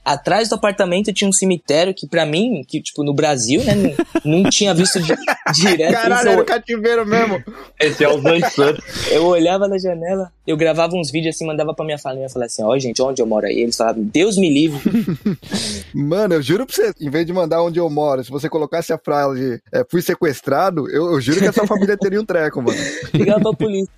[0.03, 4.41] Atrás do apartamento tinha um cemitério que, pra mim, que, tipo, no Brasil, né, não,
[4.43, 5.13] não tinha visto di-
[5.53, 5.93] direto.
[5.93, 6.27] Caralho, isso.
[6.29, 7.43] era um cativeiro mesmo.
[7.79, 8.84] Esse é o Santos.
[9.11, 12.63] Eu olhava na janela, eu gravava uns vídeos assim, mandava pra minha família, falava assim,
[12.63, 13.59] ó, gente, onde eu moro aí?
[13.59, 14.79] Eles falavam, Deus me livre.
[15.93, 18.93] Mano, eu juro pra você, em vez de mandar onde eu moro, se você colocasse
[18.93, 22.78] a frase é, fui sequestrado, eu, eu juro que essa família teria um treco, mano.
[23.14, 23.91] Ligava pra polícia.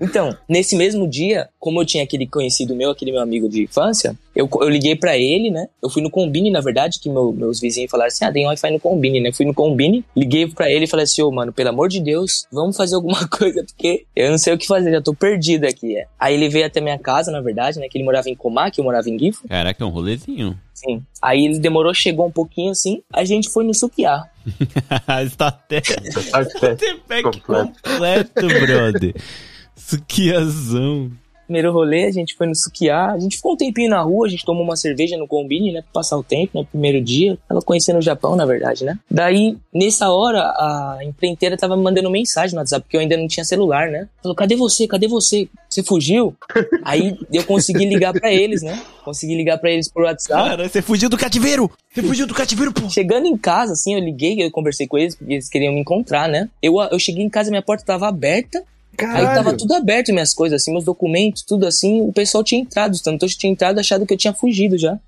[0.00, 4.16] Então, nesse mesmo dia, como eu tinha aquele conhecido meu, aquele meu amigo de infância,
[4.34, 5.66] eu, eu liguei pra ele, né?
[5.82, 8.70] Eu fui no Combine, na verdade, que meu- meus vizinhos falaram assim: ah, tem Wi-Fi
[8.70, 9.32] no Combine, né?
[9.32, 12.46] Fui no Combine, liguei pra ele e falei assim: ô, mano, pelo amor de Deus,
[12.50, 15.96] vamos fazer alguma coisa, porque eu não sei o que fazer, já tô perdido aqui.
[15.98, 16.06] É.
[16.18, 17.88] Aí ele veio até minha casa, na verdade, né?
[17.88, 19.46] Que ele morava em Comá, que eu morava em Gifo.
[19.48, 20.58] Caraca, é um rolezinho.
[20.72, 21.02] Sim.
[21.20, 24.24] Aí ele demorou, chegou um pouquinho assim, a gente foi no Sukiá.
[25.26, 25.82] Está até.
[25.82, 27.72] Tá pega Completo.
[27.82, 29.14] completo, brother.
[29.80, 31.10] Suquiazão.
[31.46, 34.30] Primeiro rolê, a gente foi no Sukiá, a gente ficou um tempinho na rua, a
[34.30, 37.36] gente tomou uma cerveja no Combine, né, pra passar o tempo, né, primeiro dia.
[37.48, 38.96] Tava conhecendo o Japão, na verdade, né.
[39.10, 43.26] Daí, nessa hora, a empreiteira tava me mandando mensagem no WhatsApp, porque eu ainda não
[43.26, 44.08] tinha celular, né.
[44.22, 44.86] Falou, cadê você?
[44.86, 45.48] Cadê você?
[45.68, 46.36] Você fugiu?
[46.84, 48.80] Aí, eu consegui ligar pra eles, né.
[49.04, 50.50] Consegui ligar pra eles por WhatsApp.
[50.50, 51.68] Cara, você fugiu do cativeiro!
[51.92, 52.88] Você fugiu do cativeiro, pô!
[52.88, 56.28] Chegando em casa, assim, eu liguei, eu conversei com eles, porque eles queriam me encontrar,
[56.28, 56.48] né.
[56.62, 58.62] Eu, eu cheguei em casa, minha porta tava aberta,
[59.06, 59.56] Aí tava Caralho.
[59.56, 62.00] tudo aberto, minhas coisas, assim, meus documentos, tudo assim.
[62.00, 64.98] O pessoal tinha entrado, o Tantoshi tinha entrado achado que eu tinha fugido já.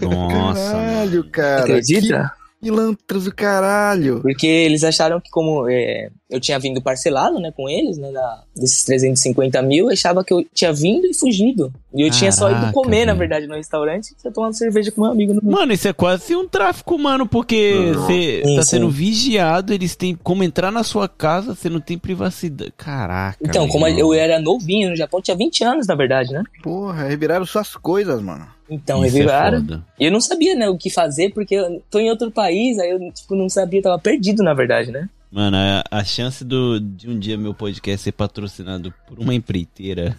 [0.00, 0.72] Nossa.
[0.72, 1.60] Caralho, cara.
[1.62, 2.32] Acredita?
[2.62, 4.20] Pilantras do caralho.
[4.20, 8.42] Porque eles acharam que como é, eu tinha vindo parcelado, né, com eles, né, da-
[8.54, 11.72] desses 350 mil, achava que eu tinha vindo e fugido.
[11.92, 15.02] E eu tinha só ido Caraca, comer, na verdade, no restaurante, e tomando cerveja com
[15.02, 15.34] meu amigo.
[15.34, 15.42] No...
[15.42, 18.68] Mano, isso é quase um tráfico, mano, porque você Sim, tá sim.
[18.70, 22.72] sendo vigiado, eles têm como entrar na sua casa, você não tem privacidade.
[22.76, 23.38] Caraca.
[23.42, 26.42] Então, como eu era novinho no Japão, tinha 20 anos, na verdade, né?
[26.62, 28.46] Porra, reviraram suas coisas, mano.
[28.70, 29.60] Então, Isso é reviraram.
[29.60, 29.84] foda.
[30.00, 32.90] E eu não sabia, né, o que fazer, porque eu tô em outro país, aí
[32.90, 35.08] eu, tipo, não sabia, tava perdido, na verdade, né?
[35.30, 40.14] Mano, a, a chance do, de um dia meu podcast ser patrocinado por uma empreiteira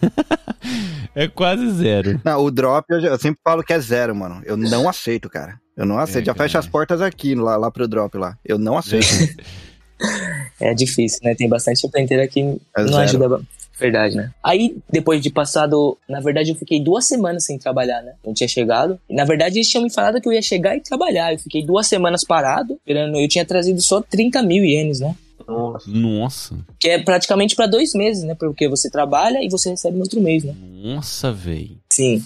[1.14, 2.20] é quase zero.
[2.24, 4.42] Não, o drop eu, eu sempre falo que é zero, mano.
[4.44, 5.60] Eu não aceito, cara.
[5.76, 6.24] Eu não aceito.
[6.24, 8.36] É, Já fecha as portas aqui, lá, lá pro drop lá.
[8.44, 9.06] Eu não aceito.
[10.60, 11.34] É difícil, né?
[11.34, 12.40] Tem bastante empreiteira que
[12.76, 13.00] É não zero.
[13.02, 13.40] ajuda.
[13.78, 14.30] Verdade, né?
[14.42, 18.14] Aí, depois de passado, na verdade, eu fiquei duas semanas sem trabalhar, né?
[18.24, 18.98] Não tinha chegado.
[19.10, 21.32] Na verdade, eles tinham me falado que eu ia chegar e trabalhar.
[21.32, 23.18] Eu fiquei duas semanas parado, esperando.
[23.18, 25.14] Eu tinha trazido só 30 mil ienes, né?
[25.46, 25.90] Nossa.
[25.90, 26.58] Nossa.
[26.80, 28.34] Que é praticamente pra dois meses, né?
[28.34, 30.54] Porque você trabalha e você recebe no outro mês, né?
[30.60, 31.78] Nossa, velho.
[31.94, 32.24] Sim.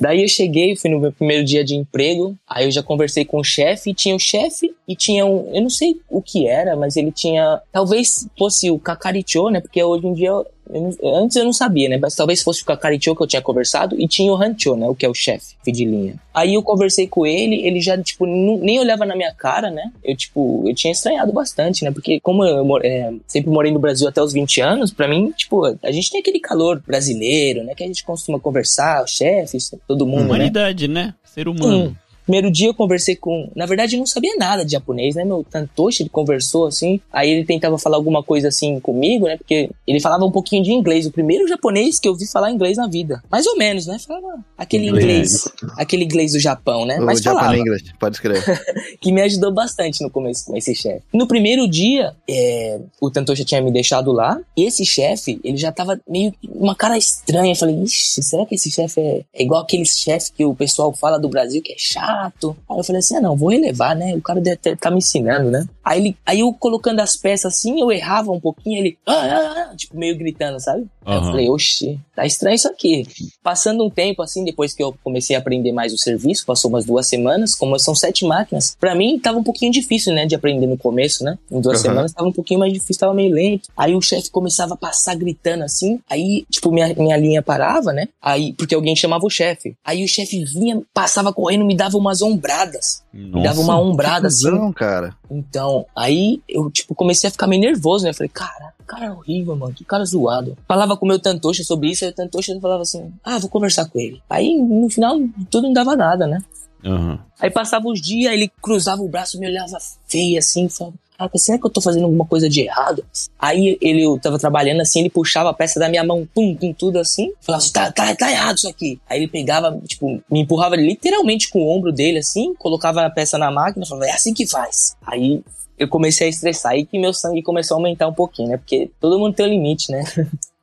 [0.00, 3.38] Daí eu cheguei, fui no meu primeiro dia de emprego, aí eu já conversei com
[3.38, 6.96] o chefe, tinha o chefe e tinha um, eu não sei o que era, mas
[6.96, 11.44] ele tinha, talvez fosse o Kakaricho, né, porque hoje em dia, eu não- antes eu
[11.44, 14.40] não sabia, né, mas talvez fosse o Kakaricho que eu tinha conversado, e tinha o
[14.40, 16.14] Hancho, né, o que é o chefe de linha.
[16.32, 20.16] Aí eu conversei com ele, ele já, tipo, nem olhava na minha cara, né, eu,
[20.16, 24.22] tipo, eu tinha estranhado bastante, né, porque como eu é, sempre morei no Brasil até
[24.22, 27.86] os 20 anos, pra mim, tipo, a gente tem aquele calor brasileiro, né, que a
[27.86, 30.26] gente costuma conversar, chefes, todo mundo, né.
[30.26, 31.14] Humanidade, né?
[31.24, 31.88] Ser humano.
[31.90, 32.09] Hum.
[32.30, 33.50] Primeiro dia eu conversei com.
[33.56, 35.24] Na verdade, eu não sabia nada de japonês, né?
[35.24, 37.00] Meu Tantoshi, ele conversou assim.
[37.12, 39.36] Aí ele tentava falar alguma coisa assim comigo, né?
[39.36, 41.06] Porque ele falava um pouquinho de inglês.
[41.06, 43.20] O primeiro japonês que eu vi falar inglês na vida.
[43.28, 43.98] Mais ou menos, né?
[43.98, 45.48] Falava aquele inglês.
[45.76, 47.00] Aquele inglês do Japão, né?
[47.00, 48.44] o Mas Japan falava English, pode escrever.
[49.02, 51.02] que me ajudou bastante no começo com esse chefe.
[51.12, 55.72] No primeiro dia, é, o Tantoshi tinha me deixado lá, e esse chefe, ele já
[55.72, 57.50] tava meio uma cara estranha.
[57.50, 60.92] Eu falei, ixi, será que esse chefe é, é igual aqueles chefes que o pessoal
[60.92, 62.19] fala do Brasil que é chato?
[62.68, 64.14] Aí eu falei assim, ah não, vou relevar, né?
[64.14, 65.66] O cara deve tá me ensinando, né?
[65.84, 69.68] Aí, ele, aí eu colocando as peças assim, eu errava um pouquinho, ele, ah, ah,
[69.70, 70.86] ah, tipo, meio gritando, sabe?
[71.04, 73.06] Aí eu falei, oxi, tá estranho isso aqui.
[73.42, 76.84] Passando um tempo assim, depois que eu comecei a aprender mais o serviço, passou umas
[76.84, 80.66] duas semanas, como são sete máquinas, pra mim tava um pouquinho difícil, né, de aprender
[80.66, 81.38] no começo, né?
[81.50, 81.88] Em duas Aham.
[81.88, 83.70] semanas tava um pouquinho mais difícil, tava meio lento.
[83.76, 88.08] Aí o chefe começava a passar gritando assim, aí, tipo, minha, minha linha parava, né?
[88.20, 89.74] Aí, porque alguém chamava o chefe.
[89.84, 93.02] Aí o chefe vinha, passava correndo, me dava uma umas ombradas.
[93.12, 93.48] Me Nossa.
[93.48, 94.50] dava uma ombrada assim.
[94.50, 95.14] Cusão, cara.
[95.30, 98.12] Então, aí eu, tipo, comecei a ficar meio nervoso, né?
[98.12, 100.58] Falei, cara, cara horrível, mano, que cara zoado.
[100.66, 103.88] Falava com o meu Tantocha sobre isso, aí o Tantocha falava assim, ah, vou conversar
[103.88, 104.20] com ele.
[104.28, 105.16] Aí, no final,
[105.48, 106.42] tudo não dava nada, né?
[106.84, 107.20] Aham.
[107.38, 111.58] Aí passava os dias, ele cruzava o braço, me olhava feio assim, falava, ah, será
[111.58, 113.04] que eu tô fazendo alguma coisa de errado?
[113.38, 116.72] Aí ele, eu tava trabalhando assim, ele puxava a peça da minha mão, pum, pum,
[116.72, 118.98] tudo assim, falava assim, tá, tá, tá errado isso aqui.
[119.08, 123.38] Aí ele pegava, tipo, me empurrava literalmente com o ombro dele assim, colocava a peça
[123.38, 124.96] na máquina, falava, é assim que faz.
[125.06, 125.42] Aí
[125.80, 128.58] eu comecei a estressar, aí que meu sangue começou a aumentar um pouquinho, né?
[128.58, 130.04] Porque todo mundo tem um limite, né?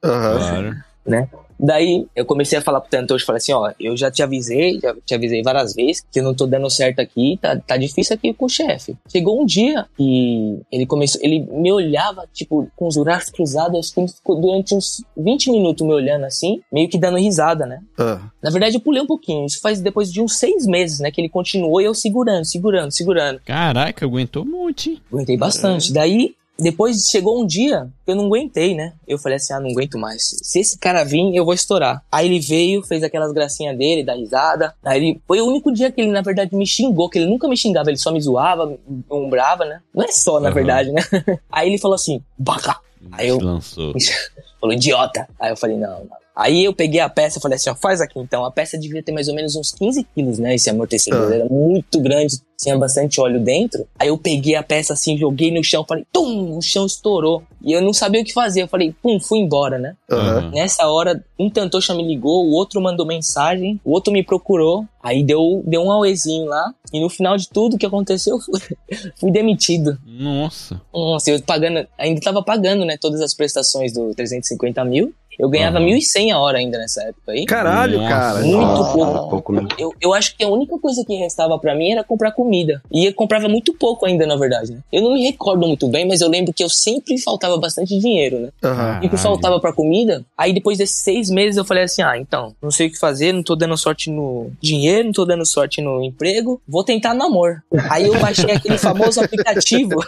[0.06, 0.38] Aham.
[0.38, 0.76] Claro.
[1.06, 1.28] né?
[1.60, 4.96] Daí eu comecei a falar pro Tantoshi, falei assim, ó, eu já te avisei, já
[5.06, 8.34] te avisei várias vezes que eu não tô dando certo aqui, tá, tá difícil aqui
[8.34, 8.96] com o chefe.
[9.12, 13.94] Chegou um dia e ele começou, ele me olhava, tipo, com os braços cruzados, acho
[13.94, 17.80] que ele ficou durante uns 20 minutos me olhando assim, meio que dando risada, né?
[17.98, 21.12] Ah, Na verdade eu pulei um pouquinho, isso faz depois de uns seis meses, né,
[21.12, 23.40] que ele continuou e eu segurando, segurando, segurando.
[23.46, 25.02] Caraca, aguentou muito, hein?
[25.12, 25.92] Aguentei bastante.
[25.92, 28.94] Daí, depois chegou um dia que eu não aguentei, né?
[29.08, 30.24] Eu falei assim, ah, não aguento mais.
[30.42, 32.04] Se esse cara vir, eu vou estourar.
[32.12, 34.74] Aí ele veio, fez aquelas gracinhas dele, da risada.
[34.84, 37.48] Aí ele, foi o único dia que ele, na verdade, me xingou, que ele nunca
[37.48, 38.80] me xingava, ele só me zoava, me
[39.10, 39.82] umbrava, né?
[39.94, 40.56] Não é só, na Aham.
[40.56, 41.02] verdade, né?
[41.52, 42.78] Aí ele falou assim, baca.
[43.12, 43.94] Aí eu, lançou.
[44.60, 45.28] falou, idiota.
[45.40, 46.27] Aí eu falei, não, não.
[46.40, 48.46] Aí eu peguei a peça e falei assim, ó, faz aqui então.
[48.46, 50.54] A peça devia ter mais ou menos uns 15 quilos, né?
[50.54, 51.36] Esse amortecedor Ah.
[51.36, 53.88] era muito grande, tinha bastante óleo dentro.
[53.98, 57.42] Aí eu peguei a peça assim, joguei no chão, falei, tum, o chão estourou.
[57.64, 58.62] E eu não sabia o que fazer.
[58.62, 59.96] Eu falei, pum, fui embora, né?
[60.12, 60.52] Aham.
[60.52, 64.86] Nessa hora, um Tantocha me ligou, o outro mandou mensagem, o outro me procurou.
[65.02, 66.72] Aí deu, deu um auezinho lá.
[66.94, 68.60] E no final de tudo que aconteceu, eu fui,
[69.20, 69.98] fui demitido.
[70.06, 70.80] Nossa.
[70.94, 75.14] Nossa, eu pagando, ainda tava pagando, né, todas as prestações do 350 mil.
[75.40, 75.86] Eu ganhava Aham.
[75.88, 77.46] 1.100 a hora ainda nessa época aí.
[77.46, 78.10] Caralho, Nossa.
[78.10, 78.40] cara.
[78.40, 79.10] Muito Nossa, pouco.
[79.12, 79.70] era pouco mesmo.
[79.78, 82.82] Eu, eu acho que a única coisa que restava pra mim era comprar comida.
[82.92, 84.72] E eu comprava muito pouco ainda, na verdade.
[84.74, 84.80] Né?
[84.92, 88.40] Eu não me recordo muito bem, mas eu lembro que eu sempre faltava bastante dinheiro,
[88.40, 88.50] né?
[88.64, 88.98] Aham.
[88.98, 89.18] E que Caralho.
[89.24, 90.26] faltava pra comida.
[90.38, 93.32] Aí depois desses seis meses eu falei assim: ah, então, não sei o que fazer,
[93.32, 97.24] não tô dando sorte no dinheiro, não tô dando sorte no emprego, vou tentar no
[97.24, 97.64] amor.
[97.90, 100.00] Aí eu baixei aquele famoso aplicativo.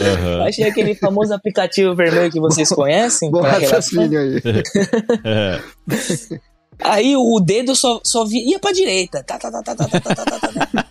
[0.00, 0.38] Aham.
[0.40, 3.30] baixei aquele famoso aplicativo vermelho que vocês conhecem.
[3.30, 3.76] Bom pra relação.
[3.76, 4.40] raciocínio aí.
[6.80, 9.22] Aí o dedo só, só via, ia pra direita.
[9.24, 10.86] Tá, tá, tá, tá, tá, tá, tá, tá, tá, tá, tá.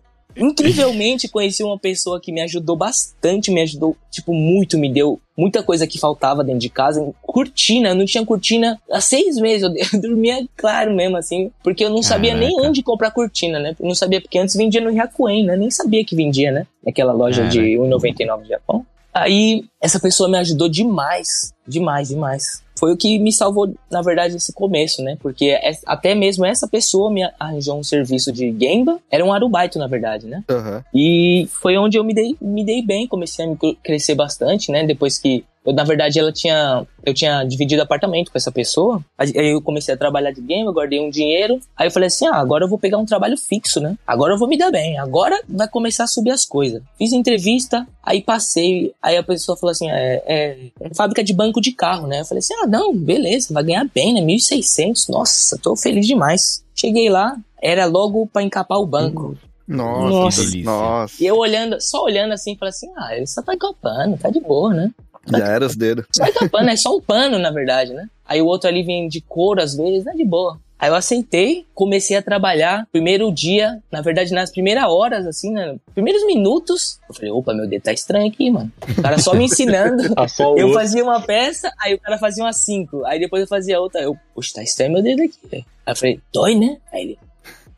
[0.36, 5.62] Incrivelmente conheci uma pessoa que me ajudou bastante, me ajudou, tipo, muito, me deu muita
[5.62, 7.12] coisa que faltava dentro de casa.
[7.22, 9.62] Cortina, eu não tinha cortina há seis meses,
[9.92, 13.74] eu, dormia claro mesmo, assim, porque eu não sabia nem onde comprar cortina, né?
[13.78, 15.56] Eu não sabia, porque antes vendia no Hyakuen, né?
[15.56, 16.66] Nem sabia que vendia, né?
[16.84, 17.60] Naquela loja Caraca.
[17.60, 17.84] de né?
[17.84, 18.86] 1,99 do Japão.
[19.12, 22.62] Aí, essa pessoa me ajudou demais, demais, demais.
[22.78, 25.16] Foi o que me salvou, na verdade, esse começo, né?
[25.20, 28.98] Porque é- até mesmo essa pessoa me arranjou um serviço de Gemba.
[29.10, 30.42] Era um arubaito, na verdade, né?
[30.48, 30.82] Aham.
[30.94, 33.48] E foi onde eu me dei, me dei bem, comecei a
[33.82, 34.86] crescer bastante, né?
[34.86, 39.04] Depois que eu, na verdade, ela tinha, eu tinha dividido apartamento com essa pessoa.
[39.18, 41.60] Aí eu comecei a trabalhar de game, eu guardei um dinheiro.
[41.76, 43.96] Aí eu falei assim: ah, agora eu vou pegar um trabalho fixo, né?
[44.06, 44.98] Agora eu vou me dar bem.
[44.98, 46.82] Agora vai começar a subir as coisas.
[46.96, 48.92] Fiz entrevista, aí passei.
[49.02, 52.20] Aí a pessoa falou assim: é, é, é fábrica de banco de carro, né?
[52.20, 54.22] Eu falei assim: ah, não, beleza, vai ganhar bem, né?
[54.22, 55.10] 1.600.
[55.10, 56.64] Nossa, tô feliz demais.
[56.74, 59.36] Cheguei lá, era logo pra encapar o banco.
[59.68, 60.40] Nossa, Nossa.
[60.40, 60.64] delícia.
[60.64, 61.22] nossa.
[61.22, 64.40] E eu olhando, só olhando assim, falei assim, ah, ele só tá encapando, tá de
[64.40, 64.90] boa, né?
[65.26, 66.06] Já era os dedos.
[66.12, 68.08] Só encapando, é só um pano, na verdade, né?
[68.26, 70.12] Aí o outro ali vem de couro às vezes, né?
[70.14, 70.58] De boa.
[70.78, 72.88] Aí eu aceitei, comecei a trabalhar.
[72.90, 75.76] Primeiro dia, na verdade, nas primeiras horas, assim, né?
[75.92, 78.72] Primeiros minutos, eu falei, opa, meu dedo tá estranho aqui, mano.
[78.96, 80.02] O cara só me ensinando.
[80.40, 83.04] O Eu fazia uma peça, aí o cara fazia umas cinco.
[83.04, 84.00] Aí depois eu fazia outra.
[84.00, 85.64] Eu, puxa, tá estranho meu dedo aqui, velho.
[85.84, 86.78] Aí eu falei, dói, né?
[86.90, 87.18] Aí ele,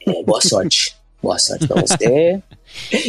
[0.06, 0.96] é, boa sorte.
[1.20, 2.40] Boa sorte pra você.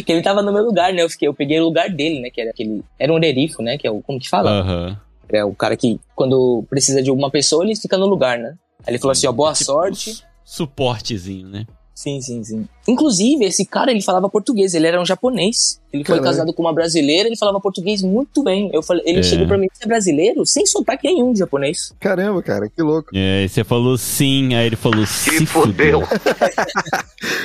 [0.05, 1.01] Que ele tava no meu lugar, né?
[1.03, 2.29] Eu, fiquei, eu peguei o lugar dele, né?
[2.29, 2.83] Que era aquele.
[2.99, 3.77] Era um nerifo, né?
[3.77, 4.01] Que é o.
[4.01, 4.49] Como que fala?
[4.51, 4.97] Aham.
[5.29, 8.55] É o cara que, quando precisa de uma pessoa, ele fica no lugar, né?
[8.85, 10.13] Aí ele falou assim, ó, boa Tipo, sorte.
[10.13, 11.65] su- Suportezinho, né?
[11.95, 12.67] Sim, sim, sim.
[12.87, 15.79] Inclusive, esse cara, ele falava português, ele era um japonês.
[15.93, 16.23] Ele foi Caralho.
[16.37, 18.69] casado com uma brasileira, ele falava português muito bem.
[18.73, 19.23] Eu falei, ele É.
[19.23, 20.43] chegou pra mim, você é brasileiro?
[20.45, 21.93] Sem sotaque nenhum de japonês.
[21.99, 23.11] Caramba, cara, que louco.
[23.13, 26.01] É, e você falou sim, aí ele falou se, Se fudeu.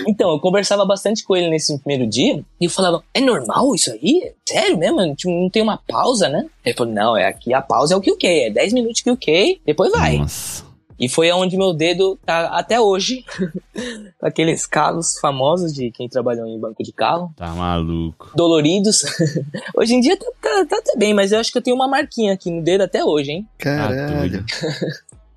[0.08, 3.90] Então, eu conversava bastante com ele nesse primeiro dia, e eu falava, é normal isso
[3.92, 4.32] aí?
[4.48, 5.14] Sério mesmo?
[5.14, 6.46] Tipo, não tem uma pausa, né?
[6.64, 9.00] Ele falou, não, é aqui a pausa é o que o que é 10 minutos
[9.00, 10.18] que o que depois vai.
[10.18, 10.64] Nossa.
[10.98, 13.24] E foi aonde meu dedo tá até hoje.
[14.20, 17.32] Aqueles calos famosos de quem trabalhou em banco de carro.
[17.36, 18.32] Tá maluco.
[18.34, 19.04] Doloridos.
[19.76, 21.88] hoje em dia tá, tá, tá até bem, mas eu acho que eu tenho uma
[21.88, 23.48] marquinha aqui no dedo até hoje, hein?
[23.58, 24.18] Tá Caralho.
[24.18, 24.44] doido.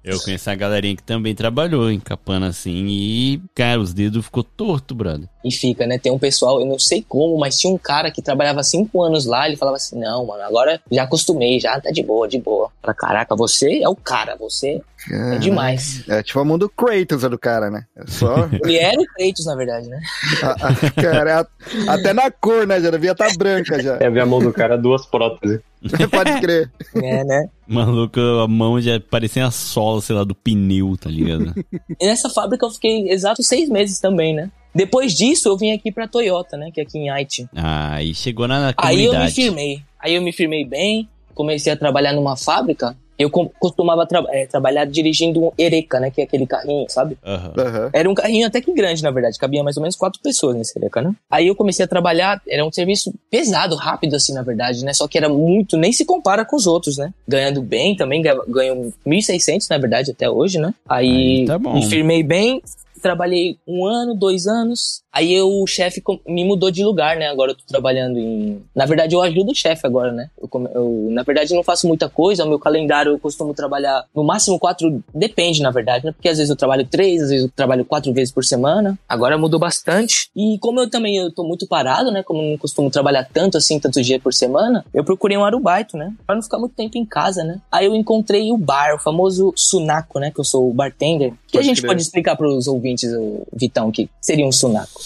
[0.04, 4.96] Eu conheço a galerinha que também trabalhou encapando assim e, cara, os dedos ficou torto,
[4.96, 5.30] brother.
[5.44, 5.98] E fica, né?
[5.98, 9.26] Tem um pessoal, eu não sei como, mas tinha um cara que trabalhava cinco anos
[9.26, 12.70] lá, ele falava assim, não, mano, agora já acostumei, já tá de boa, de boa.
[12.82, 14.80] Fala, caraca, você é o cara, você
[15.12, 16.04] é demais.
[16.08, 17.86] É tipo a mão do Kratos, é do cara, né?
[17.96, 18.48] É só.
[18.64, 20.00] Ele era o Kratos, na verdade, né?
[20.44, 21.48] a- a- cara, a-
[21.94, 22.80] até na cor, né?
[22.80, 23.98] Já devia estar branca já.
[24.00, 25.60] É ver a mão do cara, duas próteses.
[26.12, 26.72] Pode crer.
[26.96, 27.50] É, né?
[27.68, 31.54] Maluco, a mão já parecia a sola, sei lá, do pneu, tá ligado?
[32.00, 34.52] E nessa fábrica eu fiquei exatos seis meses também, né?
[34.74, 36.72] Depois disso, eu vim aqui pra Toyota, né?
[36.74, 37.48] Que é aqui em Haiti.
[37.56, 39.34] Aí chegou na na Aí eu me comunidade.
[39.36, 39.82] firmei.
[40.00, 42.96] Aí eu me firmei bem, comecei a trabalhar numa fábrica.
[43.20, 46.10] Eu costumava tra- eh, trabalhar dirigindo um Ereca, né?
[46.10, 47.16] Que é aquele carrinho, sabe?
[47.24, 47.54] Aham.
[47.56, 47.90] Aham.
[47.94, 49.38] Era um carrinho até que grande, na verdade.
[49.38, 51.14] Cabia mais ou menos quatro pessoas nesse Ereca, né?
[51.30, 52.42] Aí eu comecei a trabalhar.
[52.50, 54.92] Era um serviço pesado, rápido, assim, na verdade, né?
[54.92, 55.78] Só que era muito...
[55.78, 57.14] Nem se compara com os outros, né?
[57.28, 58.24] Ganhando bem também.
[58.48, 60.74] Ganho 1.600, na verdade, até hoje, né?
[60.90, 61.76] Aí, Aí tá bom.
[61.76, 62.60] me firmei bem.
[63.02, 65.04] Trabalhei um ano, dois anos.
[65.14, 67.28] Aí eu, o chefe me mudou de lugar, né?
[67.28, 68.62] Agora eu tô trabalhando em.
[68.74, 70.30] Na verdade, eu ajudo o chefe agora, né?
[70.42, 72.46] Eu, eu, na verdade, não faço muita coisa.
[72.46, 75.04] O meu calendário eu costumo trabalhar no máximo quatro.
[75.14, 76.14] Depende, na verdade, né?
[76.14, 78.98] Porque às vezes eu trabalho três, às vezes eu trabalho quatro vezes por semana.
[79.08, 80.30] Agora mudou bastante.
[80.36, 82.24] E como eu também eu tô muito parado, né?
[82.24, 85.98] Como eu não costumo trabalhar tanto assim, tantos dias por semana, eu procurei um arubaito,
[85.98, 86.14] né?
[86.26, 87.60] Pra não ficar muito tempo em casa, né?
[87.70, 90.32] Aí eu encontrei o bar, o famoso Sunaco, né?
[90.32, 91.34] Que eu sou o bartender.
[91.48, 91.90] Que a Pode gente crer.
[91.90, 95.01] pode explicar pros ouvintes, o Vitão, que seria um Sunaco.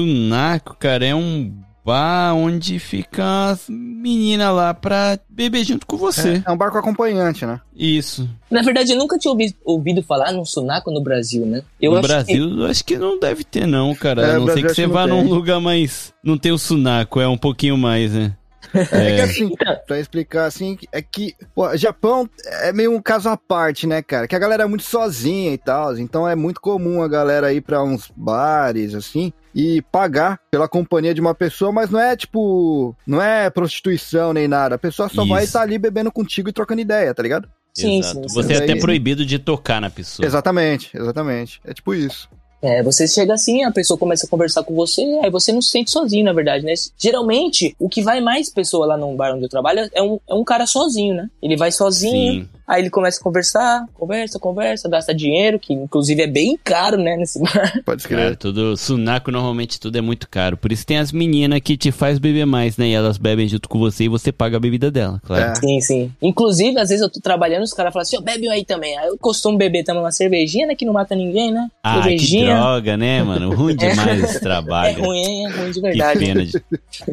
[0.00, 1.50] Sunaco, cara, é um
[1.82, 6.42] bar onde fica as meninas lá pra beber junto com você.
[6.44, 7.58] É um barco acompanhante, né?
[7.74, 8.28] Isso.
[8.50, 11.62] Na verdade, eu nunca tinha ouvi- ouvido falar num Sunaco no Brasil, né?
[11.80, 14.20] Eu no acho Brasil, eu acho que não deve ter, não, cara.
[14.22, 15.14] É, a não ser que você que vá tem.
[15.14, 16.12] num lugar mais.
[16.22, 18.32] Não tem o Sunaco, é um pouquinho mais, né?
[18.74, 19.22] É que É.
[19.22, 19.76] assim, Então.
[19.86, 22.28] pra explicar assim, é que, pô, Japão
[22.62, 24.26] é meio um caso à parte, né, cara?
[24.26, 27.60] Que a galera é muito sozinha e tal, então é muito comum a galera ir
[27.60, 32.94] pra uns bares, assim, e pagar pela companhia de uma pessoa, mas não é tipo,
[33.06, 34.74] não é prostituição nem nada.
[34.74, 35.50] A pessoa só vai Isso.
[35.50, 37.48] estar ali bebendo contigo e trocando ideia, tá ligado?
[37.72, 38.14] Sim, Exato.
[38.22, 38.34] sim, sim.
[38.34, 40.26] Você é até proibido de tocar na pessoa.
[40.26, 41.60] Exatamente, exatamente.
[41.64, 42.28] É tipo isso.
[42.62, 45.70] É, você chega assim, a pessoa começa a conversar com você, aí você não se
[45.70, 46.72] sente sozinho, na verdade, né?
[46.96, 50.34] Geralmente, o que vai mais pessoa lá num bar onde eu trabalho é um, é
[50.34, 51.30] um cara sozinho, né?
[51.42, 52.48] Ele vai sozinho, Sim.
[52.66, 57.16] Aí ele começa a conversar, conversa, conversa, gasta dinheiro, que inclusive é bem caro, né,
[57.16, 57.80] nesse bar.
[57.84, 58.36] Pode Cara, escrever.
[58.36, 58.76] tudo.
[58.76, 60.56] Sunaco normalmente tudo é muito caro.
[60.56, 62.88] Por isso tem as meninas que te faz beber mais, né?
[62.88, 65.52] E elas bebem junto com você e você paga a bebida dela, claro.
[65.52, 65.54] É.
[65.54, 66.12] Sim, sim.
[66.20, 68.96] Inclusive, às vezes eu tô trabalhando, os caras falam assim, ó, bebe um aí também.
[68.98, 71.68] Aí eu costumo beber também uma cervejinha, né, que não mata ninguém, né?
[71.82, 72.56] Ah, que cervejinha.
[72.56, 73.54] droga, né, mano?
[73.54, 75.04] Ruim demais esse É trabalho.
[75.04, 76.18] ruim, é ruim de que verdade.
[76.18, 76.62] pena, de...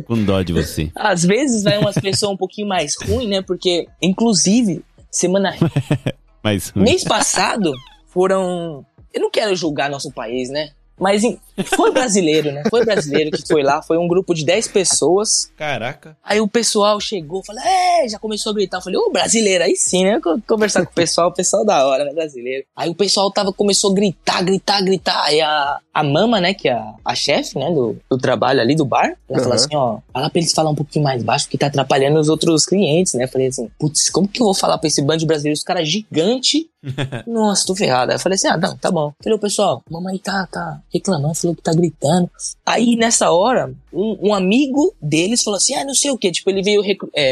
[0.05, 0.89] com dó de você.
[0.95, 3.41] Às vezes vai umas pessoas um pouquinho mais ruins, né?
[3.41, 4.81] Porque, inclusive,
[5.17, 5.55] semana.
[6.43, 7.71] Mas mês passado
[8.07, 8.85] foram.
[9.13, 10.71] Eu não quero julgar nosso país, né?
[10.99, 12.63] Mas em- foi brasileiro, né?
[12.69, 15.51] Foi brasileiro que foi lá, foi um grupo de 10 pessoas.
[15.57, 16.17] Caraca.
[16.23, 18.77] Aí o pessoal chegou, falou, é, já começou a gritar.
[18.77, 20.19] Eu falei, ô, brasileiro, aí sim, né?
[20.21, 22.13] Co- Conversar com o pessoal, o pessoal da hora, né?
[22.13, 22.65] Brasileiro.
[22.75, 25.23] Aí o pessoal tava, começou a gritar, gritar, gritar.
[25.25, 28.75] Aí a, a mama, né, que é a, a chefe, né, do, do trabalho ali
[28.75, 29.53] do bar, ela falou Uhum.
[29.53, 32.65] assim, ó, fala pra eles falar um pouquinho mais baixo, porque tá atrapalhando os outros
[32.65, 33.25] clientes, né?
[33.25, 35.65] Eu falei assim, putz, como que eu vou falar pra esse bando de brasileiros, os
[35.65, 36.67] caras gigante
[37.25, 38.11] nossa, tô ferrado.
[38.11, 39.13] Aí eu falei assim, ah, não, tá bom.
[39.23, 42.29] Falei, ô pessoal, mamãe tá, tá reclamando, falou que tá gritando.
[42.65, 46.31] Aí nessa hora, um, um amigo deles falou assim, ah, não sei o que.
[46.31, 47.31] Tipo, ele veio rec- é,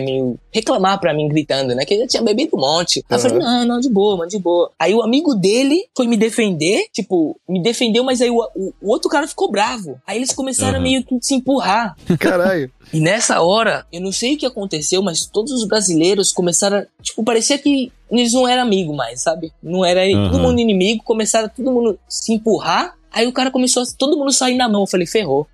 [0.52, 1.84] reclamar pra mim gritando, né?
[1.86, 3.04] Que ele já tinha bebido um monte.
[3.10, 4.70] Aí eu falei, não, não, de boa, mano, de boa.
[4.78, 8.90] Aí o amigo dele foi me defender, tipo, me defendeu, mas aí o, o- o
[8.92, 10.00] outro cara ficou bravo.
[10.06, 10.84] Aí eles começaram Aham.
[10.84, 11.96] meio que se empurrar.
[12.20, 12.72] Caralho.
[12.94, 16.86] E nessa hora, eu não sei o que aconteceu, mas todos os brasileiros começaram, a,
[17.02, 19.52] tipo, parecia que eles não eram amigos mais, sabe?
[19.64, 20.42] Não era todo Aham.
[20.42, 22.96] mundo inimigo, começaram todo mundo se empurrar.
[23.14, 24.82] Aí o cara começou a todo mundo sair na mão.
[24.82, 25.46] Eu falei, ferrou.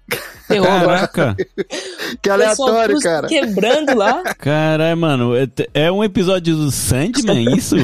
[0.47, 1.07] Ferrou agora.
[1.07, 1.35] Caraca.
[2.21, 3.27] Que aleatório, cara.
[3.27, 4.23] Quebrando lá.
[4.35, 5.35] Caralho, mano.
[5.35, 7.75] é- É um episódio do Sandman, isso?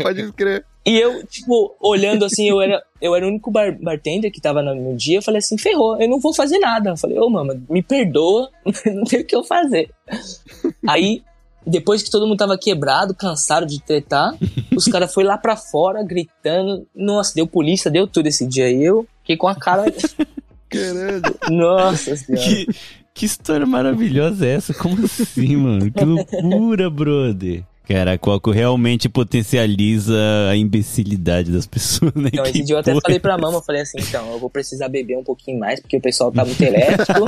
[0.00, 0.64] Pode escrever.
[0.86, 4.62] E eu, tipo, olhando assim, eu era, eu era o único bar- bartender que tava
[4.62, 5.18] no, dia.
[5.18, 6.90] Eu falei assim, ferrou, eu não vou fazer nada.
[6.90, 8.48] Eu falei, ô, mama, me perdoa,
[8.86, 9.90] não tem o que eu fazer.
[10.88, 11.22] Aí,
[11.68, 14.34] depois que todo mundo tava quebrado, cansado de tretar,
[14.74, 16.86] os caras foram lá pra fora, gritando.
[16.94, 18.70] Nossa, deu polícia, deu tudo esse dia.
[18.70, 19.84] E eu fiquei com a cara.
[20.68, 21.22] Caralho.
[21.50, 22.44] Nossa senhora.
[22.44, 22.66] que,
[23.14, 24.74] que história maravilhosa é essa?
[24.74, 25.90] Como assim, mano?
[25.90, 27.64] Que loucura, brother.
[27.88, 30.14] Cara, Coco realmente potencializa
[30.50, 32.28] a imbecilidade das pessoas, né?
[32.30, 34.90] Então, esse dia eu até falei pra mama, eu falei assim, então, eu vou precisar
[34.90, 37.24] beber um pouquinho mais, porque o pessoal tá muito elétrico.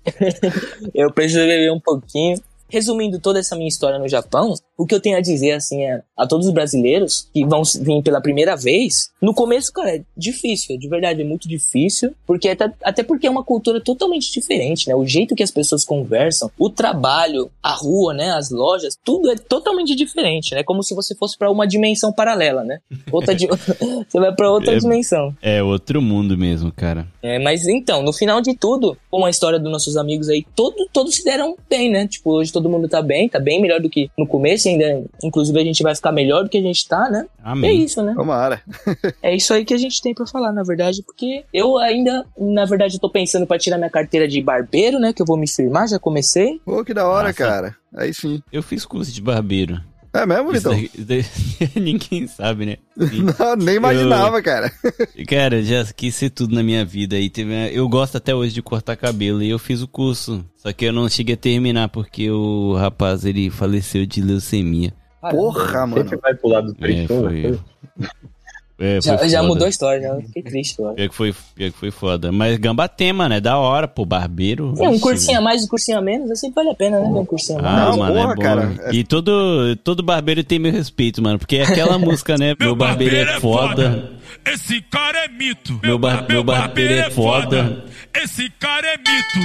[0.94, 2.38] eu preciso beber um pouquinho.
[2.68, 6.02] Resumindo toda essa minha história no Japão, o que eu tenho a dizer, assim, é,
[6.16, 10.76] a todos os brasileiros que vão vir pela primeira vez, no começo, cara, é difícil,
[10.78, 14.94] de verdade, é muito difícil, porque até, até porque é uma cultura totalmente diferente, né?
[14.94, 18.30] O jeito que as pessoas conversam, o trabalho, a rua, né?
[18.32, 20.62] As lojas, tudo é totalmente diferente, né?
[20.62, 22.80] Como se você fosse para uma dimensão paralela, né?
[23.12, 23.46] Outra di...
[24.08, 25.34] você vai para outra É- dimensão.
[25.40, 27.06] É outro mundo mesmo, cara.
[27.22, 30.88] É, mas então, no final de tudo, com a história dos nossos amigos aí, todo,
[30.92, 32.06] todos se deram bem, né?
[32.06, 35.58] Tipo, hoje todo mundo tá bem, tá bem melhor do que no começo, ainda, inclusive,
[35.60, 37.26] a gente vai ficar melhor do que a gente tá, né?
[37.44, 37.82] É Amém.
[37.84, 38.14] isso, né?
[38.16, 38.62] Tomara.
[39.22, 42.64] É isso aí que a gente tem pra falar, na verdade, porque eu ainda, na
[42.64, 45.12] verdade, eu tô pensando pra tirar minha carteira de barbeiro, né?
[45.12, 46.60] Que eu vou me firmar, já comecei.
[46.64, 47.34] Pô, que da hora, Nossa.
[47.34, 47.76] cara.
[47.94, 48.42] Aí sim.
[48.52, 49.80] Eu fiz curso de barbeiro.
[50.14, 50.72] É mesmo, Vitão?
[51.74, 52.76] ninguém sabe, né?
[52.96, 54.70] Não, nem imaginava, cara.
[55.26, 57.18] Cara, já quis ser tudo na minha vida.
[57.18, 60.44] E teve, eu gosto até hoje de cortar cabelo e eu fiz o curso.
[60.56, 64.94] Só que eu não cheguei a terminar porque o rapaz ele faleceu de leucemia.
[65.20, 66.04] Porra, mano.
[66.04, 67.58] Sempre vai pro lado do É, foi.
[68.76, 69.42] É, Já, já foda.
[69.48, 70.94] mudou a história, já fiquei triste agora.
[70.96, 72.32] Pior que foi, pior que foi foda.
[72.32, 73.40] Mas Gambatema, né?
[73.40, 74.74] Da hora, pô, barbeiro.
[74.78, 77.06] É, um cursinho a mais, um cursinho a menos, assim vale a pena, né?
[77.06, 77.74] Um cursinho a mais.
[77.76, 78.42] Ah, Não, mano, porra, é bom.
[78.42, 78.74] cara.
[78.92, 81.38] E todo, todo barbeiro tem meu respeito, mano.
[81.38, 82.54] Porque é aquela música, né?
[82.58, 84.10] Meu barbeiro é foda.
[84.44, 85.78] Esse cara é mito.
[85.82, 87.84] Meu bar- meu barbeiro é foda.
[88.12, 89.38] Esse cara é mito.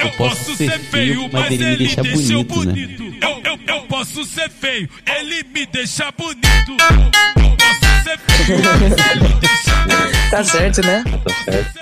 [0.00, 3.18] Eu, Eu posso ser feio, mas ele me deixa deixou bonito, né?
[3.22, 6.76] Eu, eu, eu posso ser feio, ele me deixa bonito.
[7.36, 7.83] Eu, eu posso
[10.30, 11.04] Tá certo, né?
[11.24, 11.74] Tá certo.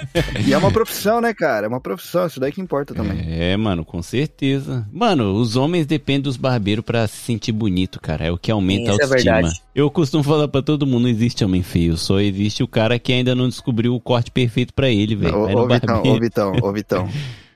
[0.47, 1.67] E é uma profissão, né, cara?
[1.67, 3.25] É uma profissão, isso daí que importa também.
[3.29, 4.87] É, mano, com certeza.
[4.93, 8.27] Mano, os homens dependem dos barbeiros pra se sentir bonito, cara.
[8.27, 9.35] É o que aumenta Isso a é autoestima.
[9.37, 9.63] verdade.
[9.75, 11.97] Eu costumo falar pra todo mundo, não existe homem feio.
[11.97, 15.35] Só existe o cara que ainda não descobriu o corte perfeito pra ele, velho.
[15.35, 17.09] Ô, no ô, Vitão, ô, Vitão, ô, Vitão.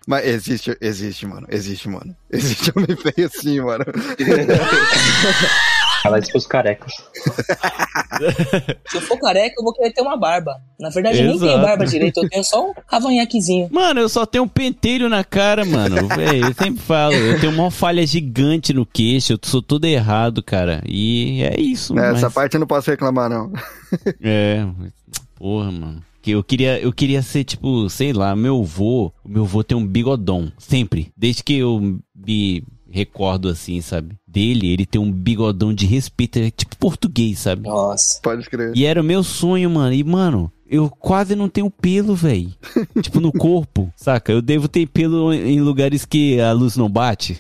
[0.07, 1.47] Mas existe, existe, mano.
[1.51, 2.15] Existe, mano.
[2.31, 3.85] Existe homem feio sim, mano.
[6.07, 6.93] Fala isso pros carecas.
[8.89, 10.61] Se eu for careca, eu vou querer ter uma barba.
[10.79, 13.69] Na verdade, eu nem tenho barba direito, eu tenho só um cavanhaquezinho.
[13.71, 15.97] Mano, eu só tenho um penteiro na cara, mano.
[16.37, 20.83] Eu sempre falo, eu tenho uma falha gigante no queixo, eu sou todo errado, cara.
[20.87, 22.19] E é isso, É, mas...
[22.19, 23.53] Essa parte eu não posso reclamar, não.
[24.21, 24.67] É,
[25.37, 26.03] porra, mano.
[26.21, 29.77] Que eu queria, eu queria ser tipo, sei lá, meu vô, o meu vô tem
[29.77, 31.13] um bigodão, sempre.
[31.17, 32.65] Desde que eu me
[32.97, 34.17] recordo assim, sabe?
[34.27, 37.69] Dele, ele tem um bigodão de respeito, é tipo português, sabe?
[37.69, 38.21] Nossa.
[38.23, 38.73] Pode escrever.
[38.75, 39.93] E era o meu sonho, mano.
[39.93, 42.51] E, mano, eu quase não tenho pelo, velho.
[43.03, 44.33] tipo, no corpo, saca?
[44.33, 47.39] Eu devo ter pelo em lugares que a luz não bate.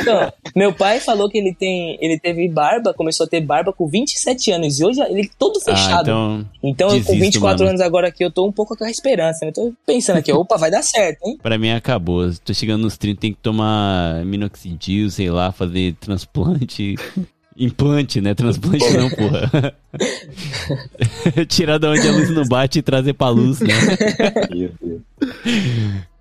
[0.00, 3.86] Então, meu pai falou que ele tem, ele teve barba, começou a ter barba com
[3.88, 6.02] 27 anos e hoje ele é todo Ah, fechado.
[6.02, 6.46] então.
[6.62, 7.68] então, eu, com desisto, 24 mano.
[7.70, 9.52] anos agora aqui, eu tô um pouco com a esperança, né?
[9.52, 11.38] Tô pensando aqui, opa, vai dar certo, hein?
[11.42, 12.30] Pra mim acabou.
[12.44, 16.96] Tô chegando nos 30, tem que tomar minoxidil, sei lá, fazer transplante.
[17.58, 18.34] Implante, né?
[18.34, 19.74] Transplante não, porra.
[21.48, 23.74] Tirar da onde a luz não bate e trazer pra luz, né?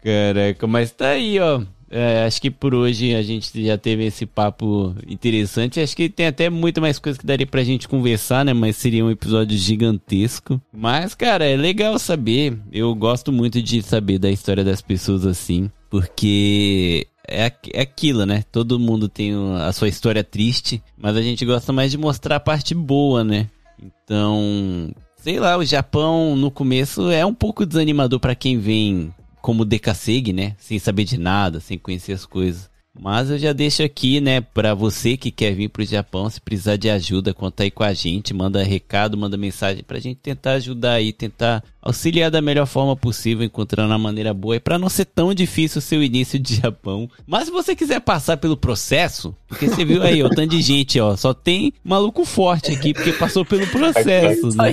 [0.04, 1.62] Caraca, mas tá aí, ó.
[1.90, 5.80] É, acho que por hoje a gente já teve esse papo interessante.
[5.80, 8.52] Acho que tem até muito mais coisa que daria pra gente conversar, né?
[8.54, 10.60] Mas seria um episódio gigantesco.
[10.74, 12.58] Mas, cara, é legal saber.
[12.72, 15.70] Eu gosto muito de saber da história das pessoas assim.
[15.90, 18.44] Porque é, é aquilo, né?
[18.52, 20.82] Todo mundo tem a sua história triste.
[20.98, 23.50] Mas a gente gosta mais de mostrar a parte boa, né?
[23.82, 29.66] Então, sei lá, o Japão no começo é um pouco desanimador pra quem vem como
[29.66, 30.56] Dekaseg, né?
[30.58, 32.70] Sem saber de nada, sem conhecer as coisas.
[33.00, 36.78] Mas eu já deixo aqui, né, pra você que quer vir pro Japão, se precisar
[36.78, 40.94] de ajuda, conta aí com a gente, manda recado, manda mensagem pra gente tentar ajudar
[40.94, 45.06] aí, tentar auxiliar da melhor forma possível, encontrando a maneira boa e pra não ser
[45.06, 47.10] tão difícil o seu início de Japão.
[47.26, 51.00] Mas se você quiser passar pelo processo, porque você viu aí, o tanto de gente,
[51.00, 54.72] ó, só tem maluco forte aqui porque passou pelo processo, né?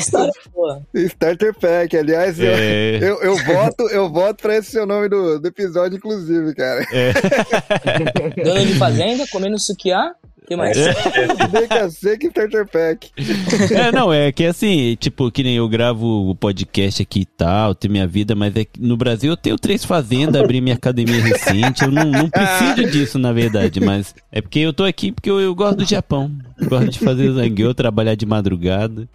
[0.95, 2.99] Starter Pack, aliás, eu- É.
[3.01, 6.85] eu, eu voto, eu voto pra esse ser o nome do, do episódio, inclusive, cara.
[8.45, 10.13] Dono de fazenda, comendo sukiá.
[10.45, 10.77] O que mais?
[11.51, 13.11] DKC Starter Pack.
[13.73, 17.75] É, não, é que assim, tipo, que nem eu gravo o podcast aqui e tal,
[17.75, 21.19] tenho minha vida, mas é que no Brasil eu tenho três fazendas, abri minha academia
[21.23, 25.31] recente, eu não, não preciso disso, na verdade, mas é porque eu tô aqui porque
[25.31, 26.31] eu, eu gosto do Japão,
[26.69, 29.09] gosto de fazer zangueu, trabalhar de madrugada.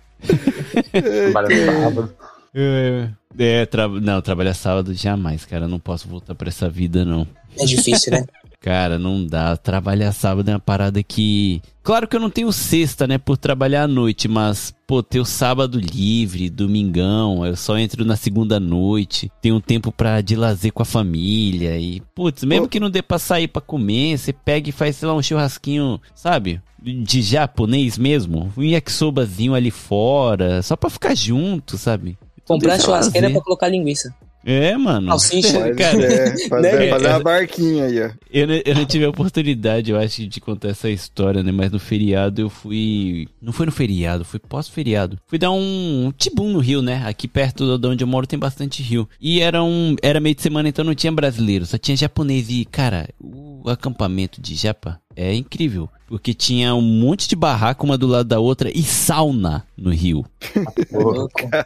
[0.91, 2.13] Trabalha sábado.
[2.55, 3.87] É, é tra...
[3.87, 7.27] não, trabalhar sábado jamais, cara, eu não posso voltar pra essa vida, não.
[7.59, 8.25] É difícil, né?
[8.61, 9.55] Cara, não dá.
[9.55, 11.61] Trabalhar sábado é uma parada que.
[11.81, 15.25] Claro que eu não tenho sexta, né, por trabalhar à noite, mas, pô, ter o
[15.25, 20.71] sábado livre, domingão, eu só entro na segunda noite, tenho um tempo pra de lazer
[20.71, 24.69] com a família e, putz, mesmo que não dê pra sair pra comer, você pega
[24.69, 26.61] e faz, sei lá, um churrasquinho, sabe?
[26.79, 32.19] De japonês mesmo, um yakisobazinho ali fora, só pra ficar junto, sabe?
[32.45, 33.37] Comprar é churrasqueira lazer.
[33.37, 34.13] pra colocar linguiça.
[34.45, 35.07] É, mano.
[35.07, 35.59] Salsicha.
[35.59, 36.89] Mas, Cara, é, fazer, né?
[36.89, 38.09] fazer uma barquinha aí, ó.
[38.31, 41.51] Eu, não- eu não tive a oportunidade, eu acho, de contar essa história, né?
[41.51, 43.27] Mas no feriado eu fui.
[43.41, 45.17] Não foi no feriado, foi pós-feriado.
[45.27, 47.03] Fui dar um, um tibum no Rio, né?
[47.05, 49.07] Aqui perto de onde eu moro tem bastante rio.
[49.19, 49.95] E era um.
[50.01, 52.49] Era meio de semana, então não tinha brasileiro, só tinha japonês.
[52.49, 55.89] E, cara, o acampamento de Japa é incrível.
[56.09, 60.25] Porque tinha um monte de barraca uma do lado da outra e sauna no rio.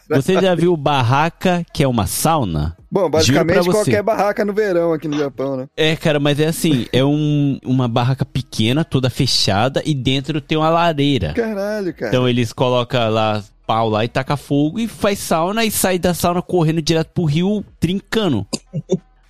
[0.09, 2.75] Você já viu barraca que é uma sauna?
[2.91, 5.67] Bom, basicamente qualquer barraca no verão aqui no Japão, né?
[5.77, 10.57] É, cara, mas é assim, é um, uma barraca pequena, toda fechada, e dentro tem
[10.57, 11.33] uma lareira.
[11.33, 12.09] Caralho, cara.
[12.09, 16.13] Então eles colocam lá pau lá e taca fogo e faz sauna e sai da
[16.13, 18.45] sauna correndo direto pro rio, trincando.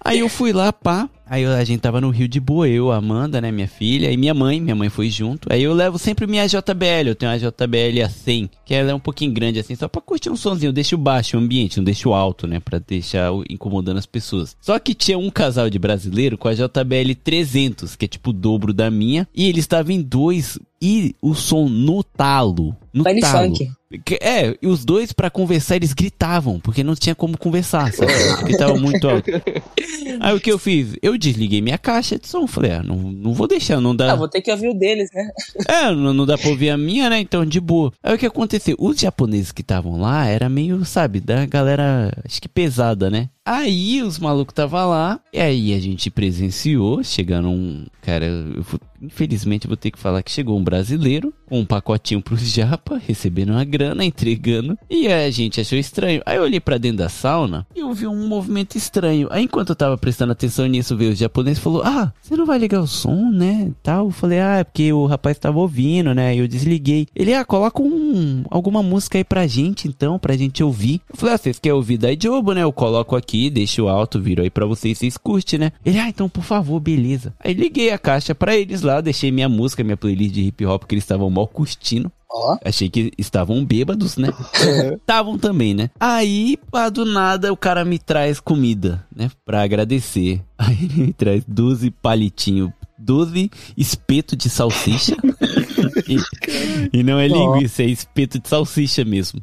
[0.03, 1.07] Aí eu fui lá, pá.
[1.25, 4.17] Aí a gente tava no Rio de boa, eu, a Amanda, né, minha filha, e
[4.17, 5.51] minha mãe, minha mãe foi junto.
[5.51, 8.99] Aí eu levo sempre minha JBL, eu tenho uma JBL A100, que ela é um
[8.99, 10.69] pouquinho grande assim, só pra curtir um sonzinho.
[10.69, 14.55] Eu deixo baixo o ambiente, não deixo alto, né, pra deixar incomodando as pessoas.
[14.61, 18.33] Só que tinha um casal de brasileiro com a JBL 300, que é tipo o
[18.33, 22.75] dobro da minha, e eles estavam em dois, e o som no talo.
[22.93, 23.55] No talo.
[23.55, 23.71] funk.
[24.19, 28.11] É, e os dois pra conversar eles gritavam, porque não tinha como conversar, sabe?
[28.39, 29.31] Porque tava muito alto.
[30.19, 30.97] Aí o que eu fiz?
[31.01, 34.11] Eu desliguei minha caixa de som, falei, ah, não, não vou deixar, não dá.
[34.11, 35.29] Ah, vou ter que ouvir o deles, né?
[35.67, 37.19] É, não, não dá pra ouvir a minha, né?
[37.19, 37.93] Então, de boa.
[38.03, 38.75] Aí o que aconteceu?
[38.77, 43.29] Os japoneses que estavam lá era meio, sabe, da galera, acho que pesada, né?
[43.45, 47.85] Aí os malucos tava lá, e aí a gente presenciou, chegando um.
[48.01, 52.21] Cara, eu vou- infelizmente vou ter que falar que chegou um brasileiro com um pacotinho
[52.21, 56.21] pros japa, recebendo uma grana, entregando, e a gente achou estranho.
[56.25, 59.27] Aí eu olhei pra dentro da sauna e eu vi um movimento estranho.
[59.29, 62.45] Aí enquanto eu tava prestando atenção nisso, veio o japonês e falou: Ah, você não
[62.45, 63.71] vai ligar o som, né?
[63.83, 64.05] Tal.
[64.05, 66.33] Eu falei: Ah, é porque o rapaz tava ouvindo, né?
[66.33, 67.07] Eu desliguei.
[67.13, 71.01] Ele, ah, coloca um, alguma música aí pra gente, então, pra gente ouvir.
[71.09, 72.63] Eu falei: Ah, vocês querem ouvir da Jobo, né?
[72.63, 75.71] Eu coloco aqui, deixo alto, viro aí pra vocês, vocês curtem, né?
[75.85, 77.33] Ele, ah, então, por favor, beleza.
[77.39, 80.83] Aí liguei a caixa pra eles lá, deixei minha música, minha playlist de hip hop,
[80.83, 82.11] que eles estavam mal curtindo.
[82.33, 82.57] Ó.
[82.65, 84.29] Achei que estavam bêbados, né?
[84.97, 85.91] Estavam também, né?
[85.99, 89.29] Aí, pá, do nada, o cara me traz comida, né?
[89.45, 90.41] Pra agradecer.
[90.57, 95.15] Aí ele me traz 12 palitinhos, 12 espeto de salsicha.
[96.07, 99.41] e, e não é linguiça, é espeto de salsicha mesmo.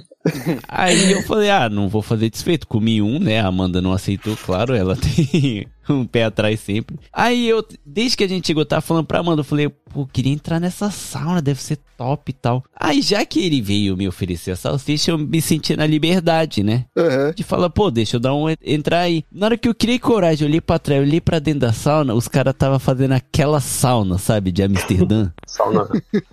[0.68, 2.66] Aí eu falei, ah, não vou fazer desfeito.
[2.66, 3.40] Comi um, né?
[3.40, 6.98] A Amanda não aceitou, claro, ela tem um pé atrás sempre.
[7.12, 10.32] Aí eu, desde que a gente chegou, tava falando pra Amanda, eu falei, pô, queria
[10.32, 12.64] entrar nessa sauna, deve ser top e tal.
[12.78, 16.84] Aí já que ele veio me oferecer a salsicha, eu me senti na liberdade, né?
[16.96, 17.32] Aham.
[17.34, 19.24] De falar, pô, deixa eu dar um entrar aí.
[19.30, 21.72] Na hora que eu criei coragem, eu olhei pra trás, eu olhei pra dentro da
[21.72, 25.30] sauna, os caras tava fazendo aquela sauna, sabe, de Amsterdã.
[25.46, 25.88] Sauna,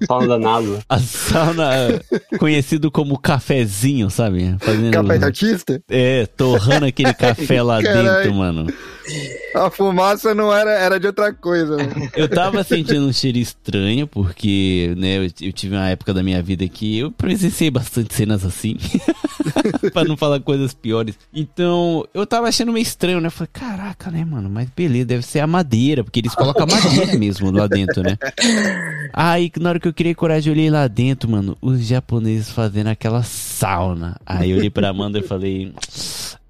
[0.08, 0.80] sauna da NASA.
[0.90, 1.70] A sauna
[2.40, 4.56] conhecido como cafezinho, sabe?
[4.60, 5.84] Fazendo, Café de artista?
[5.88, 8.68] É, torrando aquele café lá dentro, mano.
[9.56, 12.10] A fumaça não era, era de outra coisa, né?
[12.16, 16.42] Eu tava sentindo um cheiro estranho, porque, né, eu, eu tive uma época da minha
[16.42, 18.78] vida que eu presenciei bastante cenas assim.
[19.92, 21.18] pra não falar coisas piores.
[21.34, 23.28] Então, eu tava achando meio estranho, né?
[23.28, 24.50] Eu falei, caraca, né, mano?
[24.50, 28.18] Mas beleza, deve ser a madeira, porque eles colocam a madeira mesmo lá dentro, né?
[29.14, 32.88] Aí, na hora que eu criei coragem, eu olhei lá dentro, mano, os japoneses fazendo
[32.88, 34.18] aquela sauna.
[34.26, 35.74] Aí eu olhei pra Amanda e falei.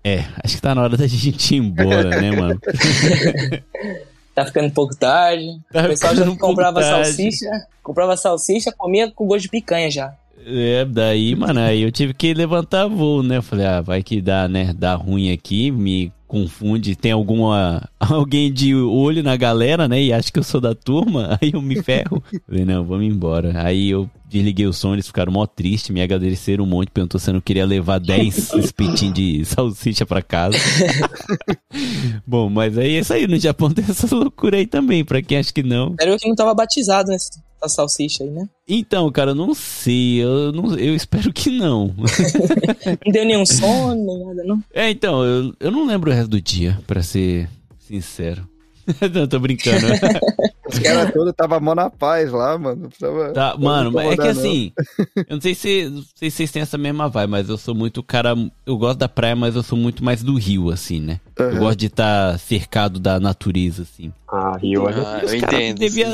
[0.04, 2.60] É, acho que tá na hora da gente ir embora, né, mano?
[4.34, 5.46] Tá ficando um pouco tarde.
[5.72, 7.50] Tá o pessoal já um pouco comprava salsicha.
[7.84, 10.14] Comprava salsicha, comia com gosto de picanha já.
[10.46, 13.38] É, daí, mano, aí eu tive que levantar voo, né?
[13.38, 14.74] Eu falei, ah, vai que dá, né?
[14.74, 20.02] Dá ruim aqui, me confunde, tem alguma alguém de olho na galera, né?
[20.02, 22.24] E acha que eu sou da turma, aí eu me ferro.
[22.48, 23.52] Falei, não, vamos embora.
[23.62, 27.30] Aí eu desliguei o som, eles ficaram mó tristes, me agradeceram um monte, perguntou se
[27.30, 30.58] eu não queria levar 10 espetinhos de salsicha pra casa.
[32.26, 35.38] Bom, mas aí é isso aí, no Japão tem essa loucura aí também, pra quem
[35.38, 35.96] acha que não.
[36.00, 38.48] Era eu que não tava batizado nessa salsicha aí, né?
[38.68, 41.94] Então, cara, eu não sei, eu, não, eu espero que não.
[43.06, 44.64] Não deu nenhum som, nem nada, não.
[44.74, 47.50] É, então, eu, eu não lembro o resto do dia, pra ser
[47.80, 48.48] sincero.
[49.14, 49.88] não, tô brincando.
[50.72, 52.90] Os caras todos tava mó na paz lá, mano.
[53.00, 54.30] Tava, Tá, mano, mas é que não.
[54.32, 54.72] assim,
[55.28, 57.74] eu não sei se, não sei se vocês têm essa mesma vibe, mas eu sou
[57.76, 58.36] muito cara,
[58.66, 61.20] eu gosto da praia, mas eu sou muito mais do rio, assim, né?
[61.38, 61.60] Eu Aham.
[61.60, 64.12] gosto de estar cercado da natureza, assim.
[64.34, 65.80] Ah, Rio é Ah, eu entendo.
[65.80, 66.08] devia,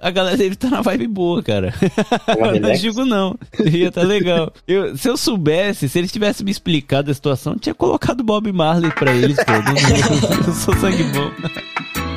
[0.00, 1.74] a galera deve estar na vibe boa, cara.
[2.38, 2.80] uma não relax.
[2.80, 3.36] digo não.
[3.58, 4.52] Devia tá legal.
[4.66, 8.52] Eu- se eu soubesse, se eles tivessem me explicado a situação, eu tinha colocado Bob
[8.52, 10.46] Marley pra eles todos.
[10.46, 12.07] eu sou sangue bom.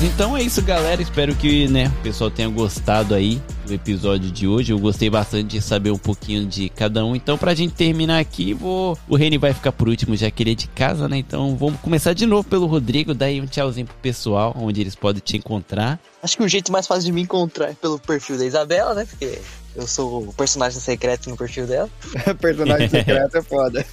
[0.00, 1.02] Mas então é isso, galera.
[1.02, 4.72] Espero que né, o pessoal tenha gostado aí do episódio de hoje.
[4.72, 7.14] Eu gostei bastante de saber um pouquinho de cada um.
[7.14, 8.96] Então, pra gente terminar aqui, vou...
[9.06, 11.18] o Reni vai ficar por último, já que ele é de casa, né?
[11.18, 13.12] Então, vamos começar de novo pelo Rodrigo.
[13.12, 16.00] Daí um tchauzinho pro pessoal, onde eles podem te encontrar.
[16.22, 19.04] Acho que o jeito mais fácil de me encontrar é pelo perfil da Isabela, né?
[19.04, 19.38] Porque
[19.76, 21.88] eu sou o personagem secreto no perfil dela.
[22.40, 23.86] Personagem secreto é foda.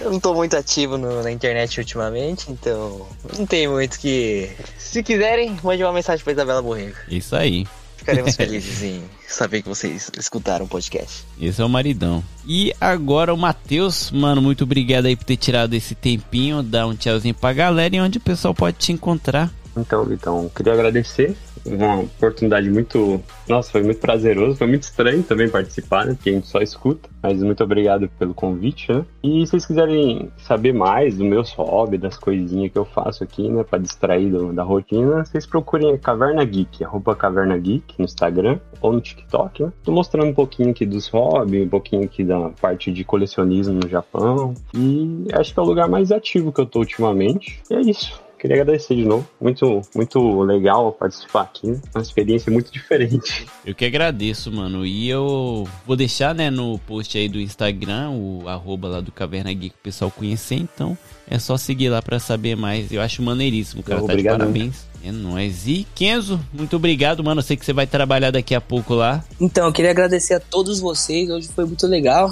[0.00, 3.06] Eu não tô muito ativo no- na internet ultimamente, então
[3.38, 4.50] não tem muito que.
[4.78, 6.96] Se quiserem, mande uma mensagem pra Isabela Borrego.
[7.08, 7.66] Isso aí.
[7.96, 11.24] Ficaremos felizes em saber que vocês escutaram o podcast.
[11.40, 12.22] Esse é o maridão.
[12.46, 16.62] E agora o Matheus, mano, muito obrigado aí por ter tirado esse tempinho.
[16.62, 19.50] Dá um tchauzinho pra galera e onde o pessoal pode te encontrar.
[19.76, 21.36] Então, Vitão, queria agradecer.
[21.66, 23.20] Uma oportunidade muito.
[23.48, 24.56] Nossa, foi muito prazeroso.
[24.56, 26.14] Foi muito estranho também participar, né?
[26.14, 27.08] Porque a gente só escuta.
[27.22, 29.04] Mas muito obrigado pelo convite, né?
[29.22, 33.48] E se vocês quiserem saber mais do meus hobbies, das coisinhas que eu faço aqui,
[33.48, 33.64] né?
[33.64, 38.58] Pra distrair do- da rotina, vocês procurem a Caverna Geek, arroba Caverna Geek no Instagram
[38.80, 39.72] ou no TikTok, né?
[39.82, 43.88] Tô mostrando um pouquinho aqui dos hobbies, um pouquinho aqui da parte de colecionismo no
[43.88, 44.54] Japão.
[44.74, 47.60] E acho que é o lugar mais ativo que eu tô ultimamente.
[47.70, 48.20] E é isso.
[48.38, 49.26] Queria agradecer de novo.
[49.40, 51.66] Muito, muito legal participar aqui.
[51.68, 51.80] né?
[51.94, 53.46] Uma experiência muito diferente.
[53.64, 54.84] Eu que agradeço, mano.
[54.84, 59.52] E eu vou deixar, né, no post aí do Instagram, o arroba lá do Caverna
[59.52, 60.56] Geek, o pessoal conhecer.
[60.56, 60.96] Então,
[61.28, 62.92] é só seguir lá pra saber mais.
[62.92, 64.00] Eu acho maneiríssimo, cara.
[64.00, 64.38] Tá de Obrigadão.
[64.38, 64.86] parabéns.
[65.06, 65.68] É nóis.
[65.68, 67.38] E Kenzo, muito obrigado, mano.
[67.38, 69.24] Eu sei que você vai trabalhar daqui a pouco lá.
[69.40, 71.30] Então, eu queria agradecer a todos vocês.
[71.30, 72.28] Hoje foi muito legal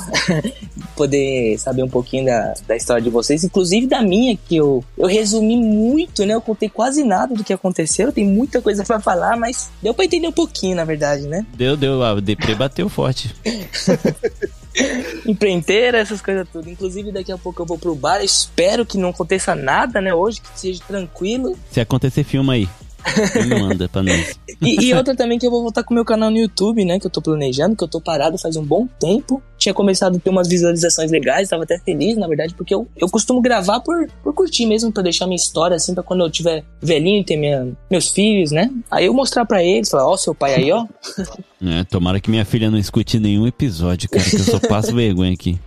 [0.96, 5.06] poder saber um pouquinho da, da história de vocês, inclusive da minha, que eu, eu
[5.06, 6.34] resumi muito, né?
[6.34, 8.10] Eu contei quase nada do que aconteceu.
[8.10, 11.46] Tem muita coisa pra falar, mas deu pra entender um pouquinho, na verdade, né?
[11.56, 12.02] Deu, deu.
[12.02, 13.32] A Depre bateu forte.
[15.26, 16.68] Empreiteira, essas coisas tudo.
[16.68, 18.22] Inclusive, daqui a pouco eu vou pro bar.
[18.22, 20.14] Espero que não aconteça nada, né?
[20.14, 21.56] Hoje, que seja tranquilo.
[21.70, 22.68] Se acontecer, filma aí.
[23.46, 24.38] Me manda pra nós.
[24.62, 26.98] E, e outra também que eu vou voltar com o meu canal no YouTube, né?
[26.98, 29.42] Que eu tô planejando, que eu tô parado faz um bom tempo.
[29.58, 33.08] Tinha começado a ter umas visualizações legais, tava até feliz, na verdade, porque eu, eu
[33.08, 36.64] costumo gravar por, por curtir mesmo, pra deixar minha história, assim, pra quando eu tiver
[36.80, 38.70] velhinho e ter minha, meus filhos, né?
[38.90, 40.86] Aí eu mostrar pra eles, falar, ó, seu pai aí, ó.
[41.66, 45.32] É, tomara que minha filha não escute nenhum episódio, cara, que eu só passo vergonha
[45.32, 45.58] aqui.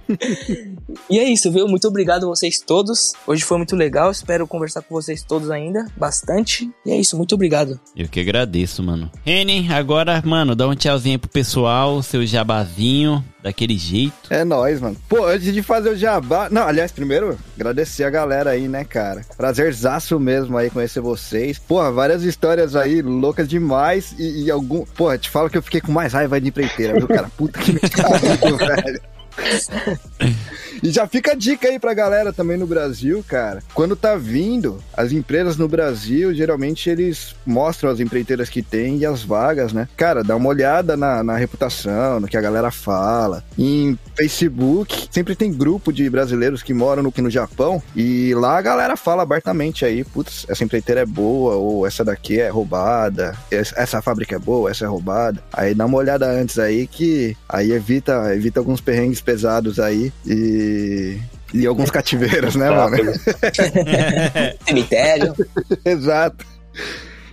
[1.10, 1.68] E é isso, viu?
[1.68, 3.14] Muito obrigado a vocês todos.
[3.26, 6.70] Hoje foi muito legal, espero conversar com vocês todos ainda, bastante.
[6.86, 7.80] E é isso, muito obrigado.
[7.96, 9.12] Eu que agradeço, mano.
[9.26, 14.14] Reni, agora, mano, dá um tchauzinho aí pro pessoal, seu jabazinho, daquele jeito.
[14.30, 14.98] É nóis, mano.
[15.08, 16.50] Pô, antes de fazer o jabá.
[16.50, 19.22] Não, aliás, primeiro, agradecer a galera aí, né, cara?
[19.36, 21.58] Prazerzaço mesmo aí conhecer vocês.
[21.58, 24.14] Porra, várias histórias aí loucas demais.
[24.18, 24.86] E, e algum.
[24.86, 27.30] Porra, te falo que eu fiquei com mais raiva de empreiteira, viu, cara?
[27.38, 29.02] Puta que me pariu, velho.
[30.84, 33.64] E já fica a dica aí pra galera também no Brasil, cara.
[33.74, 39.06] Quando tá vindo, as empresas no Brasil, geralmente eles mostram as empreiteiras que tem e
[39.06, 39.88] as vagas, né?
[39.98, 43.44] Cara, dá uma olhada na, na reputação, no que a galera fala.
[43.58, 48.62] Em Facebook, sempre tem grupo de brasileiros que moram no, no Japão e lá a
[48.62, 53.76] galera fala abertamente aí, putz, essa empreiteira é boa, ou essa daqui é roubada, essa
[53.78, 55.42] essa fábrica é boa, essa é roubada.
[55.52, 61.20] Aí dá uma olhada antes aí que aí evita, evita alguns perrengues pesados aí e
[61.54, 62.98] e alguns cativeiros, né, mano?
[64.66, 65.34] Cemitério.
[65.84, 66.46] Exato.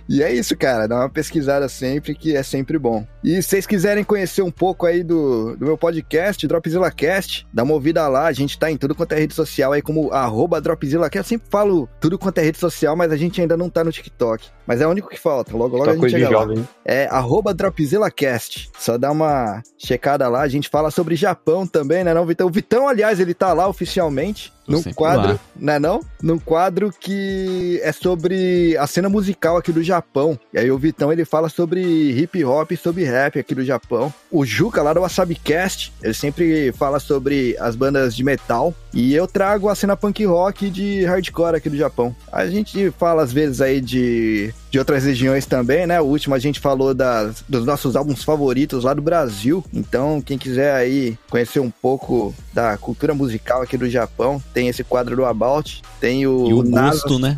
[0.07, 0.87] E é isso, cara.
[0.87, 3.05] Dá uma pesquisada sempre, que é sempre bom.
[3.25, 7.63] E se vocês quiserem conhecer um pouco aí do, do meu podcast, Dropzilla Cast, dá
[7.63, 8.27] uma ouvida lá.
[8.27, 11.17] A gente tá em tudo quanto é rede social aí, como arroba Dropzilla Cast.
[11.17, 13.91] Eu sempre falo tudo quanto é rede social, mas a gente ainda não tá no
[13.91, 14.45] TikTok.
[14.67, 15.57] Mas é o único que falta.
[15.57, 16.47] Logo, logo Só a gente chega lá.
[16.85, 18.69] É arroba DropzillaCast.
[18.77, 20.41] Só dá uma checada lá.
[20.41, 22.45] A gente fala sobre Japão também, né não, Vitão?
[22.45, 24.53] O Vitão, aliás, ele tá lá oficialmente.
[24.65, 25.39] Tô Num quadro, lá.
[25.55, 26.01] né não?
[26.21, 30.39] Num quadro que é sobre a cena musical aqui do Japão.
[30.51, 33.14] E aí o Vitão, ele fala sobre hip hop e sobre rap.
[33.15, 34.13] Rap aqui do Japão.
[34.31, 38.73] O Juca, lá do WasabiCast, ele sempre fala sobre as bandas de metal.
[38.93, 42.15] E eu trago a cena punk rock de hardcore aqui do Japão.
[42.31, 45.99] A gente fala às vezes aí de, de outras regiões também, né?
[45.99, 49.63] O último a gente falou das, dos nossos álbuns favoritos lá do Brasil.
[49.73, 54.83] Então, quem quiser aí conhecer um pouco da cultura musical aqui do Japão, tem esse
[54.83, 55.81] quadro do About.
[55.99, 57.37] Tem o, E o Nasa- gosto, né?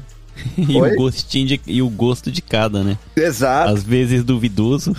[0.57, 0.91] E Oi?
[0.91, 2.97] o gostinho de, e o gosto de cada, né?
[3.15, 3.73] Exato.
[3.73, 4.95] Às vezes duvidoso.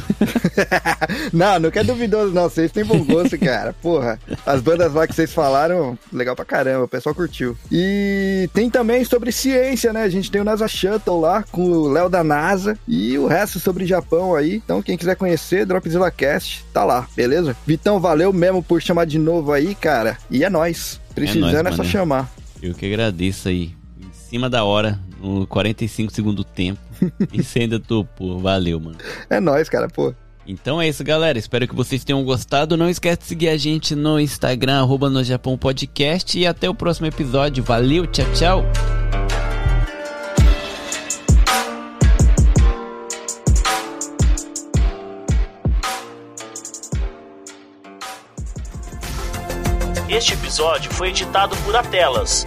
[1.33, 2.45] Não, não quer duvidoso, não.
[2.45, 3.73] Vocês têm bom gosto, cara.
[3.73, 4.19] Porra.
[4.45, 6.85] As bandas lá que vocês falaram, legal pra caramba.
[6.85, 7.57] O pessoal curtiu.
[7.71, 10.03] E tem também sobre ciência, né?
[10.03, 13.59] A gente tem o NASA Shuttle lá com o Léo da NASA e o resto
[13.61, 14.57] sobre Japão aí.
[14.57, 17.57] Então, quem quiser conhecer, Dropzilla Cast, tá lá, beleza?
[17.67, 20.17] Vitão, valeu mesmo por chamar de novo aí, cara.
[20.31, 21.01] E é nóis.
[21.15, 21.91] Precisando é, nóis, só mané.
[21.91, 22.33] chamar.
[22.63, 23.75] Eu que agradeço aí.
[24.01, 26.81] Em cima da hora, no 45 segundo tempo.
[27.33, 28.39] e você ainda topou.
[28.39, 28.99] Valeu, mano.
[29.29, 30.15] É nóis, cara, pô.
[30.47, 31.39] Então é isso, galera.
[31.39, 32.77] Espero que vocês tenham gostado.
[32.77, 36.39] Não esquece de seguir a gente no Instagram, arroba no Japão Podcast.
[36.39, 37.63] E até o próximo episódio.
[37.63, 38.65] Valeu, tchau, tchau.
[50.09, 52.47] Este episódio foi editado por Atelas,